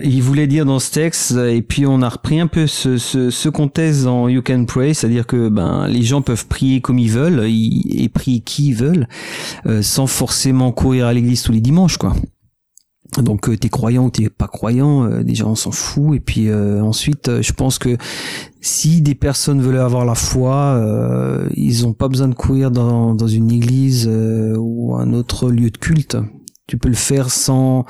il 0.04 0.22
voulait 0.22 0.48
dire 0.48 0.66
dans 0.66 0.80
ce 0.80 0.92
texte, 0.92 1.32
et 1.32 1.62
puis 1.62 1.88
on 1.88 2.02
a 2.02 2.10
repris 2.10 2.40
un 2.40 2.48
peu 2.48 2.68
ce, 2.68 2.98
ce, 2.98 3.32
ce 3.32 3.50
contexte 3.50 4.04
dans 4.04 4.28
You 4.28 4.44
Can 4.44 4.66
Pray, 4.66 4.94
c'est-à-dire 4.94 5.26
que 5.26 5.50
ben 5.50 5.88
les 5.88 6.04
gens 6.04 6.22
peuvent 6.22 6.46
prier 6.46 6.82
comme 6.82 7.00
ils 7.00 7.10
veulent 7.10 7.46
et 7.48 8.10
prier 8.10 8.42
qui 8.42 8.68
ils 8.70 8.76
veulent, 8.76 9.08
sans 9.82 10.08
forcément 10.08 10.72
courir 10.72 11.08
à 11.08 11.14
l'église 11.14 11.42
tous 11.42 11.52
les 11.52 11.62
dimanches, 11.62 11.98
quoi. 11.98 12.14
Donc 13.18 13.50
euh, 13.50 13.58
t'es 13.58 13.70
croyant 13.70 14.06
ou 14.06 14.10
t'es 14.10 14.30
pas 14.30 14.48
croyant, 14.48 15.06
euh, 15.06 15.24
déjà 15.24 15.48
on 15.48 15.56
s'en 15.56 15.72
fout. 15.72 16.16
Et 16.16 16.20
puis 16.20 16.50
euh, 16.50 16.82
ensuite, 16.84 17.42
je 17.42 17.54
pense 17.54 17.80
que 17.80 17.98
si 18.62 19.02
des 19.02 19.16
personnes 19.16 19.62
veulent 19.62 19.78
avoir 19.78 20.06
la 20.06 20.16
foi, 20.16 20.82
ils 21.56 21.86
ont 21.86 21.94
pas 21.94 22.10
besoin 22.10 22.28
de 22.28 22.36
courir 22.36 22.70
dans, 22.70 23.14
dans 23.14 23.28
une 23.28 23.52
église 23.52 24.10
ou 24.10 24.96
un 24.96 25.14
autre 25.14 25.50
lieu 25.50 25.70
de 25.70 25.78
culte 25.78 26.18
tu 26.68 26.78
peux 26.78 26.90
le 26.90 26.96
faire 26.96 27.32
sans 27.32 27.86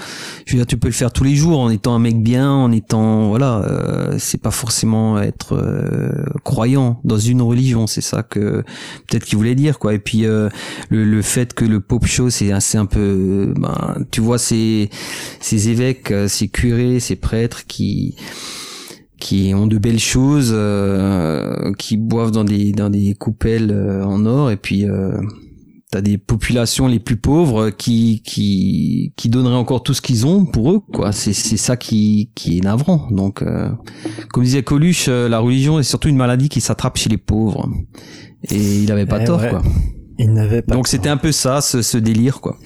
tu 0.46 0.58
peux 0.78 0.88
le 0.88 0.94
faire 0.94 1.12
tous 1.12 1.24
les 1.24 1.36
jours 1.36 1.60
en 1.60 1.72
étant 1.72 1.96
un 1.96 2.00
mec 2.00 2.22
bien 2.22 2.52
en 2.52 2.72
étant 2.72 3.30
voilà 3.30 3.64
euh, 3.64 4.16
c'est 4.20 4.40
pas 4.40 4.52
forcément 4.52 5.20
être 5.20 5.54
euh, 5.54 6.24
croyant 6.44 7.02
dans 7.04 7.18
une 7.18 7.42
religion 7.42 7.88
c'est 7.88 8.02
ça 8.02 8.22
que 8.22 8.64
peut-être 9.08 9.26
qu'il 9.26 9.38
voulait 9.40 9.56
dire 9.56 9.80
quoi. 9.80 9.96
Et 9.96 10.00
puis 10.00 10.26
euh, 10.26 10.50
le, 10.90 11.22
fait 11.24 11.56
que 11.56 11.66
le 11.66 11.80
pop 11.80 12.06
show 12.06 12.30
c'est 12.30 12.52
un 12.52 12.86
peu 12.86 13.52
ben, 13.58 13.98
tu 14.12 14.22
vois 14.22 14.38
ces 14.38 14.92
ces 15.40 15.70
évêques 15.70 16.14
ces 16.28 16.48
curés 16.48 17.00
ces 17.00 17.16
prêtres 17.16 17.66
qui 17.66 18.16
qui 19.20 19.54
ont 19.56 19.66
de 19.66 19.80
belles 19.80 20.00
choses 20.00 20.56
qui 21.80 21.98
boivent 21.98 22.32
dans 22.32 22.44
des 22.44 22.74
dans 22.74 22.92
des 22.92 23.16
coupelles 23.16 23.72
en 24.06 24.24
or. 24.28 24.52
Et 24.52 24.58
puis 24.58 24.86
t'as 25.92 26.02
des 26.02 26.18
populations 26.18 26.88
les 26.88 27.00
plus 27.00 27.18
pauvres 27.18 27.70
qui 27.70 28.22
qui 28.26 29.14
qui 29.16 29.30
donneraient 29.30 29.56
encore 29.56 29.84
tout 29.84 29.94
ce 29.94 30.02
qu'ils 30.02 30.26
ont 30.26 30.46
pour 30.46 30.72
eux 30.72 30.82
quoi. 30.94 31.12
C'est 31.12 31.34
c'est 31.34 31.58
ça 31.58 31.78
qui 31.78 32.32
qui 32.36 32.58
est 32.58 32.62
navrant. 32.62 33.08
Donc 33.12 33.42
euh, 33.42 33.70
comme 34.32 34.44
disait 34.44 34.64
Coluche 34.64 35.06
euh, 35.08 35.30
la 35.30 35.40
religion 35.40 35.80
est 35.80 35.84
surtout 35.84 36.10
une 36.10 36.18
maladie 36.18 36.50
qui 36.50 36.62
s'attrape 36.62 36.98
chez 36.98 37.10
les 37.10 37.18
pauvres. 37.18 37.70
Et 38.50 38.84
il 38.84 38.92
avait 38.92 39.06
pas 39.06 39.22
eh 39.22 39.26
tort 39.26 39.48
quoi. 39.48 39.64
Il 40.20 40.34
n'avait 40.34 40.62
pas 40.62 40.76
donc 40.76 40.88
c'était 40.88 41.10
un 41.10 41.18
peu 41.18 41.32
ça 41.32 41.62
ce, 41.62 41.82
ce 41.82 41.98
délire 41.98 42.42
quoi 42.42 42.58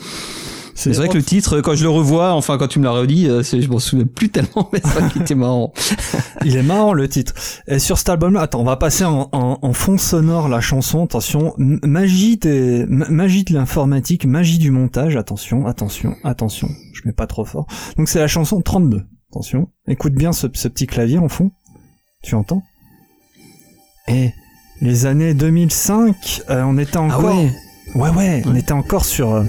c'est 0.76 0.91
vrai 0.93 1.09
que 1.09 1.17
le 1.17 1.24
titre, 1.24 1.61
quand 1.61 1.76
je 1.76 1.84
le 1.84 1.89
revois, 1.89 2.34
enfin 2.34 2.57
quand 2.57 2.67
tu 2.67 2.80
me 2.80 2.86
l'as 2.86 2.91
redit, 2.91 3.28
euh, 3.28 3.43
je 3.43 3.67
m'en 3.67 3.80
souviens 3.80 4.05
plus 4.05 4.30
tellement, 4.30 4.69
mais 4.74 4.80
c'est 4.84 4.99
vrai 4.99 5.09
qu'il 5.09 5.22
était 5.22 5.36
marrant. 5.36 5.74
Il 6.45 6.55
est 6.55 6.63
marrant 6.63 6.93
le 6.93 7.07
titre. 7.07 7.34
Et 7.67 7.80
sur 7.80 7.97
cet 7.97 8.09
album, 8.09 8.36
attends, 8.36 8.61
on 8.61 8.65
va 8.65 8.78
passer 8.78 9.05
en, 9.05 9.30
en, 9.32 9.74
fond 9.74 9.97
sonore 9.97 10.49
la 10.49 10.61
chanson. 10.61 11.03
Attention, 11.03 11.53
magie 11.57 12.38
des, 12.38 12.86
magie 12.88 13.43
de 13.43 13.53
l'informatique, 13.53 14.26
magie 14.26 14.57
du 14.57 14.72
montage. 14.72 15.15
Attention, 15.15 15.67
attention, 15.67 16.15
attention. 16.24 16.69
Je 16.93 17.01
mets 17.05 17.13
pas 17.13 17.28
trop 17.28 17.45
fort. 17.45 17.67
Donc 17.97 18.09
c'est 18.09 18.19
la 18.19 18.28
chanson 18.28 18.61
32. 18.61 19.03
Attention, 19.32 19.69
écoute 19.88 20.13
bien 20.13 20.34
ce, 20.34 20.47
ce 20.53 20.67
petit 20.67 20.88
clavier 20.88 21.17
en 21.17 21.30
fond. 21.30 21.51
Tu 22.24 22.36
entends 22.36 22.63
Et 24.07 24.32
les 24.82 25.05
années 25.05 25.34
2005, 25.34 26.41
euh, 26.49 26.63
on 26.63 26.78
était 26.78 26.97
ah 26.97 27.01
encore. 27.01 27.32
Ah 27.34 27.36
ouais. 27.36 27.51
Ouais 27.93 28.09
ouais, 28.09 28.41
on 28.45 28.55
était 28.55 28.72
encore 28.72 29.05
sur. 29.05 29.34
Euh, 29.34 29.43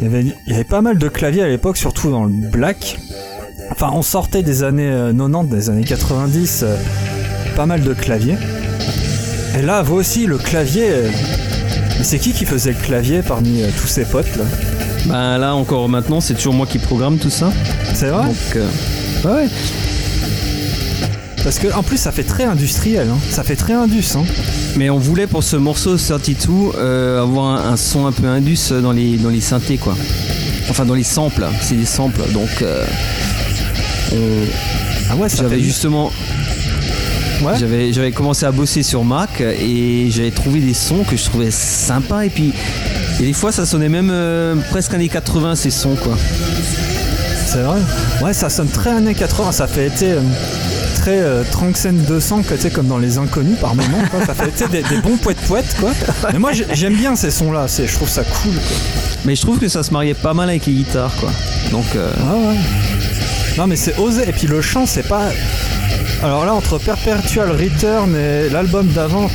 il 0.00 0.04
y, 0.04 0.06
avait, 0.06 0.22
il 0.22 0.52
y 0.52 0.54
avait 0.54 0.64
pas 0.64 0.80
mal 0.80 0.98
de 0.98 1.08
claviers 1.08 1.42
à 1.42 1.48
l'époque, 1.48 1.76
surtout 1.76 2.10
dans 2.10 2.24
le 2.24 2.30
black. 2.32 2.98
Enfin, 3.70 3.90
on 3.92 4.02
sortait 4.02 4.42
des 4.42 4.62
années 4.62 4.90
90, 4.90 5.34
euh, 5.34 5.42
des 5.56 5.70
années 5.70 5.84
90. 5.84 6.60
Euh, 6.62 6.76
pas 7.56 7.66
mal 7.66 7.82
de 7.82 7.92
claviers. 7.94 8.36
Et 9.58 9.62
là, 9.62 9.82
vous 9.82 9.96
aussi, 9.96 10.26
le 10.26 10.38
clavier. 10.38 10.86
euh, 10.88 11.10
C'est 12.02 12.18
qui 12.18 12.32
qui 12.32 12.44
faisait 12.44 12.70
le 12.72 12.78
clavier 12.80 13.22
parmi 13.22 13.62
tous 13.80 13.88
ses 13.88 14.04
potes 14.04 14.36
là? 14.36 14.44
Ben 15.06 15.38
là 15.38 15.54
encore 15.54 15.88
maintenant, 15.88 16.20
c'est 16.20 16.34
toujours 16.34 16.54
moi 16.54 16.66
qui 16.66 16.78
programme 16.78 17.18
tout 17.18 17.30
ça. 17.30 17.50
C'est 17.94 18.08
vrai? 18.08 18.26
Donc, 18.26 18.56
euh, 18.56 18.68
ouais. 19.24 19.48
Parce 21.44 21.58
que 21.58 21.72
en 21.74 21.82
plus, 21.82 21.96
ça 21.96 22.12
fait 22.12 22.24
très 22.24 22.44
industriel. 22.44 23.08
hein. 23.10 23.18
Ça 23.30 23.42
fait 23.44 23.56
très 23.56 23.72
indus. 23.72 24.16
Hein. 24.16 24.24
Mais 24.76 24.90
on 24.90 24.98
voulait 24.98 25.26
pour 25.26 25.42
ce 25.42 25.56
morceau 25.56 25.96
32 25.96 26.48
euh, 26.76 27.22
avoir 27.22 27.66
un, 27.66 27.72
un 27.72 27.76
son 27.76 28.06
un 28.06 28.12
peu 28.12 28.26
indus 28.26 28.70
dans 28.82 28.92
les, 28.92 29.16
dans 29.16 29.30
les 29.30 29.40
synthés 29.40 29.76
quoi. 29.78 29.96
Enfin 30.68 30.84
dans 30.84 30.94
les 30.94 31.04
samples, 31.04 31.46
c'est 31.62 31.76
des 31.76 31.86
samples. 31.86 32.20
Donc 32.32 32.50
euh, 32.62 32.84
Ah 35.10 35.16
ouais, 35.16 35.28
j'avais 35.34 35.56
fait 35.56 35.62
justement 35.62 36.10
Ouais. 37.40 37.52
j'avais, 37.56 37.92
j'avais 37.92 38.10
commencé 38.10 38.44
à 38.46 38.50
bosser 38.50 38.82
sur 38.82 39.04
Mac 39.04 39.40
et 39.40 40.08
j'avais 40.10 40.32
trouvé 40.32 40.58
des 40.58 40.74
sons 40.74 41.04
que 41.08 41.16
je 41.16 41.22
trouvais 41.24 41.52
sympas 41.52 42.22
et 42.22 42.30
puis 42.30 42.52
et 43.20 43.22
des 43.22 43.32
fois 43.32 43.52
ça 43.52 43.64
sonnait 43.64 43.88
même 43.88 44.10
euh, 44.10 44.56
presque 44.70 44.92
années 44.94 45.08
80 45.08 45.54
ces 45.54 45.70
sons 45.70 45.94
quoi. 46.02 46.16
C'est 47.46 47.62
vrai 47.62 47.78
Ouais, 48.22 48.32
ça 48.32 48.50
sonne 48.50 48.66
très 48.66 48.90
années 48.90 49.14
80. 49.14 49.52
Ça 49.52 49.68
fait 49.68 49.86
été 49.86 50.10
euh, 50.10 50.20
très 51.08 51.20
euh, 51.20 51.42
Tranxen 51.50 51.96
200, 52.06 52.42
quoi, 52.46 52.56
tu 52.56 52.64
sais, 52.64 52.70
comme 52.70 52.86
dans 52.86 52.98
Les 52.98 53.16
Inconnus 53.16 53.56
par 53.58 53.74
moment. 53.74 53.98
Quoi. 54.10 54.26
Ça 54.26 54.34
fait 54.34 54.68
des, 54.70 54.82
des 54.82 55.00
bons 55.00 55.16
poètes-poètes, 55.16 55.74
quoi. 55.80 55.92
Mais 56.32 56.38
moi, 56.38 56.52
j'ai- 56.52 56.66
j'aime 56.74 56.94
bien 56.96 57.16
ces 57.16 57.30
sons-là. 57.30 57.66
Je 57.66 57.90
trouve 57.94 58.08
ça 58.10 58.24
cool, 58.24 58.52
quoi. 58.52 58.76
Mais 59.24 59.34
je 59.34 59.40
trouve 59.40 59.58
que 59.58 59.68
ça 59.68 59.82
se 59.82 59.90
mariait 59.90 60.12
pas 60.14 60.34
mal 60.34 60.48
avec 60.50 60.66
les 60.66 60.72
guitares 60.74 61.14
quoi. 61.18 61.30
Donc 61.72 61.84
euh, 61.96 62.10
Ah 62.20 62.34
ouais. 62.34 62.56
Non, 63.56 63.66
mais 63.66 63.76
c'est 63.76 63.98
osé. 63.98 64.28
Et 64.28 64.32
puis 64.32 64.46
le 64.46 64.60
chant, 64.60 64.84
c'est 64.86 65.06
pas. 65.08 65.30
Alors 66.22 66.44
là, 66.44 66.52
entre 66.54 66.78
Perpetual 66.78 67.50
Return 67.52 68.14
et 68.14 68.48
l'album 68.50 68.86
d'avant, 68.88 69.28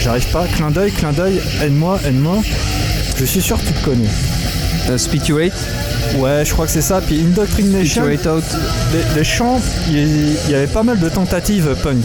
j'arrive 0.00 0.26
pas. 0.32 0.46
Clin 0.56 0.70
d'œil, 0.70 0.90
clin 0.92 1.12
d'œil, 1.12 1.40
aide-moi, 1.62 2.00
aide-moi. 2.06 2.38
Je 3.18 3.24
suis 3.26 3.42
sûr 3.42 3.58
que 3.60 3.66
tu 3.66 3.72
te 3.74 3.84
connais. 3.84 4.08
Euh, 4.90 4.98
Speculate, 4.98 5.52
Ouais, 6.16 6.44
je 6.44 6.52
crois 6.52 6.66
que 6.66 6.72
c'est 6.72 6.82
ça. 6.82 7.00
Puis 7.00 7.20
Indoctrination, 7.20 8.02
Speculate 8.04 8.26
Out. 8.26 8.44
les, 8.92 9.18
les 9.20 9.24
chants, 9.24 9.60
il 9.90 10.34
y, 10.50 10.54
avait 10.54 10.66
pas 10.66 10.82
mal 10.82 10.98
de 10.98 11.08
tentatives 11.08 11.74
punk. 11.82 12.04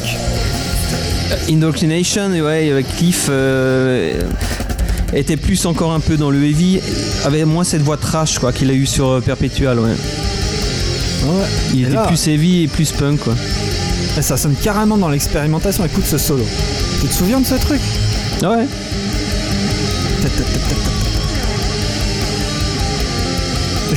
Indoctrination, 1.50 2.30
ouais, 2.32 2.72
avec 2.72 2.86
Cliff 2.98 3.28
euh, 3.30 4.14
était 5.14 5.36
plus 5.38 5.66
encore 5.66 5.92
un 5.94 6.00
peu 6.00 6.16
dans 6.16 6.30
le 6.30 6.44
heavy, 6.44 6.80
avait 7.26 7.44
moins 7.46 7.64
cette 7.66 7.82
voix 7.82 7.98
trash 7.98 8.40
quoi 8.40 8.54
qu'il 8.54 8.70
a 8.70 8.74
eu 8.74 8.86
sur 8.86 9.08
euh, 9.10 9.20
Perpetual, 9.22 9.80
ouais. 9.80 9.90
Ouais. 9.90 11.46
Il 11.74 11.82
était 11.84 11.94
là- 11.96 12.06
plus 12.08 12.28
heavy 12.28 12.64
et 12.64 12.68
plus 12.68 12.92
punk 12.92 13.20
quoi. 13.20 13.36
Et 14.18 14.22
ça 14.22 14.38
sonne 14.38 14.56
carrément 14.56 14.98
dans 14.98 15.10
l'expérimentation. 15.10 15.84
Écoute 15.86 16.06
ce 16.06 16.18
solo. 16.18 16.46
Tu 17.02 17.08
te 17.08 17.14
souviens 17.14 17.40
de 17.42 17.46
ce 17.46 17.56
truc? 17.56 17.82
Ouais. 18.42 18.66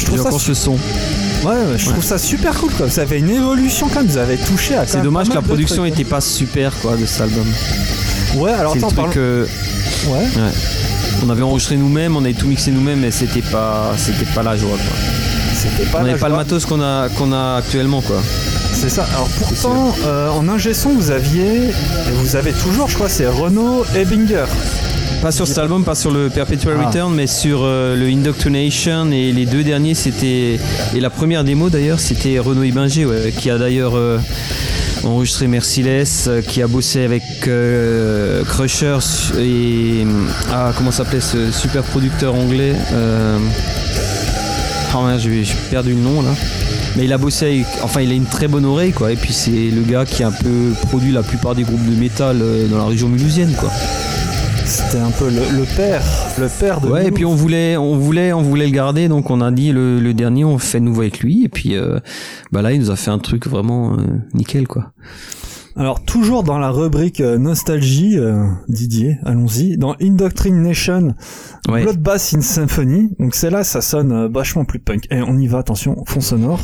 Je 0.00 0.06
trouve 0.06 0.22
ça, 0.22 0.38
ce 0.38 0.54
son. 0.54 0.72
ouais, 0.72 1.54
je 1.76 1.86
trouve 1.90 2.02
ça 2.04 2.18
super 2.18 2.54
cool. 2.58 2.70
Quoi. 2.72 2.86
Vous 2.86 3.00
avez 3.00 3.18
une 3.18 3.30
évolution 3.30 3.88
quand 3.88 4.00
même. 4.00 4.08
Vous 4.08 4.18
avez 4.18 4.36
touché 4.36 4.74
à. 4.76 4.86
C'est 4.86 5.02
dommage 5.02 5.28
que 5.28 5.34
la 5.34 5.42
production 5.42 5.84
était 5.84 6.04
pas 6.04 6.20
super 6.20 6.72
quoi 6.80 6.96
de 6.96 7.06
cet 7.06 7.20
album. 7.22 7.46
Ouais, 8.36 8.52
alors 8.52 8.74
attends, 8.76 8.90
parlons- 8.90 9.12
que 9.12 9.46
Ouais. 10.06 10.12
ouais. 10.18 10.50
On 11.26 11.28
avait 11.30 11.42
enregistré 11.42 11.76
nous-mêmes, 11.76 12.16
on 12.16 12.20
avait 12.24 12.32
tout 12.32 12.46
mixé 12.46 12.70
nous-mêmes, 12.70 13.00
mais 13.00 13.10
c'était 13.10 13.42
pas, 13.42 13.92
c'était 13.98 14.24
pas 14.34 14.42
la 14.42 14.56
joie 14.56 14.70
quoi. 14.70 14.96
C'était 15.54 15.90
pas 15.90 15.98
on 16.00 16.04
n'avait 16.04 16.18
pas 16.18 16.28
le 16.30 16.36
matos 16.36 16.64
qu'on 16.64 16.80
a, 16.80 17.08
qu'on 17.10 17.32
a 17.32 17.56
actuellement 17.56 18.00
quoi. 18.00 18.22
C'est 18.72 18.88
ça. 18.88 19.06
Alors 19.14 19.28
pourtant, 19.38 19.94
euh, 20.06 20.30
en 20.30 20.48
ingé 20.48 20.72
son, 20.72 20.90
vous 20.94 21.10
aviez, 21.10 21.64
et 21.68 21.72
vous 22.14 22.36
avez 22.36 22.52
toujours, 22.52 22.88
je 22.88 22.94
crois, 22.94 23.08
c'est 23.10 23.26
Renault 23.26 23.84
Ebinger. 23.94 24.46
Pas 25.22 25.32
sur 25.32 25.46
cet 25.46 25.58
album, 25.58 25.84
pas 25.84 25.94
sur 25.94 26.10
le 26.10 26.30
Perpetual 26.30 26.76
Ah. 26.80 26.86
Return, 26.86 27.14
mais 27.14 27.26
sur 27.26 27.60
euh, 27.62 27.94
le 27.94 28.06
Indoctrination 28.06 29.10
et 29.12 29.32
les 29.32 29.44
deux 29.44 29.62
derniers 29.62 29.94
c'était 29.94 30.58
et 30.94 31.00
la 31.00 31.10
première 31.10 31.44
démo 31.44 31.68
d'ailleurs 31.68 32.00
c'était 32.00 32.38
Renaud 32.38 32.62
Ibinger 32.62 33.04
ouais, 33.04 33.34
qui 33.36 33.50
a 33.50 33.58
d'ailleurs 33.58 33.96
euh, 33.96 34.18
enregistré 35.04 35.46
Merciless, 35.46 36.26
euh, 36.26 36.40
qui 36.40 36.62
a 36.62 36.66
bossé 36.68 37.04
avec 37.04 37.22
euh, 37.48 38.44
Crusher 38.44 38.96
et 39.38 40.06
ah 40.50 40.72
comment 40.76 40.90
s'appelait 40.90 41.20
ce 41.20 41.50
super 41.52 41.82
producteur 41.82 42.34
anglais 42.34 42.72
euh, 42.94 43.36
ah 44.94 45.02
merde, 45.06 45.20
j'ai 45.20 45.44
perdu 45.70 45.90
le 45.90 46.00
nom 46.00 46.22
là. 46.22 46.30
Mais 46.96 47.04
il 47.04 47.12
a 47.12 47.18
bossé 47.18 47.44
avec, 47.46 47.66
enfin 47.82 48.00
il 48.00 48.10
a 48.10 48.14
une 48.14 48.24
très 48.24 48.48
bonne 48.48 48.64
oreille 48.64 48.92
quoi 48.92 49.12
et 49.12 49.16
puis 49.16 49.34
c'est 49.34 49.50
le 49.50 49.82
gars 49.82 50.06
qui 50.06 50.22
a 50.24 50.28
un 50.28 50.32
peu 50.32 50.72
produit 50.88 51.12
la 51.12 51.22
plupart 51.22 51.54
des 51.54 51.62
groupes 51.62 51.84
de 51.84 51.94
métal 51.94 52.42
dans 52.70 52.78
la 52.78 52.84
région 52.86 53.08
mulhousienne 53.08 53.52
quoi. 53.60 53.70
C'était 54.70 54.98
un 54.98 55.10
peu 55.10 55.26
le, 55.28 55.40
le 55.58 55.64
père, 55.76 56.00
le 56.38 56.46
père 56.48 56.80
de. 56.80 56.88
Ouais, 56.88 57.08
et 57.08 57.10
puis 57.10 57.24
on 57.24 57.34
voulait, 57.34 57.76
on 57.76 57.96
voulait, 57.98 58.32
on 58.32 58.40
voulait 58.42 58.66
le 58.66 58.72
garder, 58.72 59.08
donc 59.08 59.28
on 59.28 59.40
a 59.40 59.50
dit 59.50 59.72
le, 59.72 59.98
le 59.98 60.14
dernier, 60.14 60.44
on 60.44 60.58
fait 60.58 60.78
nouveau 60.78 61.00
avec 61.00 61.18
lui, 61.18 61.44
et 61.44 61.48
puis 61.48 61.74
euh, 61.74 61.98
bah 62.52 62.62
là, 62.62 62.72
il 62.72 62.78
nous 62.78 62.90
a 62.92 62.96
fait 62.96 63.10
un 63.10 63.18
truc 63.18 63.48
vraiment 63.48 63.94
euh, 63.94 63.96
nickel, 64.32 64.68
quoi. 64.68 64.92
Alors 65.76 66.04
toujours 66.04 66.44
dans 66.44 66.58
la 66.58 66.70
rubrique 66.70 67.20
euh, 67.20 67.36
nostalgie, 67.36 68.16
euh, 68.16 68.44
Didier, 68.68 69.18
allons-y. 69.24 69.76
Dans 69.76 69.96
Indoctrination, 70.00 71.14
Ouais. 71.68 71.82
Bloodbath 71.82 72.32
in 72.36 72.40
Symphony. 72.40 73.10
Donc 73.18 73.34
c'est 73.34 73.50
là, 73.50 73.64
ça 73.64 73.80
sonne 73.80 74.30
vachement 74.32 74.64
plus 74.64 74.78
punk. 74.78 75.06
Et 75.10 75.20
on 75.20 75.36
y 75.36 75.48
va, 75.48 75.58
attention, 75.58 76.04
fond 76.06 76.20
sonore. 76.20 76.60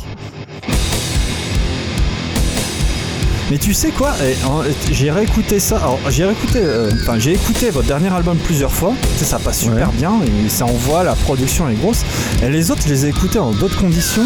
Mais 3.49 3.57
tu 3.57 3.73
sais 3.73 3.91
quoi 3.91 4.13
Eh, 4.21 4.35
en- 4.45 4.61
J'ai 4.91 5.09
réécouté 5.09 5.59
ça. 5.59 5.77
Alors 5.77 5.99
j'ai 6.09 6.25
réécouté, 6.25 6.59
euh, 6.61 6.91
enfin 7.01 7.17
j'ai 7.17 7.31
écouté 7.33 7.69
votre 7.69 7.87
dernier 7.87 8.13
album 8.13 8.37
plusieurs 8.37 8.73
fois. 8.73 8.93
Tu 9.13 9.19
sais, 9.19 9.25
ça 9.25 9.39
passe 9.39 9.59
super 9.61 9.87
Ouais. 9.89 9.95
bien 9.97 10.11
et 10.45 10.49
ça 10.49 10.65
envoie, 10.65 11.03
la 11.03 11.15
production 11.15 11.69
est 11.69 11.75
grosse. 11.75 12.01
Et 12.43 12.49
les 12.49 12.71
autres, 12.71 12.81
je 12.85 12.89
les 12.89 13.05
ai 13.05 13.09
écoutés 13.09 13.39
en 13.39 13.51
d'autres 13.51 13.77
conditions, 13.79 14.23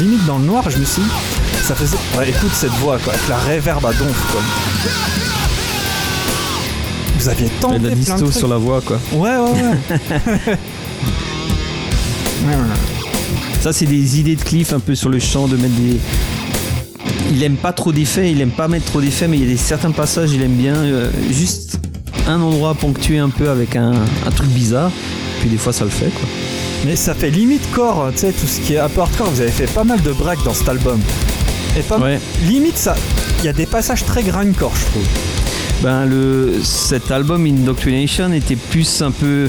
limite 0.00 0.24
dans 0.26 0.38
le 0.38 0.44
noir. 0.46 0.68
Je 0.68 0.78
me 0.78 0.84
suis, 0.84 1.00
dit, 1.02 1.08
ça 1.62 1.74
faisait. 1.76 1.96
Ouais, 2.18 2.28
écoute 2.30 2.50
cette 2.54 2.72
voix 2.80 2.98
quoi, 2.98 3.12
avec 3.12 3.28
la 3.28 3.36
réverb 3.38 3.84
à 3.86 3.92
donf 3.92 4.32
quoi. 4.32 4.40
Vous 7.18 7.28
aviez 7.28 7.46
Il 7.46 7.52
y 7.56 7.60
tenté 7.60 7.74
a 7.76 7.78
de 7.78 7.88
la 7.88 7.94
disto 7.94 8.16
trucs. 8.18 8.32
sur 8.34 8.48
la 8.48 8.56
voix, 8.56 8.80
quoi. 8.84 8.98
Ouais, 9.12 9.36
ouais, 9.36 9.50
ouais. 9.50 9.78
Ouais, 12.44 12.52
ouais. 12.54 13.60
Ça, 13.60 13.72
c'est 13.72 13.86
des 13.86 14.20
idées 14.20 14.36
de 14.36 14.42
Cliff 14.42 14.72
un 14.72 14.78
peu 14.80 14.94
sur 14.94 15.08
le 15.08 15.18
chant, 15.18 15.48
de 15.48 15.56
mettre 15.56 15.74
des. 15.74 15.96
Il 17.32 17.42
aime 17.42 17.56
pas 17.56 17.72
trop 17.72 17.92
d'effets, 17.92 18.30
il 18.30 18.40
aime 18.40 18.50
pas 18.50 18.68
mettre 18.68 18.86
trop 18.86 19.00
d'effets, 19.00 19.28
mais 19.28 19.36
il 19.38 19.44
y 19.44 19.46
a 19.46 19.50
des 19.50 19.56
certains 19.56 19.90
passages, 19.90 20.32
il 20.32 20.42
aime 20.42 20.54
bien 20.54 20.74
euh, 20.76 21.10
juste 21.30 21.78
un 22.28 22.40
endroit 22.40 22.74
ponctué 22.74 23.18
un 23.18 23.28
peu 23.28 23.48
avec 23.50 23.76
un, 23.76 23.92
un 23.92 24.30
truc 24.34 24.48
bizarre, 24.48 24.90
puis 25.40 25.48
des 25.48 25.56
fois 25.56 25.72
ça 25.72 25.84
le 25.84 25.90
fait, 25.90 26.10
quoi. 26.10 26.28
Mais 26.84 26.94
ça 26.96 27.14
fait 27.14 27.30
limite 27.30 27.68
corps, 27.72 28.08
tu 28.12 28.18
sais, 28.18 28.32
tout 28.32 28.46
ce 28.46 28.60
qui 28.60 28.74
est 28.74 28.78
apport 28.78 29.10
corps. 29.16 29.30
Vous 29.30 29.40
avez 29.40 29.50
fait 29.50 29.66
pas 29.72 29.82
mal 29.84 30.00
de 30.02 30.12
breaks 30.12 30.42
dans 30.44 30.54
cet 30.54 30.68
album. 30.68 31.00
Et 31.76 31.80
pas 31.82 31.98
Ouais. 31.98 32.20
limite 32.46 32.76
ça. 32.76 32.94
Il 33.40 33.46
y 33.46 33.48
a 33.48 33.52
des 33.52 33.66
passages 33.66 34.04
très 34.04 34.22
grindcore, 34.22 34.72
je 34.76 34.84
trouve. 34.90 35.06
Ben 35.82 36.04
le 36.06 36.54
cet 36.62 37.10
album 37.10 37.44
Indoctrination 37.44 38.32
était 38.32 38.56
plus 38.56 39.02
un 39.02 39.10
peu 39.10 39.48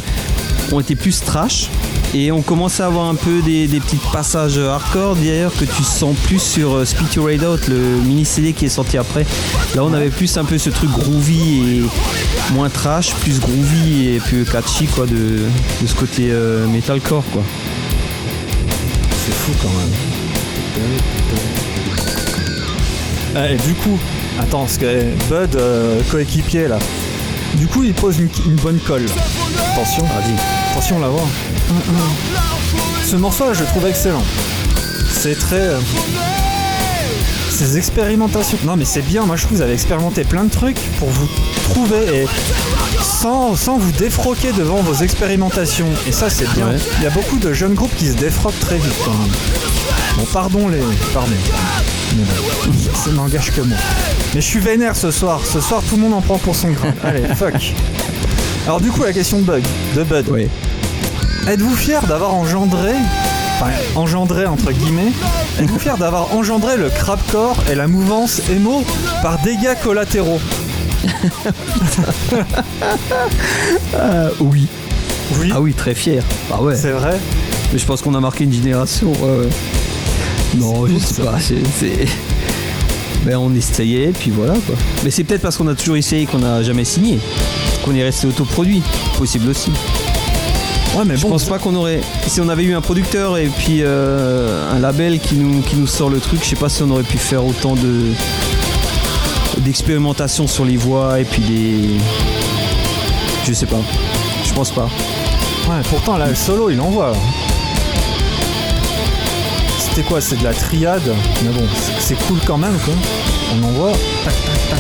on 0.72 0.80
était 0.80 0.96
plus 0.96 1.22
trash 1.22 1.70
et 2.14 2.32
on 2.32 2.42
commençait 2.42 2.84
à 2.84 2.88
avoir 2.88 3.08
un 3.08 3.16
peu 3.16 3.42
des, 3.42 3.68
des 3.68 3.80
petits 3.80 4.00
passages 4.12 4.58
hardcore. 4.58 5.16
D'ailleurs 5.16 5.54
que 5.54 5.66
tu 5.66 5.84
sens 5.84 6.16
plus 6.26 6.40
sur 6.42 6.76
euh, 6.76 6.86
Spit 6.86 7.16
Your 7.16 7.26
Raid 7.26 7.44
Out 7.44 7.68
le 7.68 7.78
mini 7.78 8.26
CD 8.26 8.54
qui 8.54 8.66
est 8.66 8.70
sorti 8.70 8.98
après. 8.98 9.26
Là 9.76 9.84
on 9.84 9.94
avait 9.94 10.10
plus 10.10 10.38
un 10.38 10.46
peu 10.46 10.58
ce 10.58 10.70
truc 10.70 10.90
groovy 10.92 11.80
et 11.80 12.54
moins 12.54 12.70
trash 12.70 13.14
plus 13.16 13.40
groovy 13.40 14.10
et 14.10 14.20
plus 14.20 14.46
catchy 14.46 14.86
quoi 14.88 15.06
de, 15.06 15.16
de 15.82 15.88
ce 15.88 15.96
côté 15.96 16.30
euh, 16.32 16.68
metalcore 16.68 17.24
quoi. 17.32 17.44
C'est 19.26 19.34
fou 19.34 19.52
quand 19.62 19.70
même. 19.70 19.92
Ah, 23.36 23.52
et 23.52 23.58
du 23.58 23.74
coup, 23.76 24.00
attends, 24.40 24.66
que 24.80 24.86
eh, 24.86 25.04
Bud, 25.30 25.56
euh, 25.56 26.02
coéquipier 26.10 26.68
là, 26.68 26.80
du 27.58 27.68
coup 27.68 27.84
il 27.84 27.94
pose 27.94 28.20
une, 28.20 28.30
une 28.46 28.56
bonne 28.56 28.80
colle. 28.80 29.06
Attention, 29.74 30.06
attention 30.72 31.00
la 31.00 31.10
voix. 31.10 31.28
Ce 33.10 33.16
morceau 33.16 33.46
là, 33.46 33.54
je 33.54 33.62
le 33.62 33.66
trouve 33.68 33.86
excellent. 33.86 34.24
C'est 35.12 35.38
très. 35.38 35.60
euh, 35.60 35.80
ces 37.50 37.78
expérimentations. 37.78 38.58
Non 38.66 38.76
mais 38.76 38.86
c'est 38.86 39.02
bien, 39.02 39.26
moi 39.26 39.36
je 39.36 39.42
trouve 39.44 39.54
que 39.54 39.58
vous 39.58 39.64
avez 39.64 39.74
expérimenté 39.74 40.24
plein 40.24 40.44
de 40.44 40.52
trucs 40.52 40.78
pour 41.00 41.10
vous 41.10 41.28
trouver 41.72 42.22
et 42.24 42.28
sans, 43.02 43.56
sans 43.56 43.78
vous 43.78 43.92
défroquer 43.94 44.52
devant 44.52 44.82
vos 44.84 44.94
expérimentations. 45.04 45.88
Et 46.08 46.12
ça 46.12 46.30
c'est 46.30 46.48
bien. 46.54 46.68
Ouais. 46.68 46.78
Il 47.00 47.04
y 47.04 47.08
a 47.08 47.12
beaucoup 47.12 47.38
de 47.40 47.54
jeunes 47.54 47.74
groupes 47.74 47.96
qui 47.98 48.08
se 48.08 48.14
défroquent 48.14 48.60
très 48.60 48.78
vite 48.78 48.94
quand 49.04 49.12
même. 49.12 49.32
Bon 50.18 50.26
pardon 50.32 50.68
les. 50.68 50.82
Pardon. 51.14 51.32
Ça 52.96 53.12
n'engage 53.12 53.52
que 53.52 53.62
moi. 53.62 53.78
Mais 54.34 54.42
je 54.42 54.46
suis 54.46 54.60
vénère 54.60 54.96
ce 54.96 55.12
soir. 55.12 55.42
Ce 55.46 55.62
soir 55.62 55.82
tout 55.88 55.96
le 55.96 56.02
monde 56.02 56.14
en 56.14 56.22
prend 56.22 56.38
pour 56.38 56.56
son 56.56 56.70
grain. 56.72 56.94
Allez, 57.04 57.24
fuck. 57.36 57.74
Alors 58.66 58.82
du 58.82 58.90
coup 58.92 59.04
la 59.04 59.14
question 59.14 59.40
de 59.40 59.44
Bug, 59.44 59.64
de 59.96 60.04
Bud. 60.04 60.30
ouais 60.30 60.50
Êtes-vous 61.48 61.76
fier 61.76 62.06
d'avoir 62.06 62.34
engendré, 62.34 62.92
enfin 63.62 63.72
engendré 63.96 64.46
entre 64.46 64.74
guillemets, 64.74 65.14
êtes-vous 65.58 65.80
fier 65.80 65.98
d'avoir 65.98 66.36
engendré 66.36 66.76
le 66.76 66.90
crapcore 66.90 67.56
et 67.72 67.76
la 67.76 67.88
mouvance 67.88 68.42
emo 68.50 68.84
par 69.22 69.42
dégâts 69.42 69.76
collatéraux 69.82 70.42
euh, 73.96 74.30
Oui. 74.42 74.68
Oui. 75.40 75.52
Ah 75.54 75.62
oui, 75.62 75.74
très 75.74 75.94
fier. 75.96 76.22
Ah 76.52 76.62
ouais. 76.62 76.76
C'est 76.76 76.92
vrai. 76.92 77.18
Mais 77.72 77.80
je 77.80 77.86
pense 77.86 78.02
qu'on 78.02 78.16
a 78.16 78.20
marqué 78.20 78.44
une 78.44 78.54
génération. 78.54 79.14
Non, 80.58 80.88
je 80.88 80.98
sais 80.98 81.22
pas. 81.24 81.40
C'est. 81.40 82.06
Ben, 83.26 83.36
on 83.38 83.54
essayait, 83.54 84.12
puis 84.18 84.32
voilà 84.32 84.54
quoi. 84.54 84.76
Mais 85.04 85.12
c'est 85.12 85.24
peut-être 85.24 85.42
parce 85.42 85.58
qu'on 85.58 85.68
a 85.68 85.76
toujours 85.76 85.98
essayé 85.98 86.26
qu'on 86.26 86.40
n'a 86.40 86.64
jamais 86.64 86.86
signé. 86.86 87.20
Qu'on 87.84 87.94
est 87.94 88.04
resté 88.04 88.28
autoproduit. 88.28 88.82
Possible 89.18 89.50
aussi. 89.50 89.72
Ouais, 90.96 91.04
mais 91.06 91.18
je 91.18 91.28
pense 91.28 91.44
pas 91.44 91.60
qu'on 91.60 91.76
aurait. 91.76 92.00
Si 92.28 92.40
on 92.42 92.50
avait 92.50 92.64
eu 92.64 92.74
un 92.74 92.82
producteur 92.82 93.38
et 93.38 93.48
puis 93.48 93.80
euh, 93.82 94.72
un 94.74 94.80
label 94.80 95.20
qui 95.20 95.36
nous, 95.36 95.62
qui 95.62 95.76
nous 95.76 95.88
sort 95.88 96.10
le 96.10 96.20
truc, 96.20 96.40
je 96.44 96.50
sais 96.50 96.56
pas 96.56 96.70
si 96.70 96.82
on 96.84 96.90
aurait 96.90 97.04
pu 97.04 97.18
faire 97.18 97.46
autant 97.46 97.76
de 97.76 98.12
d'expérimentation 99.60 100.48
sur 100.48 100.66
les 100.66 100.78
voix 100.78 101.20
et 101.20 101.26
puis 101.26 101.42
des. 101.42 102.00
Je 103.46 103.54
sais 103.54 103.66
pas. 103.66 103.82
Je 104.46 104.54
pense 104.54 104.72
pas. 104.72 104.90
Ouais, 105.70 105.82
pourtant 105.90 106.18
là, 106.18 106.30
le 106.30 106.36
solo, 106.36 106.70
il 106.70 106.80
envoie. 106.80 107.14
C'était 109.98 110.10
quoi 110.10 110.22
C'est 110.22 110.38
de 110.38 110.44
la 110.44 110.54
triade. 110.54 111.12
Mais 111.44 111.50
bon, 111.50 111.66
c'est 111.98 112.14
cool 112.28 112.38
quand 112.46 112.60
même, 112.60 112.78
quoi. 112.86 112.94
On. 113.56 113.92
Tac, 113.92 113.96
tac, 114.26 114.70
tac. 114.70 114.80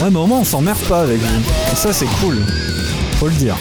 Ouais, 0.00 0.10
mais 0.12 0.18
au 0.18 0.28
moins, 0.28 0.38
on 0.38 0.44
s'emmerde 0.44 0.78
pas 0.88 1.00
avec 1.00 1.18
vous. 1.18 1.40
Et 1.72 1.74
ça, 1.74 1.92
c'est 1.92 2.06
cool. 2.20 2.46
Faut 3.18 3.26
le 3.26 3.34
dire. 3.34 3.56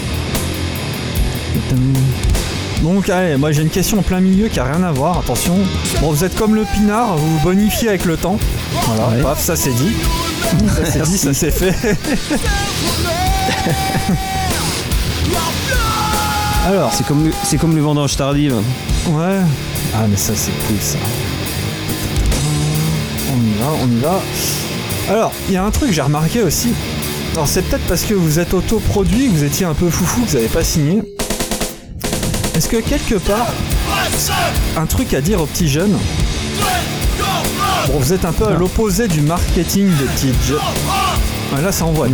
Donc 2.83 3.09
allez, 3.09 3.37
moi 3.37 3.51
j'ai 3.51 3.63
une 3.63 3.69
question 3.69 3.97
en 3.99 4.03
plein 4.03 4.19
milieu 4.19 4.49
qui 4.49 4.59
a 4.59 4.65
rien 4.65 4.83
à 4.83 4.91
voir, 4.91 5.17
attention. 5.17 5.57
Bon 5.99 6.11
vous 6.11 6.23
êtes 6.23 6.35
comme 6.35 6.55
le 6.55 6.63
pinard, 6.63 7.17
vous 7.17 7.37
vous 7.37 7.43
bonifiez 7.43 7.89
avec 7.89 8.05
le 8.05 8.15
temps. 8.15 8.37
Voilà, 8.83 9.21
paf, 9.21 9.41
ça 9.41 9.57
c'est 9.57 9.73
dit. 9.73 9.91
Ça 10.41 10.85
c'est 10.85 11.01
dit, 11.01 11.17
ça 11.17 11.33
c'est 11.33 11.51
fait. 11.51 11.97
Alors. 16.67 16.93
C'est 16.93 17.05
comme, 17.05 17.31
c'est 17.43 17.57
comme 17.57 17.75
le 17.75 17.81
vendange 17.81 18.15
tardive. 18.15 18.55
Ouais. 19.07 19.39
Ah 19.95 20.05
mais 20.09 20.17
ça 20.17 20.33
c'est 20.35 20.51
cool 20.67 20.77
ça. 20.79 20.97
On 23.33 23.37
y 23.37 23.59
va, 23.59 23.65
on 23.83 23.87
y 23.87 23.99
va. 23.99 24.19
Alors, 25.09 25.31
il 25.47 25.55
y 25.55 25.57
a 25.57 25.63
un 25.63 25.71
truc 25.71 25.89
que 25.89 25.95
j'ai 25.95 26.01
remarqué 26.01 26.43
aussi. 26.43 26.73
Alors 27.33 27.47
c'est 27.47 27.61
peut-être 27.63 27.87
parce 27.87 28.03
que 28.03 28.13
vous 28.13 28.39
êtes 28.39 28.53
autoproduit, 28.53 29.29
que 29.29 29.37
vous 29.37 29.43
étiez 29.43 29.65
un 29.65 29.73
peu 29.73 29.89
foufou, 29.89 30.21
que 30.21 30.27
vous 30.27 30.35
n'avez 30.35 30.47
pas 30.47 30.63
signé. 30.63 31.01
Est-ce 32.55 32.67
que 32.67 32.77
quelque 32.77 33.15
part, 33.15 33.47
un 34.77 34.85
truc 34.85 35.13
à 35.13 35.21
dire 35.21 35.41
aux 35.41 35.45
petits 35.45 35.69
jeunes? 35.69 35.97
Bon, 37.87 37.97
vous 37.97 38.13
êtes 38.13 38.25
un 38.25 38.33
peu 38.33 38.45
à 38.45 38.53
l'opposé 38.53 39.07
du 39.07 39.21
marketing 39.21 39.87
des 39.87 40.05
petits 40.05 40.33
jeunes. 40.45 41.63
là, 41.63 41.71
ça 41.71 41.85
envoie, 41.85 42.07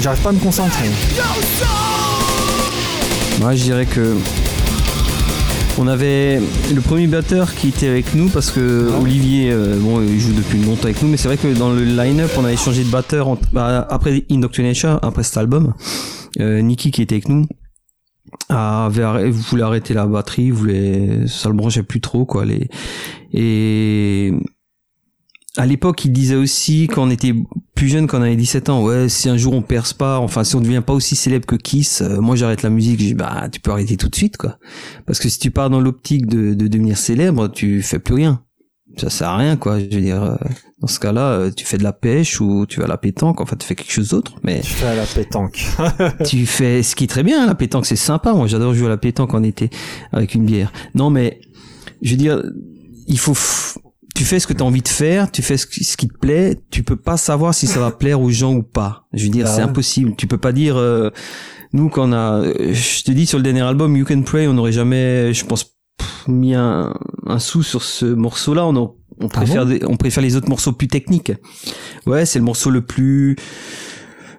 J'arrive 0.00 0.20
pas 0.20 0.30
à 0.30 0.32
me 0.32 0.38
concentrer. 0.38 0.88
Moi, 3.38 3.54
je 3.54 3.62
dirais 3.62 3.86
que 3.86 4.16
on 5.78 5.86
avait 5.86 6.40
le 6.74 6.80
premier 6.80 7.06
batteur 7.06 7.54
qui 7.54 7.68
était 7.68 7.86
avec 7.86 8.14
nous 8.14 8.28
parce 8.28 8.50
que 8.50 8.90
Olivier, 9.00 9.50
euh, 9.52 9.78
bon, 9.78 10.02
il 10.02 10.18
joue 10.18 10.32
depuis 10.32 10.58
longtemps 10.58 10.84
avec 10.84 11.00
nous, 11.02 11.08
mais 11.08 11.16
c'est 11.16 11.28
vrai 11.28 11.36
que 11.36 11.56
dans 11.56 11.70
le 11.72 11.84
line-up, 11.84 12.30
on 12.36 12.44
avait 12.44 12.56
changé 12.56 12.82
de 12.82 12.90
batteur 12.90 13.36
bah, 13.52 13.86
après 13.88 14.24
Indoctrination, 14.28 14.98
après 15.02 15.22
cet 15.22 15.36
album. 15.36 15.74
Euh, 16.40 16.60
Nicky 16.62 16.90
qui 16.90 17.02
était 17.02 17.14
avec 17.14 17.28
nous 17.28 17.46
avait 18.48 19.30
voulait 19.30 19.62
arrêter 19.62 19.94
la 19.94 20.06
batterie, 20.06 20.50
voulait, 20.50 21.26
ça 21.26 21.48
le 21.48 21.54
branchait 21.54 21.82
plus 21.82 22.00
trop 22.00 22.24
quoi. 22.24 22.44
Les, 22.44 22.68
et 23.32 24.32
à 25.56 25.66
l'époque, 25.66 26.04
il 26.04 26.12
disait 26.12 26.36
aussi 26.36 26.88
quand 26.88 27.04
on 27.04 27.10
était 27.10 27.34
plus 27.78 27.86
jeune, 27.86 28.08
quand 28.08 28.18
on 28.18 28.22
avait 28.22 28.34
17 28.34 28.70
ans, 28.70 28.82
ouais, 28.82 29.08
si 29.08 29.28
un 29.28 29.36
jour 29.36 29.52
on 29.52 29.62
perce 29.62 29.92
pas, 29.92 30.18
enfin 30.18 30.42
si 30.42 30.56
on 30.56 30.60
devient 30.60 30.82
pas 30.84 30.94
aussi 30.94 31.14
célèbre 31.14 31.46
que 31.46 31.54
Kiss, 31.54 32.02
euh, 32.02 32.20
moi 32.20 32.34
j'arrête 32.34 32.62
la 32.64 32.70
musique. 32.70 32.98
Je 32.98 33.04
dis 33.04 33.14
bah 33.14 33.46
tu 33.52 33.60
peux 33.60 33.70
arrêter 33.70 33.96
tout 33.96 34.08
de 34.08 34.16
suite 34.16 34.36
quoi, 34.36 34.58
parce 35.06 35.20
que 35.20 35.28
si 35.28 35.38
tu 35.38 35.52
pars 35.52 35.70
dans 35.70 35.80
l'optique 35.80 36.26
de, 36.26 36.54
de 36.54 36.66
devenir 36.66 36.98
célèbre, 36.98 37.46
tu 37.46 37.80
fais 37.82 38.00
plus 38.00 38.14
rien. 38.14 38.42
Ça 38.96 39.10
sert 39.10 39.28
à 39.28 39.36
rien 39.36 39.56
quoi. 39.56 39.78
Je 39.78 39.84
veux 39.84 40.00
dire, 40.00 40.20
euh, 40.20 40.34
dans 40.80 40.88
ce 40.88 40.98
cas-là, 40.98 41.28
euh, 41.28 41.50
tu 41.56 41.64
fais 41.64 41.78
de 41.78 41.84
la 41.84 41.92
pêche 41.92 42.40
ou 42.40 42.66
tu 42.66 42.80
vas 42.80 42.86
à 42.86 42.88
la 42.88 42.96
pétanque. 42.96 43.40
Enfin, 43.40 43.54
tu 43.54 43.64
fais 43.64 43.76
quelque 43.76 43.92
chose 43.92 44.08
d'autre. 44.08 44.34
Mais 44.42 44.58
tu 44.58 44.72
fais 44.72 44.86
à 44.86 44.96
la 44.96 45.06
pétanque. 45.06 45.64
tu 46.26 46.46
fais 46.46 46.82
ce 46.82 46.96
qui 46.96 47.04
est 47.04 47.08
très 47.08 47.22
bien. 47.22 47.46
La 47.46 47.54
pétanque, 47.54 47.86
c'est 47.86 47.94
sympa. 47.94 48.32
Moi, 48.32 48.48
j'adore 48.48 48.74
jouer 48.74 48.86
à 48.86 48.90
la 48.90 48.96
pétanque 48.96 49.34
en 49.34 49.44
été 49.44 49.70
avec 50.10 50.34
une 50.34 50.44
bière. 50.44 50.72
Non, 50.96 51.10
mais 51.10 51.38
je 52.02 52.10
veux 52.10 52.16
dire, 52.16 52.42
il 53.06 53.20
faut 53.20 53.36
tu 54.18 54.24
fais 54.24 54.40
ce 54.40 54.48
que 54.48 54.52
tu 54.52 54.64
as 54.64 54.66
envie 54.66 54.82
de 54.82 54.88
faire, 54.88 55.30
tu 55.30 55.42
fais 55.42 55.56
ce 55.56 55.66
qui, 55.66 56.08
te 56.08 56.18
plaît, 56.18 56.58
tu 56.72 56.82
peux 56.82 56.96
pas 56.96 57.16
savoir 57.16 57.54
si 57.54 57.68
ça 57.68 57.78
va 57.78 57.92
plaire 57.92 58.20
aux 58.20 58.30
gens 58.30 58.52
ou 58.52 58.64
pas. 58.64 59.06
Je 59.12 59.22
veux 59.22 59.30
dire, 59.30 59.44
bah 59.44 59.52
c'est 59.54 59.62
impossible. 59.62 60.16
Tu 60.16 60.26
peux 60.26 60.38
pas 60.38 60.50
dire 60.50 60.76
euh, 60.76 61.10
nous 61.72 61.88
quand 61.88 62.08
on 62.08 62.12
a 62.12 62.42
je 62.42 63.04
te 63.04 63.12
dis 63.12 63.26
sur 63.26 63.38
le 63.38 63.44
dernier 63.44 63.60
album 63.60 63.96
You 63.96 64.04
Can 64.04 64.22
Pray, 64.22 64.48
on 64.48 64.54
n'aurait 64.54 64.72
jamais 64.72 65.32
je 65.32 65.44
pense 65.44 65.76
mis 66.26 66.52
un, 66.56 66.98
un 67.26 67.38
sou 67.38 67.62
sur 67.62 67.84
ce 67.84 68.06
morceau-là, 68.06 68.66
on, 68.66 68.76
on 68.76 68.94
ah 69.20 69.44
on 69.86 69.96
préfère 69.96 70.22
les 70.22 70.34
autres 70.34 70.48
morceaux 70.48 70.72
plus 70.72 70.88
techniques. 70.88 71.32
Ouais, 72.04 72.26
c'est 72.26 72.40
le 72.40 72.44
morceau 72.44 72.70
le 72.70 72.80
plus 72.80 73.36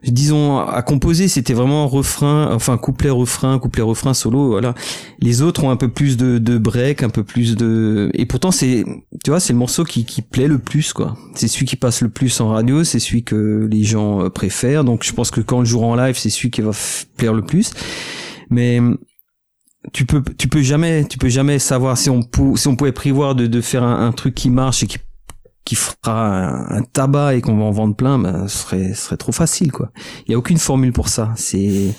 disons 0.04 0.60
à 0.60 0.82
composer 0.82 1.28
c'était 1.28 1.54
vraiment 1.54 1.88
refrain 1.88 2.50
enfin 2.54 2.78
couplet 2.78 3.10
refrain 3.10 3.60
couplet 3.60 3.84
refrain 3.84 4.14
solo 4.14 4.50
voilà. 4.50 4.74
Les 5.20 5.42
autres 5.42 5.64
ont 5.64 5.70
un 5.70 5.76
peu 5.76 5.90
plus 5.90 6.18
de, 6.18 6.38
de 6.38 6.58
break 6.58 7.04
un 7.04 7.10
peu 7.10 7.24
plus 7.24 7.56
de 7.56 8.10
et 8.14 8.26
pourtant 8.26 8.52
c'est 8.52 8.86
tu 9.24 9.32
vois 9.32 9.40
c'est 9.40 9.54
le 9.54 9.60
morceau 9.60 9.84
qui, 9.84 10.06
qui 10.06 10.22
plaît 10.22 10.48
le 10.48 10.60
plus 10.60 10.94
quoi. 10.94 11.18
C'est 11.36 11.48
celui 11.48 11.66
qui 11.66 11.76
passe 11.76 12.02
le 12.02 12.10
plus 12.10 12.40
en 12.40 12.50
radio 12.50 12.84
c'est 12.84 13.00
celui 13.00 13.24
que 13.24 13.68
les 13.70 13.84
gens 13.84 14.24
euh, 14.24 14.30
préfèrent. 14.30 14.84
Donc 14.84 15.04
je 15.04 15.14
pense 15.14 15.32
que 15.32 15.42
quand 15.42 15.60
le 15.60 15.66
joue 15.66 15.84
en 15.84 15.96
live 15.96 16.18
c'est 16.18 16.30
celui 16.30 16.52
qui 16.52 16.62
va 16.62 16.72
plaire 17.18 17.34
le 17.34 17.42
plus. 17.42 17.72
Mais 18.50 18.80
tu 19.94 20.06
peux 20.06 20.24
tu 20.38 20.48
peux 20.48 20.62
jamais 20.62 21.06
tu 21.06 21.18
peux 21.18 21.30
jamais 21.30 21.60
savoir 21.60 21.98
si 21.98 22.10
on 22.10 22.22
si 22.56 22.68
on 22.68 22.76
pouvait 22.76 22.92
prévoir 22.92 23.36
de, 23.36 23.48
de 23.48 23.62
faire 23.62 23.84
un, 23.84 24.08
un 24.08 24.12
truc 24.12 24.36
qui 24.36 24.50
marche 24.50 24.84
et 24.84 24.88
qui 24.88 24.98
qui 25.70 25.76
fera 25.76 26.74
un, 26.74 26.82
tabac 26.82 27.36
et 27.36 27.42
qu'on 27.42 27.56
va 27.56 27.66
en 27.66 27.70
vendre 27.70 27.96
plein, 27.96 28.18
ben, 28.18 28.48
ce 28.48 28.58
serait, 28.58 28.94
ce 28.96 29.04
serait 29.04 29.18
trop 29.18 29.32
facile, 29.32 29.72
quoi. 29.72 29.92
Il 30.26 30.32
y 30.32 30.34
a 30.34 30.38
aucune 30.40 30.58
formule 30.58 30.92
pour 30.92 31.10
ça. 31.10 31.32
C'est, 31.36 31.94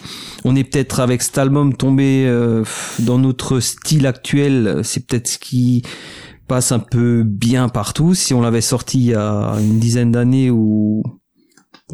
on 0.45 0.57
est 0.57 0.64
peut-être 0.64 0.99
avec 0.99 1.23
cet 1.23 1.39
album 1.39 1.77
tombé 1.77 2.27
euh, 2.27 2.64
dans 2.99 3.21
notre 3.21 3.61
style 3.61 4.09
actuel. 4.09 4.81
C'est 4.83 5.07
peut-être 5.07 5.29
ce 5.29 5.39
qui 5.39 5.85
passe 6.49 6.73
un 6.73 6.81
peu 6.81 7.23
bien 7.23 7.68
partout. 7.68 8.12
Si 8.12 8.35
on 8.35 8.41
l'avait 8.41 8.61
sorti 8.61 8.99
il 8.99 9.07
y 9.07 9.14
a 9.14 9.55
une 9.61 9.79
dizaine 9.79 10.11
d'années 10.11 10.51
ou 10.51 11.05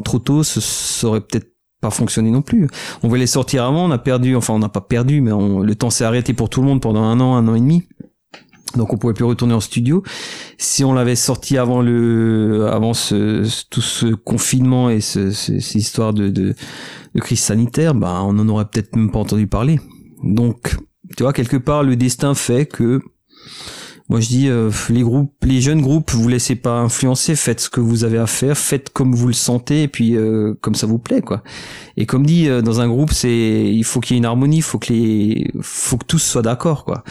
trop 0.03 0.17
tôt, 0.17 0.41
ce 0.41 0.59
serait 0.59 1.21
peut-être 1.21 1.53
pas 1.79 1.91
fonctionné 1.91 2.31
non 2.31 2.41
plus. 2.41 2.67
On 3.03 3.07
voulait 3.07 3.27
sortir 3.27 3.65
avant, 3.65 3.85
on 3.85 3.91
a 3.91 3.99
perdu, 3.99 4.35
enfin 4.35 4.55
on 4.55 4.59
n'a 4.59 4.69
pas 4.69 4.81
perdu, 4.81 5.21
mais 5.21 5.29
le 5.29 5.75
temps 5.75 5.91
s'est 5.91 6.05
arrêté 6.05 6.33
pour 6.33 6.49
tout 6.49 6.61
le 6.61 6.67
monde 6.67 6.81
pendant 6.81 7.03
un 7.03 7.19
an, 7.19 7.35
un 7.35 7.47
an 7.47 7.53
et 7.53 7.59
demi 7.59 7.87
donc 8.75 8.93
on 8.93 8.97
pouvait 8.97 9.13
plus 9.13 9.25
retourner 9.25 9.53
en 9.53 9.59
studio. 9.59 10.03
Si 10.57 10.83
on 10.83 10.93
l'avait 10.93 11.15
sorti 11.15 11.57
avant 11.57 11.81
le, 11.81 12.67
avant 12.71 12.93
ce, 12.93 13.47
tout 13.69 13.81
ce 13.81 14.07
confinement 14.07 14.89
et 14.89 15.01
ce, 15.01 15.31
ces 15.31 15.77
histoires 15.77 16.13
de, 16.13 16.29
de, 16.29 16.53
de, 17.15 17.19
crise 17.21 17.39
sanitaire, 17.39 17.93
bah 17.93 18.21
on 18.23 18.37
en 18.39 18.49
aurait 18.49 18.65
peut-être 18.65 18.95
même 18.95 19.11
pas 19.11 19.19
entendu 19.19 19.47
parler. 19.47 19.79
Donc, 20.23 20.75
tu 21.15 21.23
vois, 21.23 21.33
quelque 21.33 21.57
part, 21.57 21.83
le 21.83 21.95
destin 21.95 22.33
fait 22.33 22.65
que 22.65 23.01
moi 24.09 24.21
je 24.21 24.27
dis 24.29 24.47
euh, 24.47 24.71
les 24.89 25.01
groupes, 25.01 25.33
les 25.43 25.59
jeunes 25.59 25.81
groupes, 25.81 26.11
vous 26.11 26.29
laissez 26.29 26.55
pas 26.55 26.79
influencer, 26.79 27.35
faites 27.35 27.59
ce 27.59 27.69
que 27.69 27.81
vous 27.81 28.05
avez 28.05 28.17
à 28.17 28.25
faire, 28.25 28.57
faites 28.57 28.89
comme 28.89 29.13
vous 29.13 29.27
le 29.27 29.33
sentez 29.33 29.83
et 29.83 29.87
puis 29.89 30.15
euh, 30.15 30.53
comme 30.61 30.75
ça 30.75 30.87
vous 30.87 30.97
plaît 30.97 31.21
quoi. 31.21 31.43
Et 31.97 32.05
comme 32.05 32.25
dit 32.25 32.47
euh, 32.47 32.61
dans 32.61 32.79
un 32.79 32.87
groupe, 32.87 33.11
c'est 33.11 33.29
il 33.29 33.83
faut 33.83 33.99
qu'il 33.99 34.15
y 34.15 34.17
ait 34.17 34.19
une 34.19 34.25
harmonie, 34.25 34.61
faut 34.61 34.79
que 34.79 34.93
les 34.93 35.51
faut 35.61 35.97
que 35.97 36.05
tous 36.05 36.19
soient 36.19 36.41
d'accord 36.41 36.85
quoi. 36.85 37.03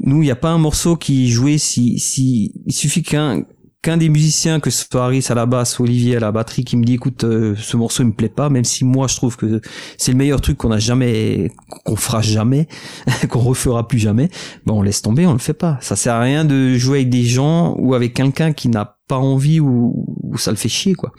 Nous, 0.00 0.16
il 0.22 0.24
n'y 0.24 0.30
a 0.30 0.36
pas 0.36 0.50
un 0.50 0.58
morceau 0.58 0.96
qui 0.96 1.30
jouait 1.30 1.58
si 1.58 2.00
si 2.00 2.52
il 2.66 2.72
suffit 2.72 3.02
qu'un 3.02 3.44
qu'un 3.82 3.96
des 3.96 4.08
musiciens, 4.08 4.60
que 4.60 4.70
ce 4.70 4.86
soit 4.90 5.04
Harris 5.04 5.26
à 5.28 5.34
la 5.34 5.44
basse 5.44 5.80
Olivier 5.80 6.16
à 6.16 6.20
la 6.20 6.30
batterie, 6.30 6.64
qui 6.64 6.76
me 6.76 6.84
dit 6.84 6.94
écoute, 6.94 7.24
euh, 7.24 7.56
ce 7.56 7.76
morceau 7.76 8.04
il 8.04 8.06
me 8.06 8.12
plaît 8.12 8.28
pas, 8.28 8.48
même 8.48 8.64
si 8.64 8.84
moi 8.84 9.08
je 9.08 9.16
trouve 9.16 9.36
que 9.36 9.60
c'est 9.98 10.12
le 10.12 10.18
meilleur 10.18 10.40
truc 10.40 10.56
qu'on 10.56 10.70
a 10.70 10.78
jamais, 10.78 11.50
qu'on 11.84 11.96
fera 11.96 12.22
jamais, 12.22 12.68
qu'on 13.28 13.40
refera 13.40 13.88
plus 13.88 13.98
jamais, 13.98 14.30
ben 14.66 14.74
on 14.74 14.82
laisse 14.82 15.02
tomber, 15.02 15.26
on 15.26 15.32
le 15.32 15.40
fait 15.40 15.52
pas. 15.52 15.78
Ça 15.80 15.96
sert 15.96 16.14
à 16.14 16.20
rien 16.20 16.44
de 16.44 16.76
jouer 16.76 16.98
avec 16.98 17.10
des 17.10 17.24
gens 17.24 17.74
ou 17.76 17.94
avec 17.94 18.14
quelqu'un 18.14 18.52
qui 18.52 18.68
n'a 18.68 18.98
pas 19.08 19.18
envie 19.18 19.58
ou, 19.58 20.06
ou, 20.22 20.38
ça 20.38 20.52
le 20.52 20.56
fait 20.56 20.68
chier 20.68 20.94
quoi. 20.94 21.10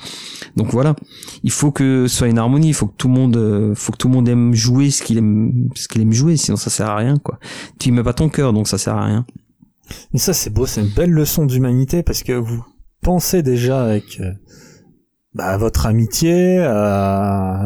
Donc 0.56 0.72
voilà, 0.72 0.96
il 1.44 1.52
faut 1.52 1.72
que 1.72 2.08
ce 2.08 2.16
soit 2.16 2.30
une 2.30 2.40
harmonie, 2.40 2.70
il 2.70 2.74
faut 2.74 2.88
que 2.88 2.96
tout 2.98 3.10
le 3.10 3.14
monde, 3.14 3.36
euh, 3.36 3.76
faut 3.76 3.92
que 3.92 3.98
tout 3.98 4.08
le 4.08 4.14
monde 4.14 4.30
aime 4.30 4.54
jouer 4.54 4.90
ce 4.90 5.04
qu'il 5.04 5.18
aime, 5.18 5.68
ce 5.76 5.90
qu'il 5.90 6.02
aime 6.02 6.14
jouer, 6.14 6.38
sinon 6.38 6.56
ça 6.56 6.70
sert 6.70 6.90
à 6.90 6.96
rien 6.96 7.18
quoi. 7.18 7.40
Tu 7.78 7.92
mets 7.92 8.04
pas 8.04 8.14
ton 8.14 8.30
cœur, 8.30 8.54
donc 8.54 8.70
ça 8.70 8.78
sert 8.78 8.96
à 8.96 9.06
rien. 9.06 9.26
Mais 10.14 10.20
ça, 10.20 10.34
c'est 10.34 10.50
beau, 10.50 10.66
c'est 10.66 10.82
une 10.82 10.94
belle 10.94 11.12
leçon 11.12 11.46
d'humanité 11.46 12.04
parce 12.04 12.24
que 12.24 12.34
vous 12.34 12.64
pensez 13.02 13.44
déjà 13.44 13.84
avec 13.84 14.20
euh, 14.20 14.32
bah, 15.36 15.58
votre 15.58 15.88
amitié, 15.88 16.60
à, 16.60 17.66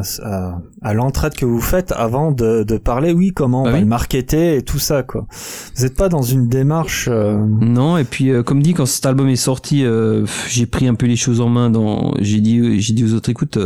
à, 0.81 0.93
l'entraide 0.93 1.33
que 1.33 1.45
vous 1.45 1.59
faites 1.59 1.91
avant 1.91 2.31
de, 2.31 2.63
de 2.63 2.77
parler, 2.77 3.11
oui, 3.11 3.33
comment 3.33 3.63
bah 3.63 3.71
on 3.73 3.79
le 3.81 3.85
marketer 3.85 4.55
et 4.55 4.61
tout 4.61 4.79
ça, 4.79 5.03
quoi. 5.03 5.27
Vous 5.75 5.83
n'êtes 5.83 5.97
pas 5.97 6.07
dans 6.07 6.21
une 6.21 6.47
démarche. 6.47 7.09
Euh, 7.11 7.37
non, 7.37 7.97
et 7.97 8.05
puis 8.05 8.29
euh, 8.29 8.41
comme 8.41 8.63
dit, 8.63 8.73
quand 8.73 8.85
cet 8.85 9.05
album 9.05 9.27
est 9.27 9.35
sorti, 9.35 9.83
euh, 9.83 10.25
j'ai 10.47 10.65
pris 10.65 10.87
un 10.87 10.95
peu 10.95 11.07
les 11.07 11.17
choses 11.17 11.41
en 11.41 11.49
main. 11.49 11.69
Dans, 11.69 12.13
j'ai 12.21 12.39
dit, 12.39 12.79
j'ai 12.79 12.93
dit 12.93 13.03
aux 13.03 13.13
autres, 13.13 13.29
écoute, 13.29 13.59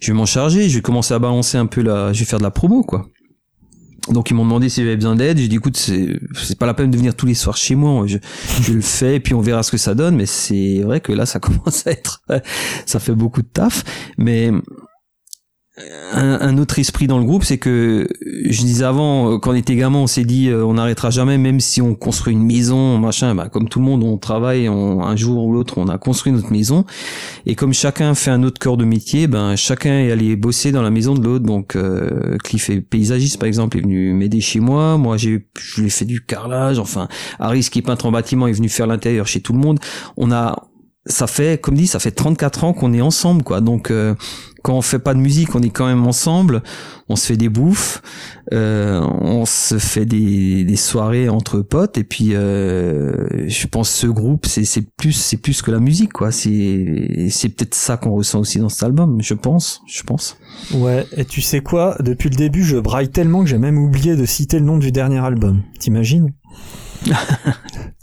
je 0.00 0.12
vais 0.12 0.16
m'en 0.16 0.26
charger, 0.26 0.68
je 0.68 0.76
vais 0.76 0.82
commencer 0.82 1.14
à 1.14 1.18
balancer 1.18 1.56
un 1.56 1.66
peu 1.66 1.80
la, 1.80 2.12
je 2.12 2.20
vais 2.20 2.26
faire 2.26 2.40
de 2.40 2.44
la 2.44 2.50
promo, 2.50 2.82
quoi. 2.82 3.06
Donc 4.08 4.30
ils 4.30 4.34
m'ont 4.34 4.44
demandé 4.44 4.68
si 4.68 4.82
j'avais 4.82 4.96
besoin 4.96 5.16
d'aide. 5.16 5.38
J'ai 5.38 5.48
dit 5.48 5.56
écoute 5.56 5.76
c'est 5.76 6.18
c'est 6.34 6.58
pas 6.58 6.66
la 6.66 6.74
peine 6.74 6.90
de 6.90 6.96
venir 6.96 7.14
tous 7.14 7.26
les 7.26 7.34
soirs 7.34 7.56
chez 7.56 7.74
moi. 7.74 8.06
Je, 8.06 8.18
je 8.62 8.72
le 8.72 8.80
fais 8.80 9.16
et 9.16 9.20
puis 9.20 9.34
on 9.34 9.40
verra 9.40 9.62
ce 9.62 9.70
que 9.70 9.78
ça 9.78 9.94
donne. 9.94 10.16
Mais 10.16 10.26
c'est 10.26 10.80
vrai 10.80 11.00
que 11.00 11.12
là 11.12 11.26
ça 11.26 11.38
commence 11.40 11.86
à 11.86 11.92
être 11.92 12.22
ça 12.86 12.98
fait 12.98 13.14
beaucoup 13.14 13.42
de 13.42 13.48
taf. 13.48 13.84
Mais 14.18 14.50
un, 16.12 16.58
autre 16.58 16.78
esprit 16.78 17.06
dans 17.06 17.18
le 17.18 17.24
groupe, 17.24 17.44
c'est 17.44 17.58
que 17.58 18.08
je 18.24 18.60
disais 18.62 18.84
avant, 18.84 19.38
quand 19.38 19.52
on 19.52 19.54
était 19.54 19.76
gamin, 19.76 19.98
on 19.98 20.06
s'est 20.06 20.24
dit 20.24 20.48
euh, 20.48 20.64
on 20.64 20.74
n'arrêtera 20.74 21.10
jamais, 21.10 21.38
même 21.38 21.60
si 21.60 21.80
on 21.80 21.94
construit 21.94 22.34
une 22.34 22.44
maison, 22.44 22.98
machin. 22.98 23.34
Bah, 23.34 23.48
comme 23.48 23.68
tout 23.68 23.78
le 23.78 23.84
monde, 23.84 24.02
on 24.02 24.16
travaille, 24.18 24.66
un 24.66 25.16
jour 25.16 25.44
ou 25.44 25.52
l'autre, 25.52 25.78
on 25.78 25.88
a 25.88 25.98
construit 25.98 26.32
notre 26.32 26.52
maison. 26.52 26.84
Et 27.46 27.54
comme 27.54 27.72
chacun 27.72 28.14
fait 28.14 28.30
un 28.30 28.42
autre 28.42 28.58
cœur 28.58 28.76
de 28.76 28.84
métier, 28.84 29.26
ben 29.26 29.56
chacun 29.56 30.00
est 30.00 30.10
allé 30.10 30.36
bosser 30.36 30.72
dans 30.72 30.82
la 30.82 30.90
maison 30.90 31.14
de 31.14 31.22
l'autre. 31.22 31.44
Donc 31.44 31.76
euh, 31.76 32.36
Cliff 32.38 32.70
est 32.70 32.80
paysagiste 32.80 33.38
par 33.38 33.46
exemple, 33.46 33.78
est 33.78 33.82
venu 33.82 34.12
m'aider 34.12 34.40
chez 34.40 34.60
moi. 34.60 34.98
Moi, 34.98 35.16
j'ai 35.16 35.46
je 35.58 35.80
lui 35.80 35.86
ai 35.88 35.90
fait 35.90 36.04
du 36.04 36.20
carrelage. 36.24 36.78
Enfin, 36.78 37.08
Harris 37.38 37.68
qui 37.70 37.78
est 37.78 37.82
peintre 37.82 38.06
en 38.06 38.12
bâtiment 38.12 38.46
est 38.46 38.52
venu 38.52 38.68
faire 38.68 38.86
l'intérieur 38.86 39.26
chez 39.26 39.40
tout 39.40 39.52
le 39.52 39.58
monde. 39.58 39.78
On 40.16 40.32
a 40.32 40.69
ça 41.06 41.26
fait, 41.26 41.60
comme 41.60 41.76
dit, 41.76 41.86
ça 41.86 41.98
fait 41.98 42.10
34 42.10 42.64
ans 42.64 42.72
qu'on 42.74 42.92
est 42.92 43.00
ensemble, 43.00 43.42
quoi. 43.42 43.62
Donc, 43.62 43.90
euh, 43.90 44.14
quand 44.62 44.74
on 44.74 44.82
fait 44.82 44.98
pas 44.98 45.14
de 45.14 45.18
musique, 45.18 45.54
on 45.54 45.62
est 45.62 45.70
quand 45.70 45.86
même 45.86 46.06
ensemble. 46.06 46.62
On 47.08 47.16
se 47.16 47.26
fait 47.26 47.38
des 47.38 47.48
bouffes, 47.48 48.02
euh, 48.52 49.00
on 49.00 49.46
se 49.46 49.78
fait 49.78 50.04
des, 50.04 50.64
des, 50.64 50.76
soirées 50.76 51.30
entre 51.30 51.60
potes. 51.60 51.96
Et 51.96 52.04
puis, 52.04 52.34
euh, 52.34 53.48
je 53.48 53.66
pense 53.66 53.88
ce 53.88 54.06
groupe, 54.06 54.44
c'est 54.44 54.82
plus 54.98 55.12
c'est 55.12 55.38
plus 55.38 55.62
que 55.62 55.70
la 55.70 55.80
musique, 55.80 56.12
quoi. 56.12 56.30
C'est 56.32 57.28
c'est 57.30 57.48
peut-être 57.48 57.74
ça 57.74 57.96
qu'on 57.96 58.10
ressent 58.10 58.40
aussi 58.40 58.58
dans 58.58 58.68
cet 58.68 58.82
album. 58.82 59.22
Je 59.22 59.34
pense, 59.34 59.80
je 59.88 60.02
pense. 60.02 60.36
Ouais. 60.74 61.06
Et 61.16 61.24
tu 61.24 61.40
sais 61.40 61.62
quoi? 61.62 61.96
Depuis 62.00 62.28
le 62.28 62.36
début, 62.36 62.62
je 62.62 62.76
braille 62.76 63.08
tellement 63.08 63.42
que 63.42 63.48
j'ai 63.48 63.58
même 63.58 63.78
oublié 63.78 64.16
de 64.16 64.26
citer 64.26 64.58
le 64.58 64.66
nom 64.66 64.76
du 64.76 64.92
dernier 64.92 65.24
album. 65.24 65.62
T'imagines? 65.78 66.30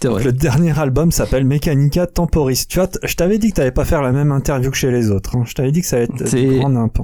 Le 0.03 0.31
dernier 0.31 0.77
album 0.77 1.11
s'appelle 1.11 1.45
Mechanica 1.45 2.07
Temporis. 2.07 2.67
Tu 2.67 2.79
vois, 2.79 2.89
je 3.03 3.15
t'avais 3.15 3.37
dit 3.37 3.49
que 3.49 3.55
t'allais 3.55 3.71
pas 3.71 3.85
faire 3.85 4.01
la 4.01 4.11
même 4.11 4.31
interview 4.31 4.71
que 4.71 4.77
chez 4.77 4.91
les 4.91 5.11
autres. 5.11 5.35
Hein. 5.35 5.43
Je 5.45 5.53
t'avais 5.53 5.71
dit 5.71 5.81
que 5.81 5.87
ça 5.87 5.97
allait 5.97 6.05
être 6.05 6.57
grand 6.59 6.69
nimp. 6.69 6.99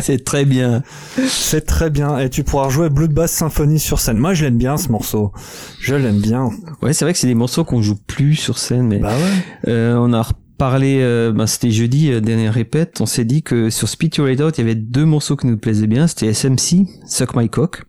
C'est 0.00 0.24
très 0.24 0.44
bien. 0.44 0.82
C'est 1.26 1.66
très 1.66 1.90
bien. 1.90 2.18
Et 2.18 2.30
tu 2.30 2.44
pourras 2.44 2.68
jouer 2.68 2.88
Bloodbath 2.88 3.30
Symphony 3.30 3.78
sur 3.78 4.00
scène. 4.00 4.18
Moi, 4.18 4.34
je 4.34 4.44
l'aime 4.44 4.58
bien 4.58 4.76
ce 4.76 4.90
morceau. 4.90 5.32
Je 5.80 5.94
l'aime 5.94 6.20
bien. 6.20 6.50
Ouais, 6.82 6.92
c'est 6.92 7.04
vrai 7.04 7.12
que 7.12 7.18
c'est 7.18 7.26
des 7.26 7.34
morceaux 7.34 7.64
qu'on 7.64 7.82
joue 7.82 7.96
plus 8.06 8.34
sur 8.34 8.58
scène, 8.58 8.86
mais 8.86 8.98
bah 8.98 9.14
ouais. 9.16 9.70
euh, 9.70 9.96
on 9.98 10.12
a 10.12 10.22
reparlé. 10.22 10.98
Euh, 11.00 11.32
bah, 11.32 11.46
c'était 11.46 11.70
jeudi 11.70 12.10
euh, 12.10 12.20
dernière 12.20 12.54
répète. 12.54 13.00
On 13.00 13.06
s'est 13.06 13.24
dit 13.24 13.42
que 13.42 13.70
sur 13.70 13.88
Speed 13.88 14.16
Your 14.16 14.28
Out, 14.28 14.58
il 14.58 14.60
y 14.60 14.64
avait 14.64 14.74
deux 14.74 15.04
morceaux 15.04 15.36
qui 15.36 15.46
nous 15.46 15.58
plaisaient 15.58 15.86
bien. 15.86 16.06
C'était 16.06 16.32
SMC, 16.32 16.86
Suck 17.06 17.36
My 17.36 17.48
Cock 17.48 17.87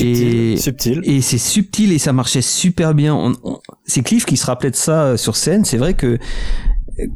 et, 0.00 0.56
subtil. 0.56 1.00
Et 1.04 1.20
c'est 1.20 1.38
subtil 1.38 1.92
et 1.92 1.98
ça 1.98 2.12
marchait 2.12 2.42
super 2.42 2.94
bien. 2.94 3.32
c'est 3.84 4.02
Cliff 4.02 4.24
qui 4.24 4.36
se 4.36 4.46
rappelait 4.46 4.70
de 4.70 4.76
ça 4.76 5.02
euh, 5.02 5.16
sur 5.16 5.36
scène. 5.36 5.64
C'est 5.64 5.78
vrai 5.78 5.94
que 5.94 6.18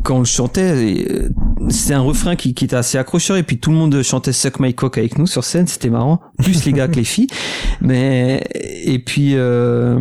quand 0.04 0.16
on 0.16 0.20
le 0.20 0.24
chantait, 0.24 1.06
euh, 1.10 1.28
c'est 1.68 1.94
un 1.94 2.00
refrain 2.00 2.36
qui, 2.36 2.54
qui 2.54 2.64
était 2.64 2.76
assez 2.76 2.98
accrocheur 2.98 3.36
et 3.36 3.42
puis 3.42 3.58
tout 3.58 3.70
le 3.70 3.76
monde 3.76 4.00
chantait 4.02 4.32
Suck 4.32 4.60
My 4.60 4.74
Cock 4.74 4.98
avec 4.98 5.18
nous 5.18 5.26
sur 5.26 5.42
scène, 5.44 5.66
c'était 5.66 5.90
marrant. 5.90 6.20
Plus 6.38 6.64
les 6.64 6.72
gars 6.72 6.88
que 6.88 6.96
les 6.96 7.04
filles. 7.04 7.28
Mais 7.80 8.44
et 8.84 8.98
puis 8.98 9.32
euh, 9.34 9.98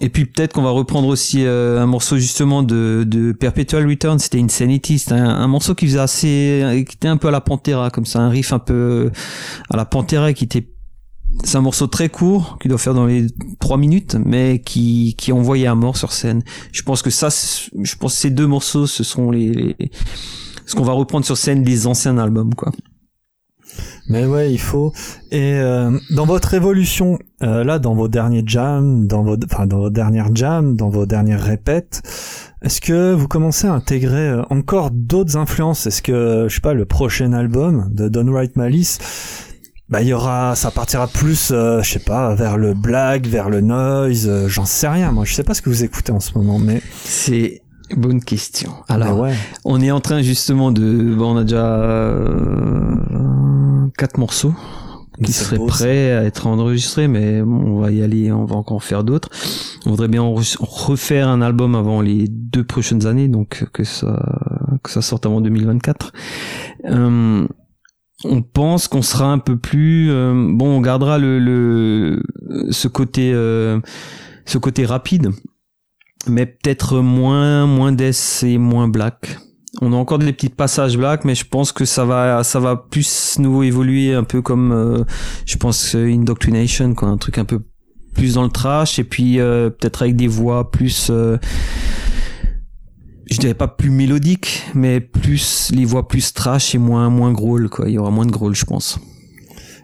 et 0.00 0.08
puis 0.10 0.26
peut-être 0.26 0.52
qu'on 0.52 0.62
va 0.62 0.70
reprendre 0.70 1.08
aussi 1.08 1.44
un 1.44 1.86
morceau 1.86 2.18
justement 2.18 2.62
de, 2.62 3.04
de 3.04 3.32
Perpetual 3.32 3.88
Return, 3.88 4.18
c'était 4.20 4.38
Insanity, 4.38 4.98
c'était 4.98 5.14
un, 5.14 5.48
morceau 5.48 5.74
qui 5.74 5.86
faisait 5.86 5.98
assez, 5.98 6.84
qui 6.88 6.94
était 6.94 7.08
un 7.08 7.16
peu 7.16 7.28
à 7.28 7.30
la 7.32 7.40
Pantera, 7.40 7.90
comme 7.90 8.06
ça, 8.06 8.20
un 8.20 8.28
riff 8.28 8.52
un 8.52 8.60
peu 8.60 9.10
à 9.70 9.76
la 9.76 9.84
Pantera 9.84 10.32
qui 10.34 10.44
était 10.44 10.68
c'est 11.44 11.56
un 11.56 11.62
morceau 11.62 11.86
très 11.86 12.08
court 12.08 12.58
qui 12.60 12.68
doit 12.68 12.78
faire 12.78 12.94
dans 12.94 13.06
les 13.06 13.26
trois 13.60 13.76
minutes, 13.76 14.16
mais 14.24 14.60
qui 14.60 15.14
qui 15.16 15.32
envoyé 15.32 15.66
à 15.66 15.74
mort 15.74 15.96
sur 15.96 16.12
scène. 16.12 16.42
Je 16.72 16.82
pense 16.82 17.02
que 17.02 17.10
ça, 17.10 17.28
je 17.28 17.96
pense 17.96 18.14
que 18.14 18.20
ces 18.20 18.30
deux 18.30 18.46
morceaux, 18.46 18.86
ce 18.86 19.04
sont 19.04 19.30
les, 19.30 19.76
ce 20.66 20.74
qu'on 20.74 20.84
va 20.84 20.92
reprendre 20.92 21.24
sur 21.24 21.36
scène 21.36 21.62
des 21.62 21.86
anciens 21.86 22.18
albums, 22.18 22.54
quoi. 22.54 22.72
Mais 24.08 24.24
ouais, 24.24 24.52
il 24.52 24.58
faut. 24.58 24.92
Et 25.30 25.54
euh, 25.54 25.96
dans 26.10 26.24
votre 26.24 26.54
évolution, 26.54 27.18
euh, 27.42 27.62
là, 27.62 27.78
dans 27.78 27.94
vos 27.94 28.08
derniers 28.08 28.42
jams, 28.44 29.06
dans 29.06 29.22
vos, 29.22 29.36
enfin, 29.44 29.66
dans 29.66 29.78
vos 29.78 29.90
dernières 29.90 30.34
jams, 30.34 30.76
dans 30.76 30.88
vos 30.88 31.04
dernières 31.04 31.42
répètes, 31.42 32.02
est-ce 32.62 32.80
que 32.80 33.12
vous 33.12 33.28
commencez 33.28 33.66
à 33.66 33.72
intégrer 33.74 34.28
euh, 34.28 34.42
encore 34.48 34.90
d'autres 34.90 35.36
influences? 35.36 35.86
Est-ce 35.86 36.00
que, 36.00 36.46
je 36.48 36.54
sais 36.54 36.60
pas, 36.62 36.74
le 36.74 36.86
prochain 36.86 37.32
album 37.34 37.88
de 37.92 38.08
Don 38.08 38.32
Wright 38.32 38.56
Malice, 38.56 38.98
bah 39.88 40.02
il 40.02 40.08
y 40.08 40.12
aura 40.12 40.54
ça 40.54 40.70
partira 40.70 41.06
plus 41.06 41.50
euh, 41.50 41.82
je 41.82 41.92
sais 41.92 41.98
pas 41.98 42.34
vers 42.34 42.58
le 42.58 42.74
black 42.74 43.26
vers 43.26 43.48
le 43.48 43.62
noise 43.62 44.28
euh, 44.28 44.48
j'en 44.48 44.66
sais 44.66 44.88
rien. 44.88 45.12
Moi 45.12 45.24
je 45.24 45.34
sais 45.34 45.44
pas 45.44 45.54
ce 45.54 45.62
que 45.62 45.70
vous 45.70 45.82
écoutez 45.84 46.12
en 46.12 46.20
ce 46.20 46.36
moment 46.36 46.58
mais 46.58 46.82
c'est 47.04 47.62
bonne 47.96 48.22
question. 48.22 48.72
Alors 48.88 49.18
ouais. 49.18 49.34
on 49.64 49.80
est 49.80 49.90
en 49.90 50.00
train 50.00 50.20
justement 50.20 50.72
de 50.72 51.14
bon, 51.14 51.34
on 51.34 51.38
a 51.38 51.44
déjà 51.44 51.64
euh, 51.80 52.96
quatre 53.96 54.18
morceaux 54.18 54.54
qui 55.24 55.32
seraient 55.32 55.58
prêts 55.66 56.12
à 56.12 56.22
être 56.22 56.46
enregistrés 56.46 57.08
mais 57.08 57.40
on 57.40 57.80
va 57.80 57.90
y 57.90 58.02
aller 58.02 58.30
on 58.30 58.44
va 58.44 58.56
encore 58.56 58.76
en 58.76 58.80
faire 58.80 59.04
d'autres. 59.04 59.30
On 59.86 59.90
voudrait 59.90 60.08
bien 60.08 60.22
refaire 60.60 61.28
un 61.28 61.40
album 61.40 61.74
avant 61.74 62.02
les 62.02 62.28
deux 62.28 62.64
prochaines 62.64 63.06
années 63.06 63.28
donc 63.28 63.64
que 63.72 63.84
ça 63.84 64.22
que 64.82 64.90
ça 64.90 65.00
sorte 65.00 65.24
avant 65.24 65.40
2024 65.40 66.12
euh, 66.84 67.48
on 68.24 68.42
pense 68.42 68.88
qu'on 68.88 69.02
sera 69.02 69.26
un 69.26 69.38
peu 69.38 69.56
plus 69.56 70.10
euh, 70.10 70.32
bon 70.34 70.78
on 70.78 70.80
gardera 70.80 71.18
le, 71.18 71.38
le 71.38 72.22
ce 72.70 72.88
côté 72.88 73.30
euh, 73.32 73.80
ce 74.44 74.58
côté 74.58 74.84
rapide 74.84 75.30
mais 76.26 76.46
peut-être 76.46 77.00
moins 77.00 77.66
moins 77.66 77.92
death 77.92 78.42
et 78.42 78.58
moins 78.58 78.88
black. 78.88 79.38
On 79.80 79.92
a 79.92 79.96
encore 79.96 80.18
des 80.18 80.32
petits 80.32 80.48
passages 80.48 80.98
black 80.98 81.24
mais 81.24 81.36
je 81.36 81.44
pense 81.44 81.70
que 81.70 81.84
ça 81.84 82.04
va 82.04 82.42
ça 82.42 82.58
va 82.58 82.76
plus 82.76 83.38
nous 83.38 83.62
évoluer 83.62 84.14
un 84.14 84.24
peu 84.24 84.42
comme 84.42 84.72
euh, 84.72 85.04
je 85.46 85.56
pense 85.56 85.94
Indoctrination 85.94 86.94
quoi 86.94 87.08
un 87.08 87.18
truc 87.18 87.38
un 87.38 87.44
peu 87.44 87.60
plus 88.14 88.34
dans 88.34 88.42
le 88.42 88.50
trash 88.50 88.98
et 88.98 89.04
puis 89.04 89.36
peut-être 89.36 90.02
avec 90.02 90.16
des 90.16 90.26
voix 90.26 90.72
plus 90.72 91.12
je 93.30 93.38
dirais 93.38 93.54
pas 93.54 93.68
plus 93.68 93.90
mélodique, 93.90 94.64
mais 94.74 95.00
plus 95.00 95.70
les 95.74 95.84
voix 95.84 96.08
plus 96.08 96.32
trash 96.32 96.74
et 96.74 96.78
moins 96.78 97.10
moins 97.10 97.32
growl 97.32 97.68
quoi. 97.68 97.88
Il 97.88 97.94
y 97.94 97.98
aura 97.98 98.10
moins 98.10 98.26
de 98.26 98.30
growl, 98.30 98.54
je 98.54 98.64
pense. 98.64 98.98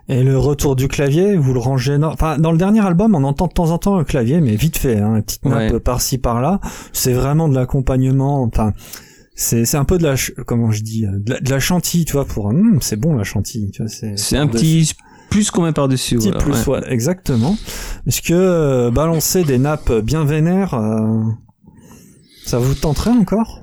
Et 0.08 0.22
le 0.22 0.38
retour 0.38 0.76
du 0.76 0.86
clavier, 0.86 1.34
vous 1.36 1.54
le 1.54 1.60
rangez 1.60 1.96
dans... 1.96 2.12
Enfin, 2.12 2.36
dans 2.36 2.52
le 2.52 2.58
dernier 2.58 2.84
album, 2.84 3.14
on 3.14 3.24
entend 3.24 3.46
de 3.46 3.54
temps 3.54 3.70
en 3.70 3.78
temps 3.78 3.96
un 3.96 4.04
clavier, 4.04 4.42
mais 4.42 4.54
vite 4.54 4.76
fait, 4.76 4.98
hein, 4.98 5.16
une 5.16 5.22
petite 5.22 5.46
nappe 5.46 5.78
par-ci 5.78 6.18
par-là. 6.18 6.60
C'est 6.92 7.14
vraiment 7.14 7.48
de 7.48 7.54
l'accompagnement. 7.54 8.42
Enfin, 8.42 8.74
c'est 9.34 9.64
c'est 9.64 9.78
un 9.78 9.84
peu 9.84 9.98
de 9.98 10.04
la 10.04 10.14
comment 10.46 10.70
je 10.70 10.82
dis 10.82 11.06
de 11.06 11.50
la, 11.50 11.58
chantilly, 11.58 12.04
tu 12.04 12.12
vois. 12.12 12.26
Pour 12.26 12.46
hum, 12.46 12.78
c'est 12.82 12.96
bon 12.96 13.16
la 13.16 13.24
chantilly, 13.24 13.70
tu 13.70 13.82
vois. 13.82 13.90
C'est 14.16 14.36
un 14.36 14.46
petit 14.46 14.92
plus 15.30 15.50
qu'on 15.50 15.62
met 15.62 15.72
par 15.72 15.88
dessus. 15.88 16.16
Petit 16.16 16.32
plus, 16.32 16.66
ouais. 16.66 16.80
exactement. 16.88 17.56
Est-ce 18.06 18.22
que 18.22 18.34
euh, 18.34 18.90
balancer 18.90 19.42
des 19.42 19.58
nappes 19.58 19.92
bien 19.92 20.24
vénères, 20.24 20.74
euh, 20.74 21.22
ça 22.44 22.58
vous 22.58 22.74
tenterait 22.74 23.10
encore? 23.10 23.62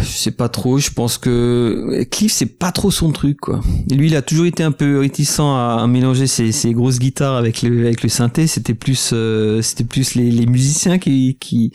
Je 0.00 0.06
sais 0.06 0.30
pas 0.30 0.48
trop, 0.48 0.78
je 0.78 0.90
pense 0.90 1.18
que 1.18 2.04
Cliff 2.08 2.32
c'est 2.32 2.46
pas 2.46 2.70
trop 2.70 2.92
son 2.92 3.10
truc 3.10 3.38
quoi. 3.40 3.60
lui 3.90 4.06
il 4.06 4.14
a 4.14 4.22
toujours 4.22 4.46
été 4.46 4.62
un 4.62 4.70
peu 4.70 5.00
réticent 5.00 5.40
à, 5.40 5.84
mélanger 5.88 6.28
ses, 6.28 6.52
ses, 6.52 6.72
grosses 6.72 7.00
guitares 7.00 7.34
avec 7.34 7.62
le 7.62 7.86
avec 7.86 8.04
le 8.04 8.08
synthé, 8.08 8.46
c'était 8.46 8.74
plus 8.74 9.10
euh, 9.12 9.60
c'était 9.60 9.82
plus 9.82 10.14
les, 10.14 10.30
les, 10.30 10.46
musiciens 10.46 10.98
qui 10.98 11.36
qui 11.40 11.72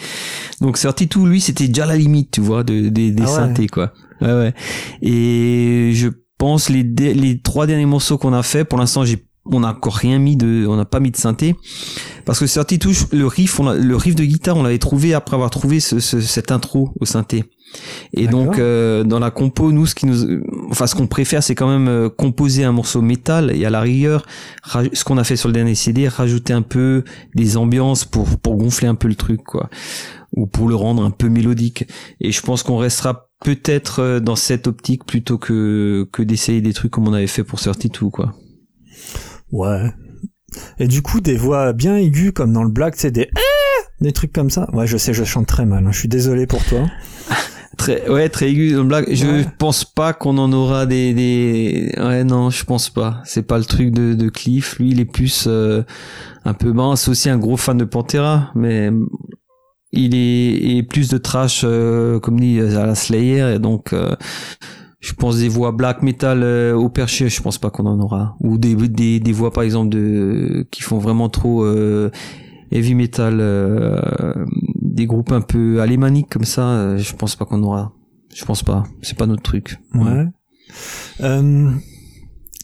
donc 0.61 0.77
sorti 0.77 1.09
tout 1.09 1.25
lui 1.25 1.41
c'était 1.41 1.67
déjà 1.67 1.85
la 1.85 1.97
limite, 1.97 2.31
tu 2.31 2.39
vois, 2.39 2.63
de, 2.63 2.87
des 2.87 3.13
ah 3.23 3.27
synthés 3.27 3.67
quoi. 3.67 3.91
Ouais 4.21 4.33
ouais. 4.33 4.53
Et 5.01 5.91
je 5.93 6.07
pense 6.37 6.69
les 6.69 6.83
les 6.83 7.41
trois 7.41 7.67
derniers 7.67 7.85
morceaux 7.85 8.17
qu'on 8.17 8.33
a 8.33 8.43
fait 8.43 8.63
pour 8.63 8.79
l'instant 8.79 9.03
j'ai 9.03 9.26
on 9.51 9.61
n'a 9.61 9.69
encore 9.69 9.95
rien 9.95 10.19
mis 10.19 10.35
de, 10.35 10.65
on 10.67 10.75
n'a 10.75 10.85
pas 10.85 10.99
mis 10.99 11.11
de 11.11 11.17
synthé, 11.17 11.55
parce 12.25 12.39
que 12.39 12.47
Certi 12.47 12.79
touche 12.79 13.05
le 13.11 13.27
riff, 13.27 13.59
on 13.59 13.71
le 13.71 13.95
riff 13.95 14.15
de 14.15 14.23
guitare, 14.23 14.57
on 14.57 14.63
l'avait 14.63 14.77
trouvé 14.77 15.13
après 15.13 15.35
avoir 15.35 15.49
trouvé 15.49 15.79
ce, 15.79 15.99
cette 15.99 16.51
intro 16.51 16.91
au 16.99 17.05
synthé. 17.05 17.45
Et 18.13 18.27
donc 18.27 18.59
euh, 18.59 19.03
dans 19.03 19.19
la 19.19 19.31
compo, 19.31 19.71
nous, 19.71 19.85
ce 19.85 19.95
qui 19.95 20.05
nous, 20.05 20.41
enfin 20.69 20.87
ce 20.87 20.95
qu'on 20.95 21.07
préfère, 21.07 21.43
c'est 21.43 21.55
quand 21.55 21.67
même 21.67 21.87
euh, 21.87 22.09
composer 22.09 22.63
un 22.63 22.71
morceau 22.71 23.01
métal 23.01 23.55
et 23.55 23.65
à 23.65 23.69
la 23.69 23.81
rigueur, 23.81 24.25
ce 24.93 25.03
qu'on 25.03 25.17
a 25.17 25.23
fait 25.23 25.35
sur 25.35 25.49
le 25.49 25.53
dernier 25.53 25.75
CD, 25.75 26.07
rajouter 26.07 26.53
un 26.53 26.61
peu 26.61 27.03
des 27.35 27.57
ambiances 27.57 28.05
pour 28.05 28.39
pour 28.39 28.55
gonfler 28.55 28.87
un 28.87 28.95
peu 28.95 29.07
le 29.07 29.15
truc, 29.15 29.43
quoi, 29.43 29.69
ou 30.35 30.47
pour 30.47 30.69
le 30.69 30.75
rendre 30.75 31.03
un 31.03 31.11
peu 31.11 31.27
mélodique. 31.27 31.87
Et 32.21 32.31
je 32.31 32.41
pense 32.41 32.63
qu'on 32.63 32.77
restera 32.77 33.29
peut-être 33.43 34.19
dans 34.19 34.35
cette 34.35 34.67
optique 34.67 35.05
plutôt 35.05 35.37
que 35.37 36.07
que 36.11 36.23
d'essayer 36.23 36.61
des 36.61 36.73
trucs 36.73 36.91
comme 36.91 37.07
on 37.07 37.13
avait 37.13 37.27
fait 37.27 37.43
pour 37.43 37.59
tout 37.59 38.09
quoi. 38.09 38.33
Ouais. 39.51 39.91
Et 40.79 40.87
du 40.87 41.01
coup, 41.01 41.21
des 41.21 41.35
voix 41.35 41.73
bien 41.73 41.97
aiguës 41.97 42.31
comme 42.33 42.53
dans 42.53 42.63
le 42.63 42.71
black, 42.71 42.95
c'est 42.97 43.11
des 43.11 43.29
des 44.01 44.11
trucs 44.11 44.33
comme 44.33 44.49
ça. 44.49 44.69
Ouais, 44.73 44.87
je 44.87 44.97
sais, 44.97 45.13
je 45.13 45.23
chante 45.23 45.47
très 45.47 45.65
mal. 45.65 45.85
Hein. 45.85 45.91
Je 45.91 45.99
suis 45.99 46.07
désolé 46.07 46.45
pour 46.45 46.63
toi. 46.65 46.87
très, 47.77 48.07
ouais, 48.09 48.29
très 48.29 48.49
aigu 48.49 48.73
dans 48.73 48.83
le 48.83 48.87
black. 48.87 49.13
Je 49.13 49.43
pense 49.57 49.85
pas 49.85 50.13
qu'on 50.13 50.37
en 50.37 50.51
aura 50.53 50.85
des, 50.85 51.13
des. 51.13 51.93
Ouais, 51.97 52.23
non, 52.23 52.49
je 52.49 52.63
pense 52.63 52.89
pas. 52.89 53.21
C'est 53.25 53.43
pas 53.43 53.57
le 53.57 53.65
truc 53.65 53.91
de, 53.91 54.13
de 54.13 54.29
Cliff. 54.29 54.77
Lui, 54.77 54.91
il 54.91 54.99
est 54.99 55.05
plus 55.05 55.45
euh, 55.47 55.83
un 56.45 56.53
peu. 56.53 56.71
Bon, 56.71 56.95
c'est 56.95 57.09
aussi 57.09 57.29
un 57.29 57.37
gros 57.37 57.57
fan 57.57 57.77
de 57.77 57.85
Pantera, 57.85 58.51
mais 58.55 58.91
il 59.91 60.13
est, 60.13 60.83
plus 60.83 61.09
de 61.09 61.17
trash, 61.17 61.61
euh, 61.63 62.19
comme 62.19 62.39
dit 62.39 62.59
à 62.59 62.85
la 62.85 62.95
Slayer, 62.95 63.55
et 63.55 63.59
donc. 63.59 63.93
Euh, 63.93 64.15
je 65.07 65.13
pense 65.13 65.37
des 65.37 65.49
voix 65.49 65.71
black 65.71 66.03
metal 66.03 66.43
au 66.75 66.89
perché, 66.89 67.29
je 67.29 67.41
pense 67.41 67.57
pas 67.57 67.69
qu'on 67.69 67.85
en 67.85 67.99
aura. 67.99 68.35
Ou 68.41 68.57
des, 68.57 68.75
des, 69.19 69.31
voix 69.31 69.51
par 69.51 69.63
exemple 69.63 69.89
de 69.89 70.67
qui 70.71 70.81
font 70.81 70.97
vraiment 70.97 71.29
trop 71.29 71.65
heavy 72.71 72.95
metal, 72.95 73.37
euh, 73.39 73.99
des 74.81 75.05
groupes 75.05 75.31
un 75.31 75.41
peu 75.41 75.81
alémaniques 75.81 76.29
comme 76.29 76.45
ça, 76.45 76.69
euh, 76.69 76.97
je 76.97 77.15
pense 77.15 77.35
pas 77.35 77.45
qu'on 77.45 77.63
aura. 77.63 77.93
Je 78.33 78.45
pense 78.45 78.63
pas. 78.63 78.83
C'est 79.01 79.17
pas 79.17 79.25
notre 79.25 79.43
truc. 79.43 79.79
Ouais. 79.95 80.25
Euh, 81.21 81.71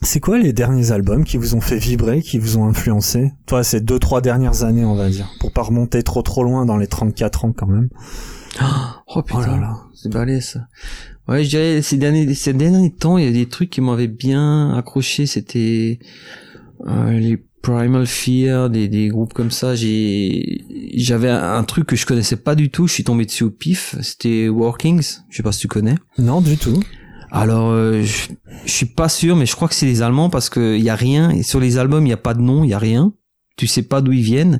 c'est 0.01 0.19
quoi 0.19 0.37
les 0.37 0.53
derniers 0.53 0.91
albums 0.91 1.23
qui 1.23 1.37
vous 1.37 1.55
ont 1.55 1.61
fait 1.61 1.77
vibrer, 1.77 2.21
qui 2.21 2.37
vous 2.37 2.57
ont 2.57 2.65
influencé? 2.65 3.31
Toi, 3.45 3.63
ces 3.63 3.81
deux 3.81 3.99
trois 3.99 4.21
dernières 4.21 4.63
années, 4.63 4.85
on 4.85 4.95
va 4.95 5.09
dire, 5.09 5.29
pour 5.39 5.51
pas 5.51 5.63
remonter 5.63 6.03
trop 6.03 6.21
trop 6.21 6.43
loin 6.43 6.65
dans 6.65 6.77
les 6.77 6.87
34 6.87 7.45
ans 7.45 7.53
quand 7.55 7.67
même. 7.67 7.89
Oh, 8.61 9.21
putain, 9.21 9.61
oh 9.63 9.89
c'est 9.93 10.11
balai 10.11 10.41
ça. 10.41 10.67
Ouais, 11.27 11.43
je 11.43 11.49
dirais 11.49 11.81
ces 11.81 11.97
derniers 11.97 12.33
ces 12.33 12.53
derniers 12.53 12.91
temps, 12.91 13.17
il 13.17 13.25
y 13.25 13.27
a 13.27 13.31
des 13.31 13.47
trucs 13.47 13.69
qui 13.69 13.81
m'avaient 13.81 14.07
bien 14.07 14.75
accroché. 14.75 15.25
C'était 15.25 15.99
euh, 16.85 17.11
les 17.11 17.43
Primal 17.61 18.05
Fear, 18.05 18.69
des, 18.69 18.89
des 18.89 19.07
groupes 19.07 19.33
comme 19.33 19.49
ça, 19.49 19.73
j'ai 19.73 20.65
j'avais 20.95 21.29
un 21.29 21.63
truc 21.63 21.87
que 21.87 21.95
je 21.95 22.05
connaissais 22.05 22.35
pas 22.35 22.55
du 22.55 22.69
tout, 22.69 22.87
je 22.87 22.93
suis 22.93 23.05
tombé 23.05 23.25
dessus 23.25 23.45
au 23.45 23.51
pif, 23.51 23.95
c'était 24.01 24.49
Workings, 24.49 25.19
je 25.29 25.37
sais 25.37 25.43
pas 25.43 25.53
si 25.53 25.61
tu 25.61 25.67
connais. 25.69 25.95
Non, 26.17 26.41
du 26.41 26.57
tout. 26.57 26.83
Alors 27.31 27.71
euh, 27.71 28.01
je, 28.03 28.33
je, 28.65 28.71
suis 28.71 28.85
pas 28.85 29.09
sûr 29.09 29.35
mais 29.35 29.45
je 29.45 29.55
crois 29.55 29.67
que 29.67 29.73
c'est 29.73 29.87
les 29.87 30.01
Allemands 30.01 30.29
parce 30.29 30.49
que 30.49 30.77
y 30.77 30.89
a 30.89 30.95
rien 30.95 31.29
et 31.31 31.41
sur 31.41 31.59
les 31.61 31.77
albums, 31.77 32.05
il 32.05 32.09
y 32.09 32.13
a 32.13 32.17
pas 32.17 32.33
de 32.33 32.41
nom, 32.41 32.65
il 32.65 32.69
y 32.69 32.73
a 32.73 32.79
rien. 32.79 33.13
Tu 33.55 33.67
sais 33.67 33.83
pas 33.83 34.01
d'où 34.01 34.11
ils 34.11 34.23
viennent. 34.23 34.59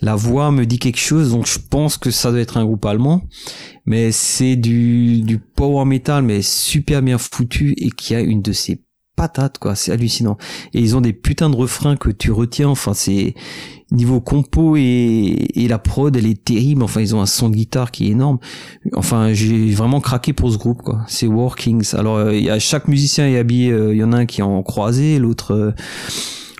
La 0.00 0.14
voix 0.14 0.52
me 0.52 0.64
dit 0.64 0.78
quelque 0.78 1.00
chose 1.00 1.30
donc 1.30 1.46
je 1.46 1.58
pense 1.58 1.96
que 1.96 2.10
ça 2.10 2.30
doit 2.30 2.40
être 2.40 2.56
un 2.56 2.64
groupe 2.64 2.84
allemand. 2.86 3.22
Mais 3.86 4.12
c'est 4.12 4.56
du 4.56 5.22
du 5.22 5.38
power 5.38 5.84
metal 5.84 6.22
mais 6.22 6.42
super 6.42 7.02
bien 7.02 7.18
foutu 7.18 7.74
et 7.78 7.90
qui 7.90 8.14
a 8.14 8.20
une 8.20 8.42
de 8.42 8.52
ces 8.52 8.82
patate 9.18 9.58
quoi. 9.58 9.74
C'est 9.74 9.92
hallucinant. 9.92 10.38
Et 10.72 10.80
ils 10.80 10.96
ont 10.96 11.02
des 11.02 11.12
putains 11.12 11.50
de 11.50 11.56
refrains 11.56 11.96
que 11.96 12.10
tu 12.10 12.30
retiens. 12.30 12.68
Enfin 12.68 12.94
c'est 12.94 13.34
niveau 13.90 14.20
compo 14.20 14.76
et, 14.76 14.80
et 15.54 15.66
la 15.66 15.78
prod 15.78 16.16
elle 16.16 16.26
est 16.26 16.42
terrible. 16.42 16.82
Enfin 16.82 17.00
ils 17.02 17.14
ont 17.14 17.20
un 17.20 17.26
son 17.26 17.50
de 17.50 17.56
guitare 17.56 17.90
qui 17.90 18.06
est 18.06 18.10
énorme. 18.10 18.38
Enfin 18.94 19.34
j'ai 19.34 19.70
vraiment 19.72 20.00
craqué 20.00 20.32
pour 20.32 20.50
ce 20.50 20.56
groupe 20.56 20.82
quoi. 20.82 21.04
C'est 21.08 21.26
Workings 21.26 21.94
alors 21.94 22.16
euh, 22.16 22.34
il 22.34 22.44
y 22.44 22.50
a 22.50 22.58
chaque 22.58 22.88
musicien 22.88 23.26
est 23.26 23.36
habillé 23.36 23.72
euh, 23.72 23.92
il 23.92 23.98
y 23.98 24.04
en 24.04 24.12
a 24.12 24.18
un 24.18 24.26
qui 24.26 24.40
est 24.40 24.44
en 24.44 24.62
croisé 24.62 25.18
l'autre 25.18 25.52
euh, 25.52 25.72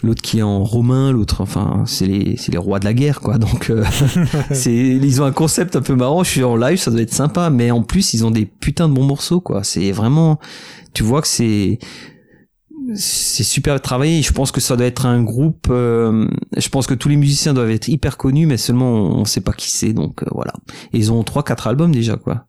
l'autre 0.03 0.23
qui 0.23 0.39
est 0.39 0.43
en 0.43 0.63
romain, 0.65 1.13
l'autre, 1.13 1.41
enfin, 1.41 1.85
c'est 1.87 2.07
les, 2.07 2.37
c'est 2.37 2.53
les 2.53 2.59
rois 2.59 2.79
de 2.79 2.85
la 2.85 2.95
guerre, 2.95 3.21
quoi. 3.21 3.39
Donc, 3.39 3.73
c'est, 4.53 4.75
ils 4.75 5.23
ont 5.23 5.25
un 5.25 5.33
concept 5.33 5.77
un 5.77 5.83
peu 5.83 5.95
marrant. 5.95 6.25
Je 6.25 6.31
suis 6.31 6.45
en 6.45 6.57
live, 6.57 6.79
ça 6.79 6.91
doit 6.91 7.03
être 7.03 7.15
sympa, 7.15 7.51
mais 7.51 7.71
en 7.71 7.83
plus, 7.83 8.15
ils 8.15 8.25
ont 8.25 8.31
des 8.31 8.47
putains 8.47 8.89
de 8.89 8.95
bons 8.95 9.05
morceaux, 9.05 9.41
quoi. 9.41 9.65
C'est 9.65 9.93
vraiment, 9.93 10.39
tu 10.95 11.03
vois 11.03 11.21
que 11.23 11.29
c'est, 11.29 11.79
c'est 12.95 13.45
super 13.45 13.81
travaillé. 13.81 14.23
Je 14.23 14.33
pense 14.33 14.53
que 14.53 14.61
ça 14.61 14.77
doit 14.77 14.87
être 14.87 15.07
un 15.07 15.23
groupe. 15.23 15.67
Euh, 15.71 16.29
je 16.57 16.69
pense 16.69 16.87
que 16.87 16.95
tous 16.95 17.09
les 17.09 17.17
musiciens 17.17 17.55
doivent 17.55 17.71
être 17.71 17.89
hyper 17.89 18.17
connus, 18.17 18.47
mais 18.47 18.57
seulement 18.57 18.93
on, 18.93 19.25
sait 19.25 19.41
pas 19.41 19.53
qui 19.53 19.71
c'est. 19.71 19.93
Donc 19.93 20.23
euh, 20.23 20.27
voilà. 20.33 20.53
Et 20.93 20.99
ils 20.99 21.13
ont 21.13 21.23
trois, 21.25 21.43
quatre 21.43 21.67
albums 21.67 21.93
déjà, 21.93 22.17
quoi. 22.17 22.47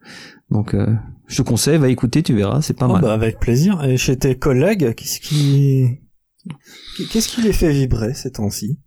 Donc 0.49 0.73
euh, 0.73 0.87
je 1.27 1.37
te 1.37 1.41
conseille, 1.47 1.77
va 1.77 1.89
écouter, 1.89 2.23
tu 2.23 2.33
verras, 2.33 2.61
c'est 2.61 2.77
pas 2.77 2.87
oh, 2.87 2.93
mal. 2.93 3.01
Bah 3.01 3.13
avec 3.13 3.39
plaisir. 3.39 3.83
Et 3.83 3.97
chez 3.97 4.17
tes 4.17 4.37
collègues, 4.37 4.93
qu'est-ce 4.95 5.19
qui, 5.19 5.99
qu'est-ce 7.11 7.29
qui 7.29 7.41
les 7.41 7.53
fait 7.53 7.71
vibrer 7.71 8.13
ces 8.13 8.31
temps-ci? 8.31 8.79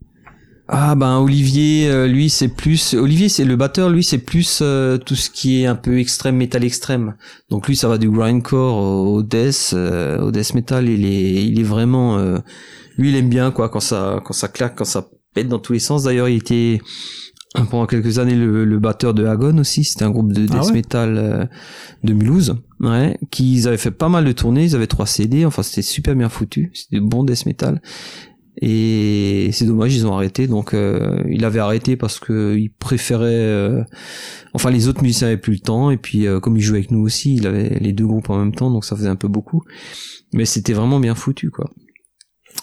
Ah 0.69 0.95
ben 0.95 1.19
Olivier, 1.19 1.89
euh, 1.89 2.07
lui 2.07 2.31
c'est 2.31 2.49
plus 2.49 2.95
Olivier 2.95 3.29
c'est 3.29 3.45
le 3.45 3.57
batteur, 3.57 3.91
lui 3.91 4.05
c'est 4.05 4.19
plus 4.19 4.61
euh, 4.63 4.97
tout 4.97 5.17
ce 5.17 5.29
qui 5.29 5.63
est 5.63 5.67
un 5.67 5.75
peu 5.75 5.99
extrême 5.99 6.37
metal 6.37 6.65
extrême. 6.65 7.15
Donc 7.51 7.69
lui 7.69 7.77
ça 7.77 7.89
va 7.89 7.99
du 7.99 8.09
grindcore 8.09 8.79
au 8.79 9.23
death, 9.23 9.73
euh, 9.75 10.19
au 10.21 10.31
death 10.31 10.55
metal. 10.55 10.89
Il 10.89 11.05
est 11.05 11.45
il 11.45 11.61
est 11.61 11.65
vraiment 11.65 12.17
lui 12.97 13.11
il 13.11 13.17
aime 13.17 13.29
bien 13.29 13.51
quoi 13.51 13.69
quand 13.69 13.81
ça 13.81 14.21
quand 14.25 14.33
ça 14.33 14.49
claque, 14.49 14.77
quand 14.77 14.85
ça 14.85 15.09
pète 15.35 15.49
dans 15.49 15.59
tous 15.59 15.73
les 15.75 15.79
sens. 15.79 16.05
D'ailleurs 16.05 16.29
il 16.29 16.37
était 16.37 16.81
pendant 17.55 17.87
quelques 17.87 18.19
années 18.19 18.35
le, 18.35 18.79
batteur 18.79 19.15
de 19.15 19.25
Agon 19.27 19.59
aussi. 19.59 19.85
C'était 19.85 20.05
un 20.05 20.11
groupe 20.11 20.33
de 20.33 20.47
ah 20.51 20.61
death 20.61 20.73
metal 20.73 21.51
de 22.03 22.13
Mulhouse, 22.13 22.57
ouais, 22.81 23.19
qui 23.31 23.67
avaient 23.67 23.77
fait 23.77 23.91
pas 23.91 24.09
mal 24.09 24.25
de 24.25 24.33
tournées. 24.33 24.65
Ils 24.65 24.75
avaient 24.75 24.87
trois 24.87 25.07
CD. 25.07 25.45
Enfin 25.45 25.63
c'était 25.63 25.83
super 25.83 26.15
bien 26.15 26.29
foutu. 26.29 26.71
C'était 26.75 27.01
bon 27.01 27.25
death 27.25 27.47
metal. 27.47 27.81
Et 28.61 29.49
c'est 29.53 29.65
dommage, 29.65 29.95
ils 29.95 30.07
ont 30.07 30.15
arrêté. 30.15 30.47
Donc 30.47 30.75
euh, 30.75 31.23
il 31.29 31.45
avait 31.45 31.61
arrêté 31.61 31.97
parce 31.97 32.21
que 32.21 32.57
il 32.57 32.71
préférait. 32.71 33.27
Euh, 33.27 33.83
enfin, 34.53 34.71
les 34.71 34.89
autres 34.89 35.03
musiciens 35.03 35.29
avaient 35.29 35.39
plus 35.39 35.55
le 35.55 35.61
temps. 35.61 35.91
Et 35.91 35.97
puis 35.97 36.27
euh, 36.27 36.39
comme 36.39 36.57
il 36.57 36.61
jouait 36.61 36.79
avec 36.79 36.91
nous 36.91 37.01
aussi, 37.01 37.35
il 37.35 37.47
avait 37.47 37.79
les 37.81 37.93
deux 37.93 38.07
groupes 38.07 38.29
en 38.31 38.39
même 38.39 38.55
temps, 38.55 38.71
donc 38.71 38.85
ça 38.85 38.95
faisait 38.97 39.09
un 39.09 39.17
peu 39.17 39.29
beaucoup. 39.29 39.63
Mais 40.35 40.45
c'était 40.45 40.75
vraiment 40.75 41.01
bien 41.01 41.15
foutu, 41.15 41.51
quoi. 41.51 41.71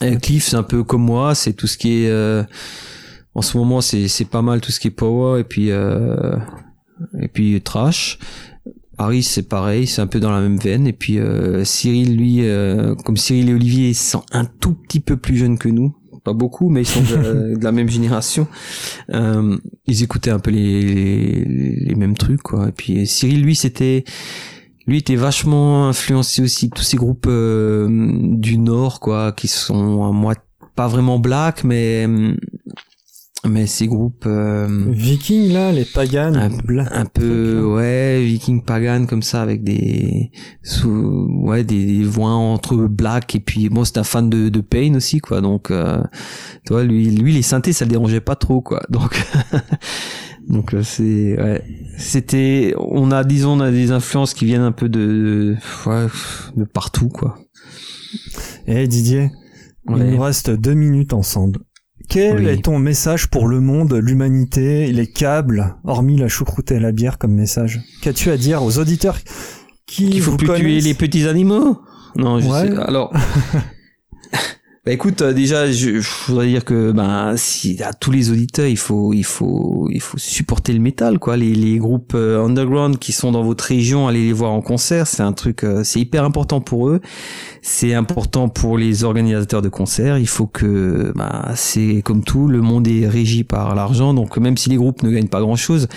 Et 0.01 0.15
Cliff, 0.17 0.45
c'est 0.47 0.55
un 0.55 0.63
peu 0.63 0.83
comme 0.83 1.03
moi. 1.03 1.33
C'est 1.33 1.53
tout 1.53 1.67
ce 1.67 1.77
qui 1.77 2.03
est. 2.03 2.45
en 3.39 3.41
ce 3.41 3.57
moment, 3.57 3.81
c'est 3.81 4.29
pas 4.29 4.41
mal 4.41 4.61
tout 4.61 4.71
ce 4.71 4.79
qui 4.79 4.87
est 4.87 4.91
power 4.91 5.39
et 5.39 5.43
puis 5.43 5.69
et 5.69 7.27
puis 7.27 7.61
trash. 7.61 8.19
Harry 8.99 9.23
c'est 9.23 9.47
pareil, 9.47 9.87
c'est 9.87 10.01
un 10.01 10.07
peu 10.07 10.19
dans 10.19 10.29
la 10.29 10.41
même 10.41 10.57
veine. 10.57 10.85
Et 10.85 10.93
puis 10.93 11.19
euh, 11.19 11.63
Cyril, 11.63 12.17
lui, 12.17 12.41
euh, 12.41 12.95
comme 13.05 13.15
Cyril 13.15 13.49
et 13.49 13.53
Olivier, 13.53 13.89
ils 13.89 13.95
sont 13.95 14.23
un 14.31 14.43
tout 14.45 14.73
petit 14.73 14.99
peu 14.99 15.15
plus 15.15 15.37
jeunes 15.37 15.57
que 15.57 15.69
nous. 15.69 15.95
Pas 16.25 16.33
beaucoup, 16.33 16.69
mais 16.69 16.81
ils 16.81 16.85
sont 16.85 17.01
de, 17.01 17.57
la 17.61 17.71
même 17.71 17.87
génération. 17.87 18.45
Euh, 19.13 19.57
ils 19.87 20.03
écoutaient 20.03 20.31
un 20.31 20.39
peu 20.39 20.51
les, 20.51 21.45
les, 21.45 21.95
mêmes 21.95 22.17
trucs, 22.17 22.41
quoi. 22.41 22.67
Et 22.67 22.71
puis 22.73 23.07
Cyril, 23.07 23.41
lui, 23.41 23.55
c'était... 23.55 24.03
Lui 24.85 24.97
était 24.97 25.15
vachement 25.15 25.87
influencé 25.87 26.41
aussi 26.41 26.69
tous 26.69 26.81
ces 26.81 26.97
groupes 26.97 27.27
du 27.27 28.57
Nord, 28.57 28.99
quoi, 28.99 29.31
qui 29.31 29.47
sont 29.47 30.11
moi 30.11 30.33
pas 30.75 30.87
vraiment 30.87 31.19
black, 31.19 31.63
mais 31.63 32.07
mais 33.47 33.67
ces 33.67 33.87
groupes 33.87 34.25
euh, 34.27 34.67
Vikings 34.89 35.53
là 35.53 35.71
les 35.71 35.85
pagans 35.85 36.35
un, 36.35 37.05
peu 37.05 37.63
ouais 37.63 38.21
Vikings 38.21 38.63
pagan 38.63 39.05
comme 39.05 39.21
ça 39.21 39.41
avec 39.41 39.63
des 39.63 40.31
ouais 40.83 41.63
des, 41.63 42.03
voix 42.03 42.31
entre 42.31 42.75
black 42.75 43.35
et 43.35 43.39
puis 43.39 43.69
bon 43.69 43.85
c'est 43.85 43.97
un 43.97 44.03
fan 44.03 44.29
de, 44.29 44.49
de 44.49 44.59
Pain 44.59 44.93
aussi 44.95 45.19
quoi 45.19 45.39
donc 45.39 45.71
euh, 45.71 46.01
tu 46.65 46.73
vois 46.73 46.83
lui 46.83 47.09
lui 47.11 47.31
les 47.31 47.41
synthés 47.41 47.71
ça 47.71 47.85
le 47.85 47.91
dérangeait 47.91 48.19
pas 48.19 48.35
trop 48.35 48.59
quoi 48.61 48.81
donc 48.89 49.25
donc 50.49 50.73
euh, 50.73 50.83
c'est 50.83 51.41
ouais. 51.41 51.63
C'était 51.97 52.73
on 52.77 53.11
a 53.11 53.23
disons 53.23 53.57
on 53.57 53.59
a 53.61 53.71
des 53.71 53.91
influences 53.91 54.33
qui 54.33 54.45
viennent 54.45 54.61
un 54.61 54.71
peu 54.71 54.89
de 54.89 55.55
ouais, 55.85 56.07
de 56.57 56.63
partout 56.65 57.09
quoi. 57.09 57.37
Et 58.67 58.83
eh, 58.83 58.87
Didier 58.87 59.31
il 59.87 59.95
nous 59.95 60.21
reste 60.21 60.49
deux 60.51 60.73
minutes 60.73 61.13
ensemble 61.13 61.59
quel 62.09 62.47
est 62.47 62.63
ton 62.63 62.79
message 62.79 63.29
pour 63.29 63.47
le 63.47 63.59
monde, 63.59 63.93
l'humanité, 63.93 64.91
les 64.91 65.05
câbles, 65.05 65.75
hormis 65.83 66.17
la 66.17 66.27
choucroute 66.27 66.71
et 66.71 66.79
la 66.79 66.91
bière 66.91 67.19
comme 67.19 67.33
message 67.33 67.81
Qu'as-tu 68.01 68.31
à 68.31 68.37
dire 68.37 68.63
aux 68.63 68.79
auditeurs 68.79 69.17
qui 69.85 70.09
Il 70.09 70.21
faut 70.21 70.35
plus 70.35 70.47
tuer 70.47 70.81
les 70.81 70.95
petits 70.95 71.27
animaux 71.27 71.79
Non, 72.17 72.39
je 72.39 72.47
sais. 72.47 72.77
Alors, 72.77 73.13
Bah 74.85 74.93
écoute, 74.93 75.21
euh, 75.21 75.33
déjà, 75.33 75.69
je, 75.69 75.99
voudrais 76.27 76.47
dire 76.47 76.63
que 76.63 76.93
ben 76.93 77.35
si 77.35 77.83
à 77.83 77.91
tous 77.91 78.11
les 78.11 78.31
auditeurs, 78.31 78.65
il 78.65 78.77
faut 78.77 79.11
il 79.11 79.25
faut 79.25 79.89
il 79.91 79.99
faut 79.99 80.17
supporter 80.17 80.71
le 80.71 80.79
métal 80.79 81.19
quoi. 81.19 81.35
Les, 81.35 81.53
les 81.53 81.77
groupes 81.77 82.13
euh, 82.15 82.43
underground 82.43 82.97
qui 82.97 83.11
sont 83.11 83.33
dans 83.33 83.43
votre 83.43 83.65
région, 83.65 84.07
allez 84.07 84.25
les 84.25 84.33
voir 84.33 84.51
en 84.51 84.61
concert, 84.61 85.05
c'est 85.05 85.21
un 85.21 85.33
truc, 85.33 85.65
euh, 85.65 85.83
c'est 85.83 85.99
hyper 85.99 86.23
important 86.23 86.61
pour 86.61 86.87
eux. 86.87 87.01
C'est 87.61 87.93
important 87.93 88.49
pour 88.49 88.77
les 88.77 89.03
organisateurs 89.03 89.61
de 89.61 89.69
concerts. 89.69 90.17
Il 90.17 90.27
faut 90.27 90.47
que 90.47 91.11
ben, 91.15 91.51
c'est 91.55 92.01
comme 92.03 92.23
tout, 92.23 92.47
le 92.47 92.61
monde 92.61 92.87
est 92.87 93.07
régi 93.07 93.43
par 93.43 93.75
l'argent, 93.75 94.13
donc 94.13 94.37
même 94.37 94.57
si 94.57 94.69
les 94.69 94.77
groupes 94.77 95.03
ne 95.03 95.11
gagnent 95.11 95.27
pas 95.27 95.41
grand 95.41 95.55
chose 95.55 95.87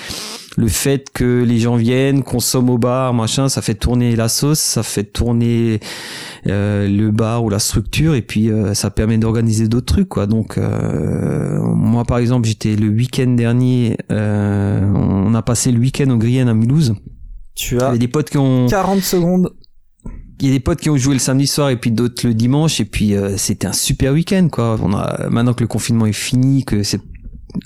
le 0.56 0.68
fait 0.68 1.10
que 1.12 1.42
les 1.42 1.58
gens 1.58 1.76
viennent, 1.76 2.22
consomment 2.22 2.70
au 2.70 2.78
bar, 2.78 3.14
machin, 3.14 3.48
ça 3.48 3.62
fait 3.62 3.74
tourner 3.74 4.16
la 4.16 4.28
sauce, 4.28 4.58
ça 4.58 4.82
fait 4.82 5.04
tourner 5.04 5.80
euh, 6.46 6.88
le 6.88 7.10
bar 7.10 7.44
ou 7.44 7.50
la 7.50 7.58
structure, 7.58 8.14
et 8.14 8.22
puis 8.22 8.50
euh, 8.50 8.74
ça 8.74 8.90
permet 8.90 9.18
d'organiser 9.18 9.68
d'autres 9.68 9.86
trucs, 9.86 10.08
quoi. 10.08 10.26
Donc 10.26 10.58
euh, 10.58 11.58
moi, 11.60 12.04
par 12.04 12.18
exemple, 12.18 12.46
j'étais 12.46 12.76
le 12.76 12.88
week-end 12.88 13.30
dernier, 13.30 13.96
on 14.10 15.34
a 15.34 15.42
passé 15.42 15.72
le 15.72 15.78
week-end 15.78 16.10
au 16.10 16.16
Grienne 16.16 16.48
à 16.48 16.54
Mulhouse. 16.54 16.94
Tu 17.54 17.80
as 17.80 17.96
des 17.96 18.08
potes 18.08 18.30
qui 18.30 18.38
ont 18.38 18.66
40 18.66 19.00
secondes. 19.00 19.50
Il 20.40 20.46
y 20.46 20.50
a 20.50 20.52
des 20.52 20.60
potes 20.60 20.80
qui 20.80 20.90
ont 20.90 20.96
joué 20.96 21.14
le 21.14 21.20
samedi 21.20 21.46
soir 21.46 21.70
et 21.70 21.76
puis 21.76 21.92
d'autres 21.92 22.26
le 22.26 22.34
dimanche 22.34 22.80
et 22.80 22.84
puis 22.84 23.14
euh, 23.14 23.36
c'était 23.36 23.66
un 23.66 23.72
super 23.72 24.12
week-end 24.12 24.48
quoi. 24.50 24.76
On 24.82 24.92
a 24.94 25.28
maintenant 25.30 25.54
que 25.54 25.62
le 25.62 25.68
confinement 25.68 26.06
est 26.06 26.12
fini, 26.12 26.64
que 26.64 26.82
c'est 26.82 27.00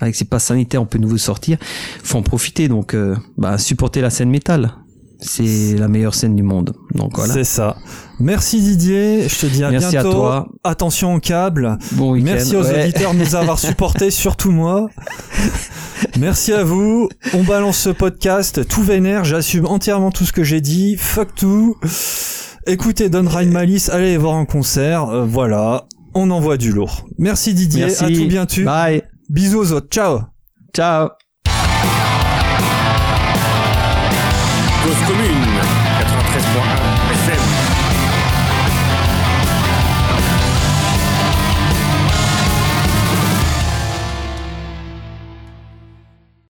avec 0.01 0.15
ces 0.15 0.25
passes 0.25 0.45
sanitaires 0.45 0.83
on 0.83 0.87
peut 0.87 0.99
nouveau 0.99 1.17
sortir, 1.17 1.59
faut 2.03 2.19
en 2.19 2.23
profiter 2.23 2.69
donc 2.69 2.95
euh, 2.95 3.17
bah 3.39 3.57
supporter 3.57 4.01
la 4.01 4.11
scène 4.11 4.31
métal. 4.31 4.75
C'est 5.19 5.77
la 5.79 5.89
meilleure 5.89 6.15
scène 6.15 6.37
du 6.37 6.43
monde. 6.43 6.75
Donc 6.95 7.17
voilà. 7.17 7.33
C'est 7.33 7.45
ça. 7.45 7.77
Merci 8.21 8.61
Didier, 8.61 9.27
je 9.29 9.39
te 9.39 9.47
dis 9.47 9.65
à 9.65 9.71
Merci 9.71 9.93
bientôt. 9.93 10.09
à 10.09 10.13
toi. 10.13 10.49
Attention 10.63 11.15
au 11.15 11.21
câble. 11.21 11.79
Bon 11.93 12.13
week-end. 12.13 12.33
Merci 12.33 12.55
aux 12.55 12.63
ouais. 12.63 12.85
auditeurs 12.85 13.15
de 13.15 13.21
nous 13.21 13.35
avoir 13.35 13.59
supportés, 13.59 14.11
surtout 14.11 14.51
moi. 14.51 14.89
Merci 16.19 16.53
à 16.53 16.65
vous. 16.65 17.09
On 17.33 17.45
balance 17.45 17.79
ce 17.79 17.91
podcast 17.91 18.69
tout 18.69 18.83
vénère. 18.83 19.25
J'assume 19.25 19.65
entièrement 19.67 20.11
tout 20.11 20.25
ce 20.25 20.33
que 20.33 20.45
j'ai 20.45 20.61
dit. 20.61 20.97
Fuck 20.99 21.35
tout. 21.35 21.77
Écoutez 22.69 23.09
Don 23.09 23.29
Ryan 23.29 23.53
Malice, 23.53 23.89
allez 23.91 24.17
voir 24.17 24.35
en 24.35 24.45
concert. 24.45 25.09
Euh, 25.09 25.25
voilà. 25.25 25.85
On 26.15 26.33
envoie 26.33 26.57
du 26.57 26.73
lourd. 26.73 27.07
Merci 27.17 27.55
Didier. 27.55 27.87
Merci. 27.87 28.05
À 28.05 28.09
tout 28.09 28.27
bientôt. 28.27 28.65
Bye. 28.65 29.03
Bisous 29.29 29.61
aux 29.61 29.73
autres. 29.73 29.89
Ciao. 29.89 30.23
Ciao. 30.75 31.11
Cause 34.83 35.07
commune, 35.07 35.29
93.1 35.29 35.46
FM. 35.46 35.46